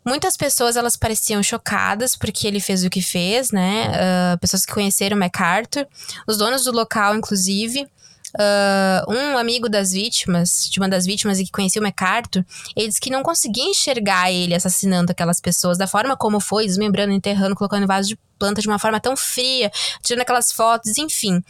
Muitas 0.05 0.35
pessoas 0.35 0.75
elas 0.75 0.97
pareciam 0.97 1.41
chocadas 1.41 2.15
porque 2.15 2.47
ele 2.47 2.59
fez 2.59 2.83
o 2.83 2.89
que 2.89 3.01
fez, 3.01 3.51
né? 3.51 3.87
Uh, 3.87 4.37
pessoas 4.39 4.65
que 4.65 4.73
conheceram 4.73 5.17
MacArthur, 5.17 5.87
os 6.27 6.37
donos 6.37 6.65
do 6.65 6.71
local, 6.71 7.15
inclusive. 7.15 7.87
Uh, 8.35 9.13
um 9.13 9.37
amigo 9.37 9.69
das 9.69 9.91
vítimas, 9.91 10.67
de 10.67 10.79
uma 10.79 10.89
das 10.89 11.05
vítimas 11.05 11.39
e 11.39 11.45
que 11.45 11.51
conhecia 11.51 11.79
o 11.79 11.83
MacArthur, 11.83 12.43
ele 12.75 12.87
disse 12.87 12.99
que 12.99 13.11
não 13.11 13.21
conseguia 13.21 13.63
enxergar 13.63 14.31
ele 14.31 14.55
assassinando 14.55 15.11
aquelas 15.11 15.39
pessoas 15.39 15.77
da 15.77 15.85
forma 15.85 16.17
como 16.17 16.39
foi, 16.39 16.65
desmembrando, 16.65 17.13
enterrando, 17.13 17.55
colocando 17.55 17.83
em 17.83 17.87
vaso 17.87 18.07
de 18.09 18.19
planta 18.39 18.59
de 18.59 18.67
uma 18.67 18.79
forma 18.79 18.99
tão 18.99 19.15
fria, 19.15 19.71
tirando 20.01 20.23
aquelas 20.23 20.51
fotos, 20.51 20.97
enfim 20.97 21.43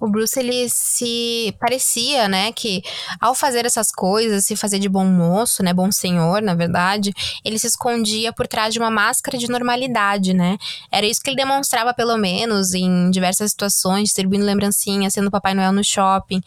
o 0.00 0.08
Bruce 0.08 0.38
ele 0.38 0.68
se 0.68 1.54
parecia, 1.58 2.28
né, 2.28 2.52
que 2.52 2.82
ao 3.20 3.34
fazer 3.34 3.66
essas 3.66 3.90
coisas, 3.90 4.44
se 4.44 4.56
fazer 4.56 4.78
de 4.78 4.88
bom 4.88 5.04
moço, 5.04 5.62
né, 5.62 5.72
bom 5.72 5.90
senhor, 5.90 6.40
na 6.42 6.54
verdade, 6.54 7.12
ele 7.44 7.58
se 7.58 7.66
escondia 7.66 8.32
por 8.32 8.46
trás 8.46 8.72
de 8.72 8.78
uma 8.78 8.90
máscara 8.90 9.36
de 9.36 9.48
normalidade, 9.48 10.32
né? 10.34 10.56
Era 10.90 11.06
isso 11.06 11.20
que 11.22 11.30
ele 11.30 11.36
demonstrava 11.36 11.92
pelo 11.94 12.16
menos 12.16 12.74
em 12.74 13.10
diversas 13.10 13.50
situações, 13.50 14.04
distribuindo 14.04 14.44
lembrancinhas, 14.44 15.12
sendo 15.14 15.30
Papai 15.30 15.54
Noel 15.54 15.72
no 15.72 15.84
shopping 15.84 16.40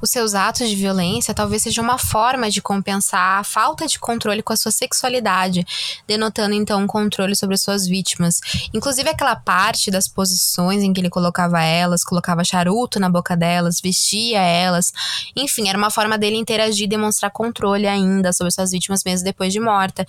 os 0.00 0.10
seus 0.10 0.34
atos 0.34 0.68
de 0.68 0.76
violência 0.76 1.34
talvez 1.34 1.62
seja 1.62 1.80
uma 1.80 1.98
forma 1.98 2.50
de 2.50 2.60
compensar 2.60 3.40
a 3.40 3.44
falta 3.44 3.86
de 3.86 3.98
controle 3.98 4.42
com 4.42 4.52
a 4.52 4.56
sua 4.56 4.72
sexualidade, 4.72 5.66
denotando 6.06 6.54
então 6.54 6.82
um 6.82 6.86
controle 6.86 7.34
sobre 7.34 7.54
as 7.54 7.62
suas 7.62 7.86
vítimas. 7.86 8.40
Inclusive 8.72 9.08
aquela 9.08 9.36
parte 9.36 9.90
das 9.90 10.08
posições 10.08 10.82
em 10.82 10.92
que 10.92 11.00
ele 11.00 11.10
colocava 11.10 11.62
elas, 11.62 12.04
colocava 12.04 12.44
charuto 12.44 12.98
na 13.00 13.08
boca 13.08 13.36
delas, 13.36 13.80
vestia 13.80 14.40
elas, 14.40 14.92
enfim, 15.36 15.68
era 15.68 15.78
uma 15.78 15.90
forma 15.90 16.18
dele 16.18 16.36
interagir 16.36 16.84
e 16.84 16.88
demonstrar 16.88 17.30
controle 17.30 17.86
ainda 17.86 18.32
sobre 18.32 18.52
suas 18.52 18.70
vítimas 18.70 19.02
mesmo 19.04 19.24
depois 19.24 19.52
de 19.52 19.60
morta. 19.60 20.06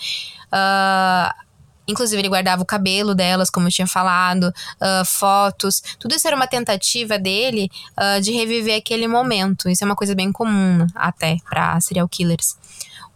Uh, 0.48 1.45
Inclusive, 1.88 2.22
ele 2.22 2.30
guardava 2.30 2.62
o 2.62 2.66
cabelo 2.66 3.14
delas, 3.14 3.50
como 3.50 3.68
eu 3.68 3.72
tinha 3.72 3.88
falado, 3.88 4.46
uh, 4.46 5.06
fotos. 5.06 5.82
Tudo 6.00 6.16
isso 6.16 6.28
era 6.28 6.36
uma 6.36 6.48
tentativa 6.48 7.18
dele 7.18 7.70
uh, 7.98 8.22
de 8.22 8.32
reviver 8.32 8.78
aquele 8.78 9.08
momento. 9.08 9.70
Isso 9.70 9.84
é 9.84 9.86
uma 9.86 9.96
coisa 9.96 10.16
bem 10.16 10.32
comum, 10.32 10.86
até, 10.96 11.38
para 11.50 11.80
serial 11.82 12.08
killers. 12.08 12.56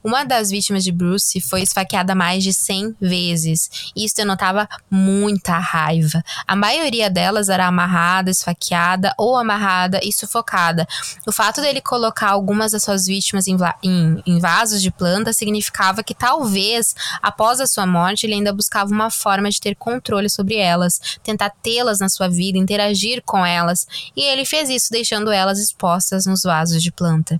Uma 0.03 0.23
das 0.23 0.49
vítimas 0.49 0.83
de 0.83 0.91
Bruce 0.91 1.41
foi 1.41 1.61
esfaqueada 1.61 2.15
mais 2.15 2.43
de 2.43 2.53
100 2.53 2.95
vezes. 2.99 3.91
Isso 3.95 4.15
denotava 4.15 4.67
muita 4.89 5.57
raiva. 5.57 6.23
A 6.47 6.55
maioria 6.55 7.09
delas 7.09 7.49
era 7.49 7.67
amarrada, 7.67 8.31
esfaqueada 8.31 9.13
ou 9.17 9.35
amarrada 9.35 9.99
e 10.03 10.11
sufocada. 10.13 10.87
O 11.27 11.31
fato 11.31 11.61
dele 11.61 11.81
colocar 11.81 12.29
algumas 12.29 12.71
das 12.71 12.83
suas 12.83 13.05
vítimas 13.05 13.47
em, 13.47 13.57
em, 13.83 14.23
em 14.25 14.39
vasos 14.39 14.81
de 14.81 14.91
planta 14.91 15.33
significava 15.33 16.03
que 16.03 16.13
talvez, 16.13 16.95
após 17.21 17.59
a 17.59 17.67
sua 17.67 17.85
morte, 17.85 18.25
ele 18.25 18.35
ainda 18.35 18.53
buscava 18.53 18.91
uma 18.91 19.11
forma 19.11 19.49
de 19.49 19.59
ter 19.59 19.75
controle 19.75 20.29
sobre 20.29 20.55
elas, 20.55 20.99
tentar 21.23 21.49
tê-las 21.49 21.99
na 21.99 22.09
sua 22.09 22.27
vida, 22.27 22.57
interagir 22.57 23.21
com 23.25 23.45
elas. 23.45 23.85
E 24.15 24.23
ele 24.23 24.45
fez 24.45 24.69
isso, 24.69 24.87
deixando 24.91 25.31
elas 25.31 25.59
expostas 25.59 26.25
nos 26.25 26.43
vasos 26.43 26.81
de 26.81 26.91
planta. 26.91 27.39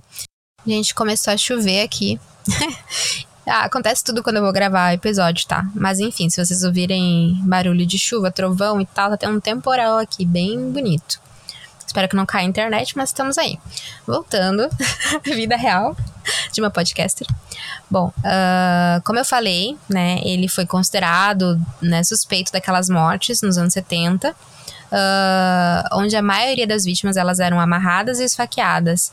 Gente, 0.66 0.94
começou 0.94 1.32
a 1.32 1.36
chover 1.36 1.82
aqui. 1.82 2.20
ah, 3.46 3.64
acontece 3.64 4.04
tudo 4.04 4.22
quando 4.22 4.36
eu 4.36 4.42
vou 4.42 4.52
gravar 4.52 4.92
episódio, 4.92 5.46
tá? 5.46 5.66
Mas 5.74 5.98
enfim, 5.98 6.28
se 6.28 6.44
vocês 6.44 6.62
ouvirem 6.62 7.40
barulho 7.42 7.86
de 7.86 7.98
chuva, 7.98 8.30
trovão 8.30 8.80
e 8.80 8.86
tal, 8.86 9.10
tá 9.10 9.16
tendo 9.16 9.36
um 9.36 9.40
temporal 9.40 9.98
aqui 9.98 10.24
bem 10.24 10.70
bonito. 10.70 11.20
Espero 11.90 12.08
que 12.08 12.14
não 12.14 12.24
caia 12.24 12.46
a 12.46 12.48
internet, 12.48 12.96
mas 12.96 13.08
estamos 13.08 13.36
aí. 13.36 13.58
Voltando, 14.06 14.68
vida 15.26 15.56
real 15.56 15.96
de 16.52 16.60
uma 16.60 16.70
podcaster. 16.70 17.26
Bom, 17.90 18.12
uh, 18.18 19.02
como 19.04 19.18
eu 19.18 19.24
falei, 19.24 19.76
né, 19.88 20.20
ele 20.22 20.46
foi 20.46 20.64
considerado 20.64 21.60
né, 21.82 22.04
suspeito 22.04 22.52
daquelas 22.52 22.88
mortes 22.88 23.42
nos 23.42 23.58
anos 23.58 23.72
70, 23.72 24.30
uh, 24.30 24.34
onde 25.92 26.14
a 26.14 26.22
maioria 26.22 26.66
das 26.66 26.84
vítimas 26.84 27.16
elas 27.16 27.40
eram 27.40 27.58
amarradas 27.58 28.20
e 28.20 28.24
esfaqueadas. 28.24 29.12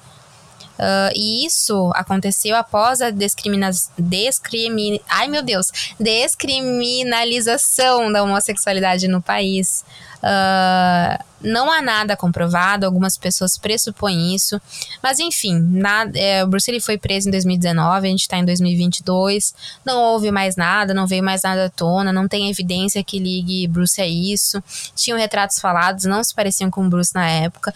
Uh, 0.78 1.12
e 1.16 1.46
isso 1.46 1.92
aconteceu 1.96 2.56
após 2.56 3.02
a 3.02 3.10
discrimina 3.10 3.72
descrimin 3.98 5.02
ai 5.10 5.28
meu 5.28 5.42
Deus, 5.42 5.72
descriminalização 6.00 8.12
da 8.12 8.24
homossexualidade 8.24 9.08
no 9.08 9.20
país. 9.22 9.84
Uh, 10.18 11.24
não 11.42 11.72
há 11.72 11.82
nada 11.82 12.18
comprovado, 12.18 12.86
algumas 12.86 13.18
pessoas 13.18 13.58
pressupõem 13.58 14.34
isso, 14.34 14.60
mas 15.02 15.20
enfim, 15.20 15.60
nada, 15.60 16.18
é, 16.18 16.44
o 16.44 16.48
Bruce 16.48 16.70
ele 16.70 16.80
foi 16.80 16.98
preso 16.98 17.28
em 17.28 17.32
2019, 17.32 18.08
a 18.08 18.10
gente 18.10 18.22
está 18.22 18.38
em 18.38 18.46
2022, 18.46 19.54
não 19.86 20.02
houve 20.02 20.32
mais 20.32 20.56
nada, 20.56 20.94
não 20.94 21.06
veio 21.06 21.24
mais 21.24 21.44
nada 21.44 21.66
à 21.66 21.70
tona, 21.70 22.12
não 22.12 22.28
tem 22.28 22.50
evidência 22.50 23.04
que 23.04 23.20
ligue 23.20 23.68
Bruce 23.68 24.02
a 24.02 24.08
isso, 24.08 24.62
tinham 24.96 25.18
retratos 25.18 25.60
falados, 25.60 26.06
não 26.06 26.24
se 26.24 26.34
pareciam 26.34 26.72
com 26.72 26.90
Bruce 26.90 27.14
na 27.14 27.30
época, 27.30 27.74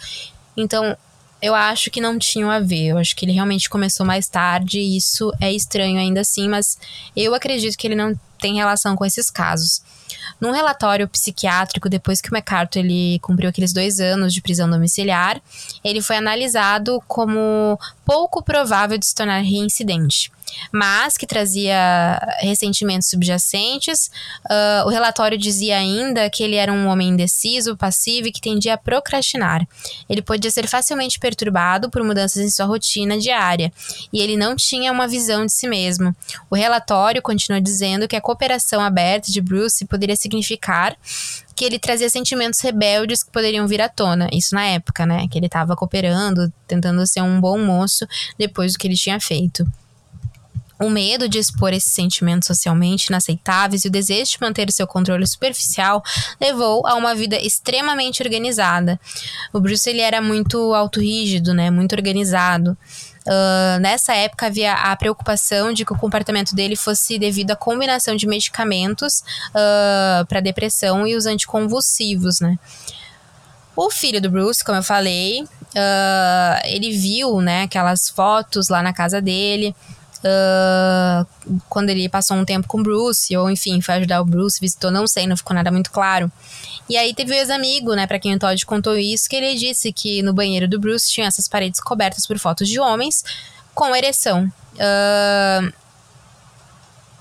então 0.56 0.96
eu 1.42 1.56
acho 1.56 1.90
que 1.90 2.00
não 2.00 2.18
tinham 2.18 2.48
a 2.48 2.60
ver. 2.60 2.86
Eu 2.86 2.98
acho 2.98 3.16
que 3.16 3.24
ele 3.24 3.32
realmente 3.32 3.68
começou 3.68 4.06
mais 4.06 4.28
tarde 4.28 4.78
e 4.78 4.96
isso 4.96 5.32
é 5.40 5.52
estranho 5.52 5.98
ainda 5.98 6.20
assim, 6.20 6.48
mas 6.48 6.78
eu 7.16 7.34
acredito 7.34 7.76
que 7.76 7.86
ele 7.86 7.96
não 7.96 8.14
tem 8.40 8.54
relação 8.54 8.94
com 8.94 9.04
esses 9.04 9.28
casos. 9.28 9.82
Num 10.40 10.52
relatório 10.52 11.08
psiquiátrico, 11.08 11.88
depois 11.88 12.20
que 12.20 12.28
o 12.28 12.32
MacArthur 12.32 12.80
ele 12.80 13.18
cumpriu 13.20 13.50
aqueles 13.50 13.72
dois 13.72 13.98
anos 13.98 14.32
de 14.32 14.40
prisão 14.40 14.70
domiciliar, 14.70 15.40
ele 15.82 16.00
foi 16.00 16.16
analisado 16.16 17.02
como 17.08 17.78
pouco 18.04 18.42
provável 18.42 18.96
de 18.96 19.06
se 19.06 19.14
tornar 19.14 19.40
reincidente 19.40 20.30
mas 20.72 21.16
que 21.16 21.26
trazia 21.26 22.20
ressentimentos 22.40 23.08
subjacentes. 23.08 24.10
Uh, 24.44 24.86
o 24.86 24.88
relatório 24.88 25.38
dizia 25.38 25.76
ainda 25.76 26.28
que 26.30 26.42
ele 26.42 26.56
era 26.56 26.72
um 26.72 26.86
homem 26.86 27.08
indeciso, 27.08 27.76
passivo 27.76 28.28
e 28.28 28.32
que 28.32 28.40
tendia 28.40 28.74
a 28.74 28.78
procrastinar. 28.78 29.66
Ele 30.08 30.22
podia 30.22 30.50
ser 30.50 30.66
facilmente 30.66 31.18
perturbado 31.18 31.90
por 31.90 32.02
mudanças 32.02 32.42
em 32.42 32.50
sua 32.50 32.66
rotina 32.66 33.18
diária 33.18 33.72
e 34.12 34.20
ele 34.20 34.36
não 34.36 34.56
tinha 34.56 34.92
uma 34.92 35.08
visão 35.08 35.46
de 35.46 35.54
si 35.54 35.68
mesmo. 35.68 36.14
O 36.50 36.54
relatório 36.54 37.22
continua 37.22 37.60
dizendo 37.60 38.08
que 38.08 38.16
a 38.16 38.20
cooperação 38.20 38.80
aberta 38.80 39.30
de 39.30 39.40
Bruce 39.40 39.84
poderia 39.86 40.16
significar 40.16 40.96
que 41.54 41.64
ele 41.64 41.78
trazia 41.78 42.08
sentimentos 42.08 42.60
rebeldes 42.60 43.22
que 43.22 43.30
poderiam 43.30 43.66
vir 43.66 43.80
à 43.80 43.88
tona. 43.88 44.28
Isso 44.32 44.54
na 44.54 44.64
época, 44.64 45.06
né? 45.06 45.26
Que 45.30 45.38
ele 45.38 45.46
estava 45.46 45.76
cooperando, 45.76 46.52
tentando 46.66 47.06
ser 47.06 47.22
um 47.22 47.40
bom 47.40 47.58
moço 47.58 48.06
depois 48.38 48.72
do 48.72 48.78
que 48.78 48.86
ele 48.86 48.96
tinha 48.96 49.20
feito. 49.20 49.66
O 50.82 50.90
medo 50.90 51.28
de 51.28 51.38
expor 51.38 51.72
esses 51.72 51.92
sentimentos 51.92 52.48
socialmente 52.48 53.06
inaceitáveis 53.06 53.84
e 53.84 53.88
o 53.88 53.90
desejo 53.90 54.32
de 54.32 54.40
manter 54.40 54.68
o 54.68 54.72
seu 54.72 54.84
controle 54.84 55.24
superficial 55.24 56.02
levou 56.40 56.84
a 56.84 56.94
uma 56.94 57.14
vida 57.14 57.36
extremamente 57.36 58.20
organizada. 58.20 58.98
O 59.52 59.60
Bruce 59.60 59.88
ele 59.88 60.00
era 60.00 60.20
muito 60.20 60.74
autorrígido, 60.74 61.54
né, 61.54 61.70
muito 61.70 61.94
organizado. 61.94 62.76
Uh, 63.24 63.78
nessa 63.80 64.12
época 64.14 64.46
havia 64.46 64.72
a 64.72 64.96
preocupação 64.96 65.72
de 65.72 65.84
que 65.84 65.92
o 65.92 65.96
comportamento 65.96 66.52
dele 66.52 66.74
fosse 66.74 67.16
devido 67.16 67.52
à 67.52 67.56
combinação 67.56 68.16
de 68.16 68.26
medicamentos 68.26 69.22
uh, 69.50 70.26
para 70.26 70.40
depressão 70.40 71.06
e 71.06 71.14
os 71.14 71.26
anticonvulsivos, 71.26 72.40
né? 72.40 72.58
O 73.76 73.88
filho 73.88 74.20
do 74.20 74.28
Bruce, 74.28 74.64
como 74.64 74.78
eu 74.78 74.82
falei, 74.82 75.42
uh, 75.42 76.60
ele 76.64 76.90
viu, 76.90 77.40
né, 77.40 77.62
aquelas 77.62 78.08
fotos 78.08 78.68
lá 78.68 78.82
na 78.82 78.92
casa 78.92 79.22
dele, 79.22 79.74
uh, 80.22 81.60
quando 81.68 81.90
ele 81.90 82.08
passou 82.08 82.36
um 82.36 82.44
tempo 82.44 82.66
com 82.68 82.80
o 82.80 82.82
Bruce, 82.82 83.36
ou 83.36 83.50
enfim, 83.50 83.80
foi 83.80 83.94
ajudar 83.94 84.20
o 84.20 84.24
Bruce, 84.24 84.60
visitou, 84.60 84.90
não 84.90 85.06
sei, 85.06 85.26
não 85.26 85.36
ficou 85.36 85.54
nada 85.54 85.70
muito 85.70 85.90
claro. 85.90 86.30
E 86.88 86.96
aí 86.96 87.14
teve 87.14 87.32
o 87.32 87.34
ex-amigo, 87.34 87.94
né, 87.94 88.06
pra 88.06 88.18
quem 88.18 88.34
o 88.34 88.38
Todd 88.38 88.66
contou 88.66 88.96
isso, 88.96 89.28
que 89.28 89.36
ele 89.36 89.54
disse 89.54 89.92
que 89.92 90.22
no 90.22 90.32
banheiro 90.32 90.68
do 90.68 90.78
Bruce 90.78 91.10
tinha 91.10 91.26
essas 91.26 91.48
paredes 91.48 91.80
cobertas 91.80 92.26
por 92.26 92.38
fotos 92.38 92.68
de 92.68 92.80
homens 92.80 93.24
com 93.74 93.94
ereção. 93.94 94.50
Uh, 94.74 95.72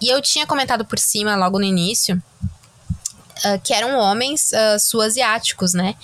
e 0.01 0.09
eu 0.09 0.21
tinha 0.21 0.47
comentado 0.47 0.83
por 0.85 0.99
cima, 0.99 1.35
logo 1.35 1.59
no 1.59 1.65
início, 1.65 2.21
Uh, 3.43 3.59
que 3.63 3.73
eram 3.73 3.97
homens 3.97 4.51
uh, 4.51 4.79
sul-asiáticos, 4.79 5.73
né? 5.73 5.95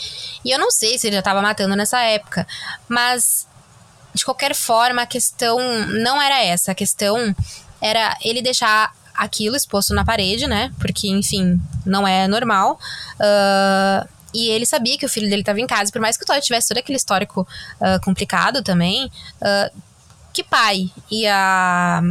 E 0.43 0.49
eu 0.49 0.57
não 0.57 0.71
sei 0.71 0.97
se 0.97 1.05
ele 1.05 1.17
já 1.17 1.19
estava 1.19 1.39
matando 1.39 1.75
nessa 1.75 2.01
época, 2.01 2.47
mas 2.89 3.45
de 4.13 4.25
qualquer 4.25 4.55
forma, 4.55 5.01
a 5.01 5.05
questão 5.05 5.59
não 5.87 6.21
era 6.21 6.43
essa. 6.43 6.71
A 6.71 6.75
questão 6.75 7.35
era 7.81 8.17
ele 8.21 8.41
deixar 8.41 8.91
aquilo 9.15 9.55
exposto 9.55 9.93
na 9.93 10.05
parede, 10.05 10.47
né? 10.47 10.71
Porque, 10.79 11.07
enfim, 11.07 11.59
não 11.85 12.07
é 12.07 12.27
normal. 12.27 12.79
Uh, 13.15 14.07
e 14.33 14.49
ele 14.49 14.65
sabia 14.65 14.97
que 14.97 15.05
o 15.05 15.09
filho 15.09 15.29
dele 15.29 15.41
estava 15.41 15.59
em 15.59 15.67
casa, 15.67 15.91
por 15.91 15.99
mais 15.99 16.17
que 16.17 16.23
o 16.23 16.27
Toy 16.27 16.39
tivesse 16.41 16.67
todo 16.67 16.77
aquele 16.77 16.97
histórico 16.97 17.47
uh, 17.81 18.03
complicado 18.03 18.61
também, 18.61 19.05
uh, 19.05 19.81
que 20.31 20.43
pai 20.43 20.91
ia 21.09 22.01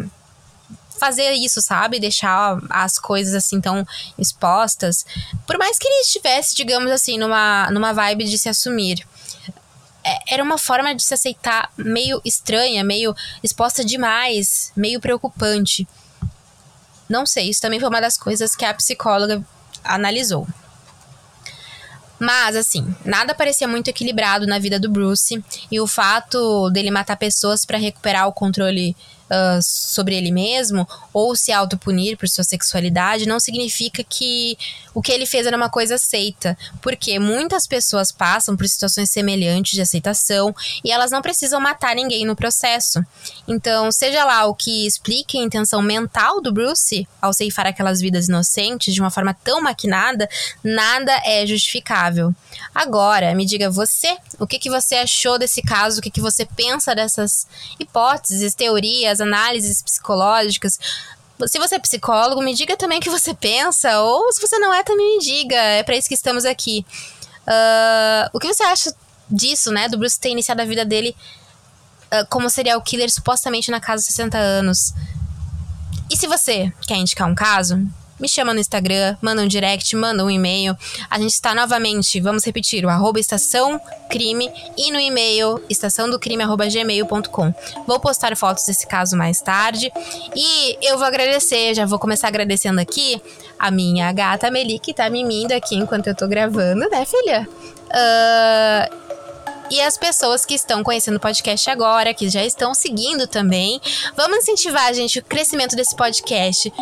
fazer 0.99 1.33
isso, 1.33 1.61
sabe? 1.61 2.01
Deixar 2.01 2.59
as 2.71 2.99
coisas 2.99 3.35
assim 3.35 3.61
tão 3.61 3.87
expostas. 4.19 5.05
Por 5.47 5.59
mais 5.59 5.79
que 5.79 5.87
ele 5.87 6.01
estivesse, 6.01 6.55
digamos 6.57 6.91
assim, 6.91 7.19
numa, 7.19 7.71
numa 7.71 7.93
vibe 7.93 8.25
de 8.25 8.39
se 8.39 8.49
assumir. 8.49 9.07
É, 10.07 10.35
era 10.35 10.43
uma 10.43 10.57
forma 10.57 10.95
de 10.95 11.03
se 11.03 11.13
aceitar 11.13 11.73
meio 11.77 12.21
estranha, 12.25 12.85
meio 12.85 13.13
exposta 13.43 13.85
demais, 13.85 14.71
meio 14.77 15.01
preocupante. 15.01 15.87
Não 17.09 17.27
sei, 17.27 17.51
isso 17.51 17.61
também 17.61 17.81
foi 17.81 17.89
uma 17.89 18.01
das 18.01 18.17
coisas 18.17 18.55
que 18.55 18.65
a 18.65 18.73
psicóloga 18.73 19.45
analisou. 19.83 20.47
Mas, 22.19 22.55
assim, 22.57 22.95
nada 23.05 23.35
parecia 23.35 23.69
muito 23.69 23.89
equilibrado 23.89 24.47
na 24.47 24.59
vida 24.59 24.79
do 24.79 24.89
Bruce, 24.89 25.45
e 25.71 25.81
o 25.81 25.87
fato 25.87 26.71
dele 26.71 26.91
matar 26.91 27.17
pessoas 27.17 27.65
para 27.65 27.77
recuperar 27.77 28.27
o 28.27 28.33
controle 28.33 28.97
uh, 29.31 29.63
sobre 29.63 30.15
ele 30.15 30.31
mesmo 30.31 30.87
ou 31.13 31.35
se 31.35 31.53
autopunir 31.53 32.17
por 32.17 32.29
sua 32.29 32.45
sexualidade 32.45 33.27
não 33.27 33.41
significa 33.41 34.05
que 34.05 34.57
o 34.95 35.03
que 35.03 35.13
ele 35.13 35.27
fez 35.27 35.47
era 35.47 35.57
uma 35.57 35.69
coisa 35.69 35.97
aceita, 35.97 36.57
porque 36.81 37.19
muitas 37.19 37.67
pessoas 37.67 38.11
passam 38.11 38.57
por 38.57 38.67
situações 38.67 39.11
semelhantes 39.11 39.73
de 39.73 39.83
aceitação 39.83 40.55
e 40.83 40.91
elas 40.91 41.11
não 41.11 41.21
precisam 41.21 41.61
matar 41.61 41.95
ninguém 41.95 42.25
no 42.25 42.35
processo. 42.35 43.05
Então, 43.47 43.93
seja 43.93 44.25
lá 44.25 44.47
o 44.47 44.55
que 44.55 44.87
explique 44.87 45.39
a 45.39 45.43
intenção 45.43 45.83
mental 45.83 46.41
do 46.41 46.53
Bruce 46.53 47.07
ao 47.21 47.33
ceifar 47.33 47.67
aquelas 47.67 48.01
vidas 48.01 48.29
inocentes 48.29 48.95
de 48.95 49.01
uma 49.01 49.11
forma 49.11 49.35
tão 49.35 49.61
maquinada, 49.61 50.29
nada 50.65 51.13
é 51.25 51.47
justificável. 51.47 52.35
Agora, 52.75 53.35
me 53.35 53.45
diga 53.45 53.71
você, 53.71 54.17
o 54.39 54.47
que, 54.47 54.59
que 54.59 54.71
você 54.71 54.97
achou 54.97 55.39
desse 55.39 55.63
caso, 55.63 55.99
o 55.99 56.03
que, 56.03 56.11
que 56.11 56.21
você 56.21 56.45
pensa 56.45 56.95
dessas 56.95 57.47
hipóteses, 57.79 58.55
teorias, 58.55 59.16
as 59.17 59.21
análises 59.21 59.83
psicológicas. 59.83 60.79
Se 61.47 61.59
você 61.59 61.75
é 61.75 61.79
psicólogo, 61.79 62.41
me 62.43 62.55
diga 62.55 62.77
também 62.77 62.99
o 62.99 63.01
que 63.03 63.11
você 63.11 63.35
pensa, 63.35 64.01
ou 64.01 64.33
se 64.33 64.41
você 64.41 64.59
não 64.59 64.73
é, 64.73 64.83
também 64.83 65.19
me 65.19 65.25
diga. 65.25 65.57
É 65.57 65.83
para 65.83 65.97
isso 65.97 66.09
que 66.09 66.15
estamos 66.15 66.45
aqui. 66.45 66.85
Uh, 67.43 68.31
o 68.33 68.39
que 68.39 68.47
você 68.47 68.63
acha 68.63 68.95
disso, 69.31 69.71
né? 69.71 69.89
Do 69.89 69.99
Bruce 69.99 70.19
ter 70.19 70.31
iniciado 70.31 70.63
a 70.63 70.65
vida 70.65 70.85
dele 70.85 71.15
uh, 72.07 72.27
como 72.31 72.49
serial 72.49 72.81
killer 72.81 73.11
supostamente 73.11 73.71
na 73.71 73.81
casa 73.81 74.03
de 74.03 74.09
60 74.09 74.39
anos. 74.39 74.95
E 76.11 76.17
se 76.17 76.27
você 76.27 76.73
quer 76.87 76.97
indicar 76.97 77.29
um 77.29 77.35
caso, 77.35 77.87
me 78.19 78.29
chama 78.29 78.55
no 78.55 78.61
Instagram, 78.61 79.17
manda 79.21 79.43
um 79.43 79.47
direct, 79.47 79.95
manda 79.95 80.25
um 80.25 80.31
e-mail. 80.31 80.77
A 81.11 81.19
gente 81.19 81.33
está 81.33 81.55
novamente, 81.55 82.21
vamos 82.21 82.45
repetir, 82.45 82.85
o 82.85 82.89
arroba 82.89 83.21
estação 83.21 83.81
crime 84.11 84.51
e 84.77 84.91
no 84.91 84.99
e-mail 84.99 85.63
estaçãodocrime.gmail.com. 85.69 87.55
Vou 87.87 88.01
postar 88.01 88.37
fotos 88.37 88.65
desse 88.65 88.87
caso 88.87 89.17
mais 89.17 89.41
tarde. 89.41 89.93
E 90.35 90.79
eu 90.83 90.97
vou 90.97 91.07
agradecer, 91.07 91.75
já 91.75 91.85
vou 91.87 91.99
começar 91.99 92.29
agradecendo 92.29 92.81
aqui 92.81 93.21
a 93.59 93.71
minha 93.71 94.11
gata 94.13 94.51
Meli, 94.51 94.79
que 94.79 94.95
tá 94.95 95.09
mimindo 95.11 95.53
aqui 95.53 95.77
enquanto 95.77 96.07
eu 96.09 96.15
tô 96.15 96.27
gravando, 96.27 96.89
né, 96.89 97.05
filha? 97.05 97.49
Uh, 97.87 99.07
e 99.71 99.81
as 99.81 99.97
pessoas 99.99 100.45
que 100.45 100.55
estão 100.55 100.83
conhecendo 100.83 101.17
o 101.17 101.21
podcast 101.21 101.69
agora, 101.71 102.15
que 102.15 102.29
já 102.29 102.45
estão 102.45 102.73
seguindo 102.75 103.27
também. 103.27 103.81
Vamos 104.17 104.39
incentivar, 104.39 104.95
gente, 104.95 105.19
o 105.19 105.25
crescimento 105.25 105.75
desse 105.75 105.95
podcast. 105.97 106.73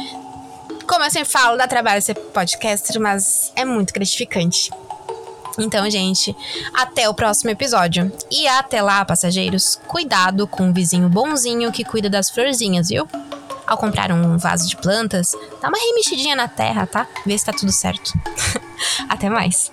Como 0.86 1.04
eu 1.04 1.10
sempre 1.10 1.28
falo, 1.28 1.56
dá 1.56 1.66
trabalho 1.66 2.02
ser 2.02 2.14
podcaster, 2.14 3.00
mas 3.00 3.52
é 3.56 3.64
muito 3.64 3.92
gratificante. 3.92 4.70
Então, 5.58 5.88
gente, 5.88 6.36
até 6.72 7.08
o 7.08 7.14
próximo 7.14 7.50
episódio. 7.50 8.12
E 8.30 8.46
até 8.46 8.82
lá, 8.82 9.04
passageiros, 9.04 9.80
cuidado 9.86 10.46
com 10.46 10.70
o 10.70 10.72
vizinho 10.72 11.08
bonzinho 11.08 11.72
que 11.72 11.84
cuida 11.84 12.10
das 12.10 12.30
florzinhas, 12.30 12.88
viu? 12.88 13.08
Ao 13.66 13.78
comprar 13.78 14.12
um 14.12 14.36
vaso 14.36 14.68
de 14.68 14.76
plantas, 14.76 15.32
dá 15.62 15.68
uma 15.68 15.78
remexidinha 15.78 16.36
na 16.36 16.48
terra, 16.48 16.86
tá? 16.86 17.06
Vê 17.24 17.38
se 17.38 17.46
tá 17.46 17.52
tudo 17.52 17.72
certo. 17.72 18.12
até 19.08 19.30
mais. 19.30 19.70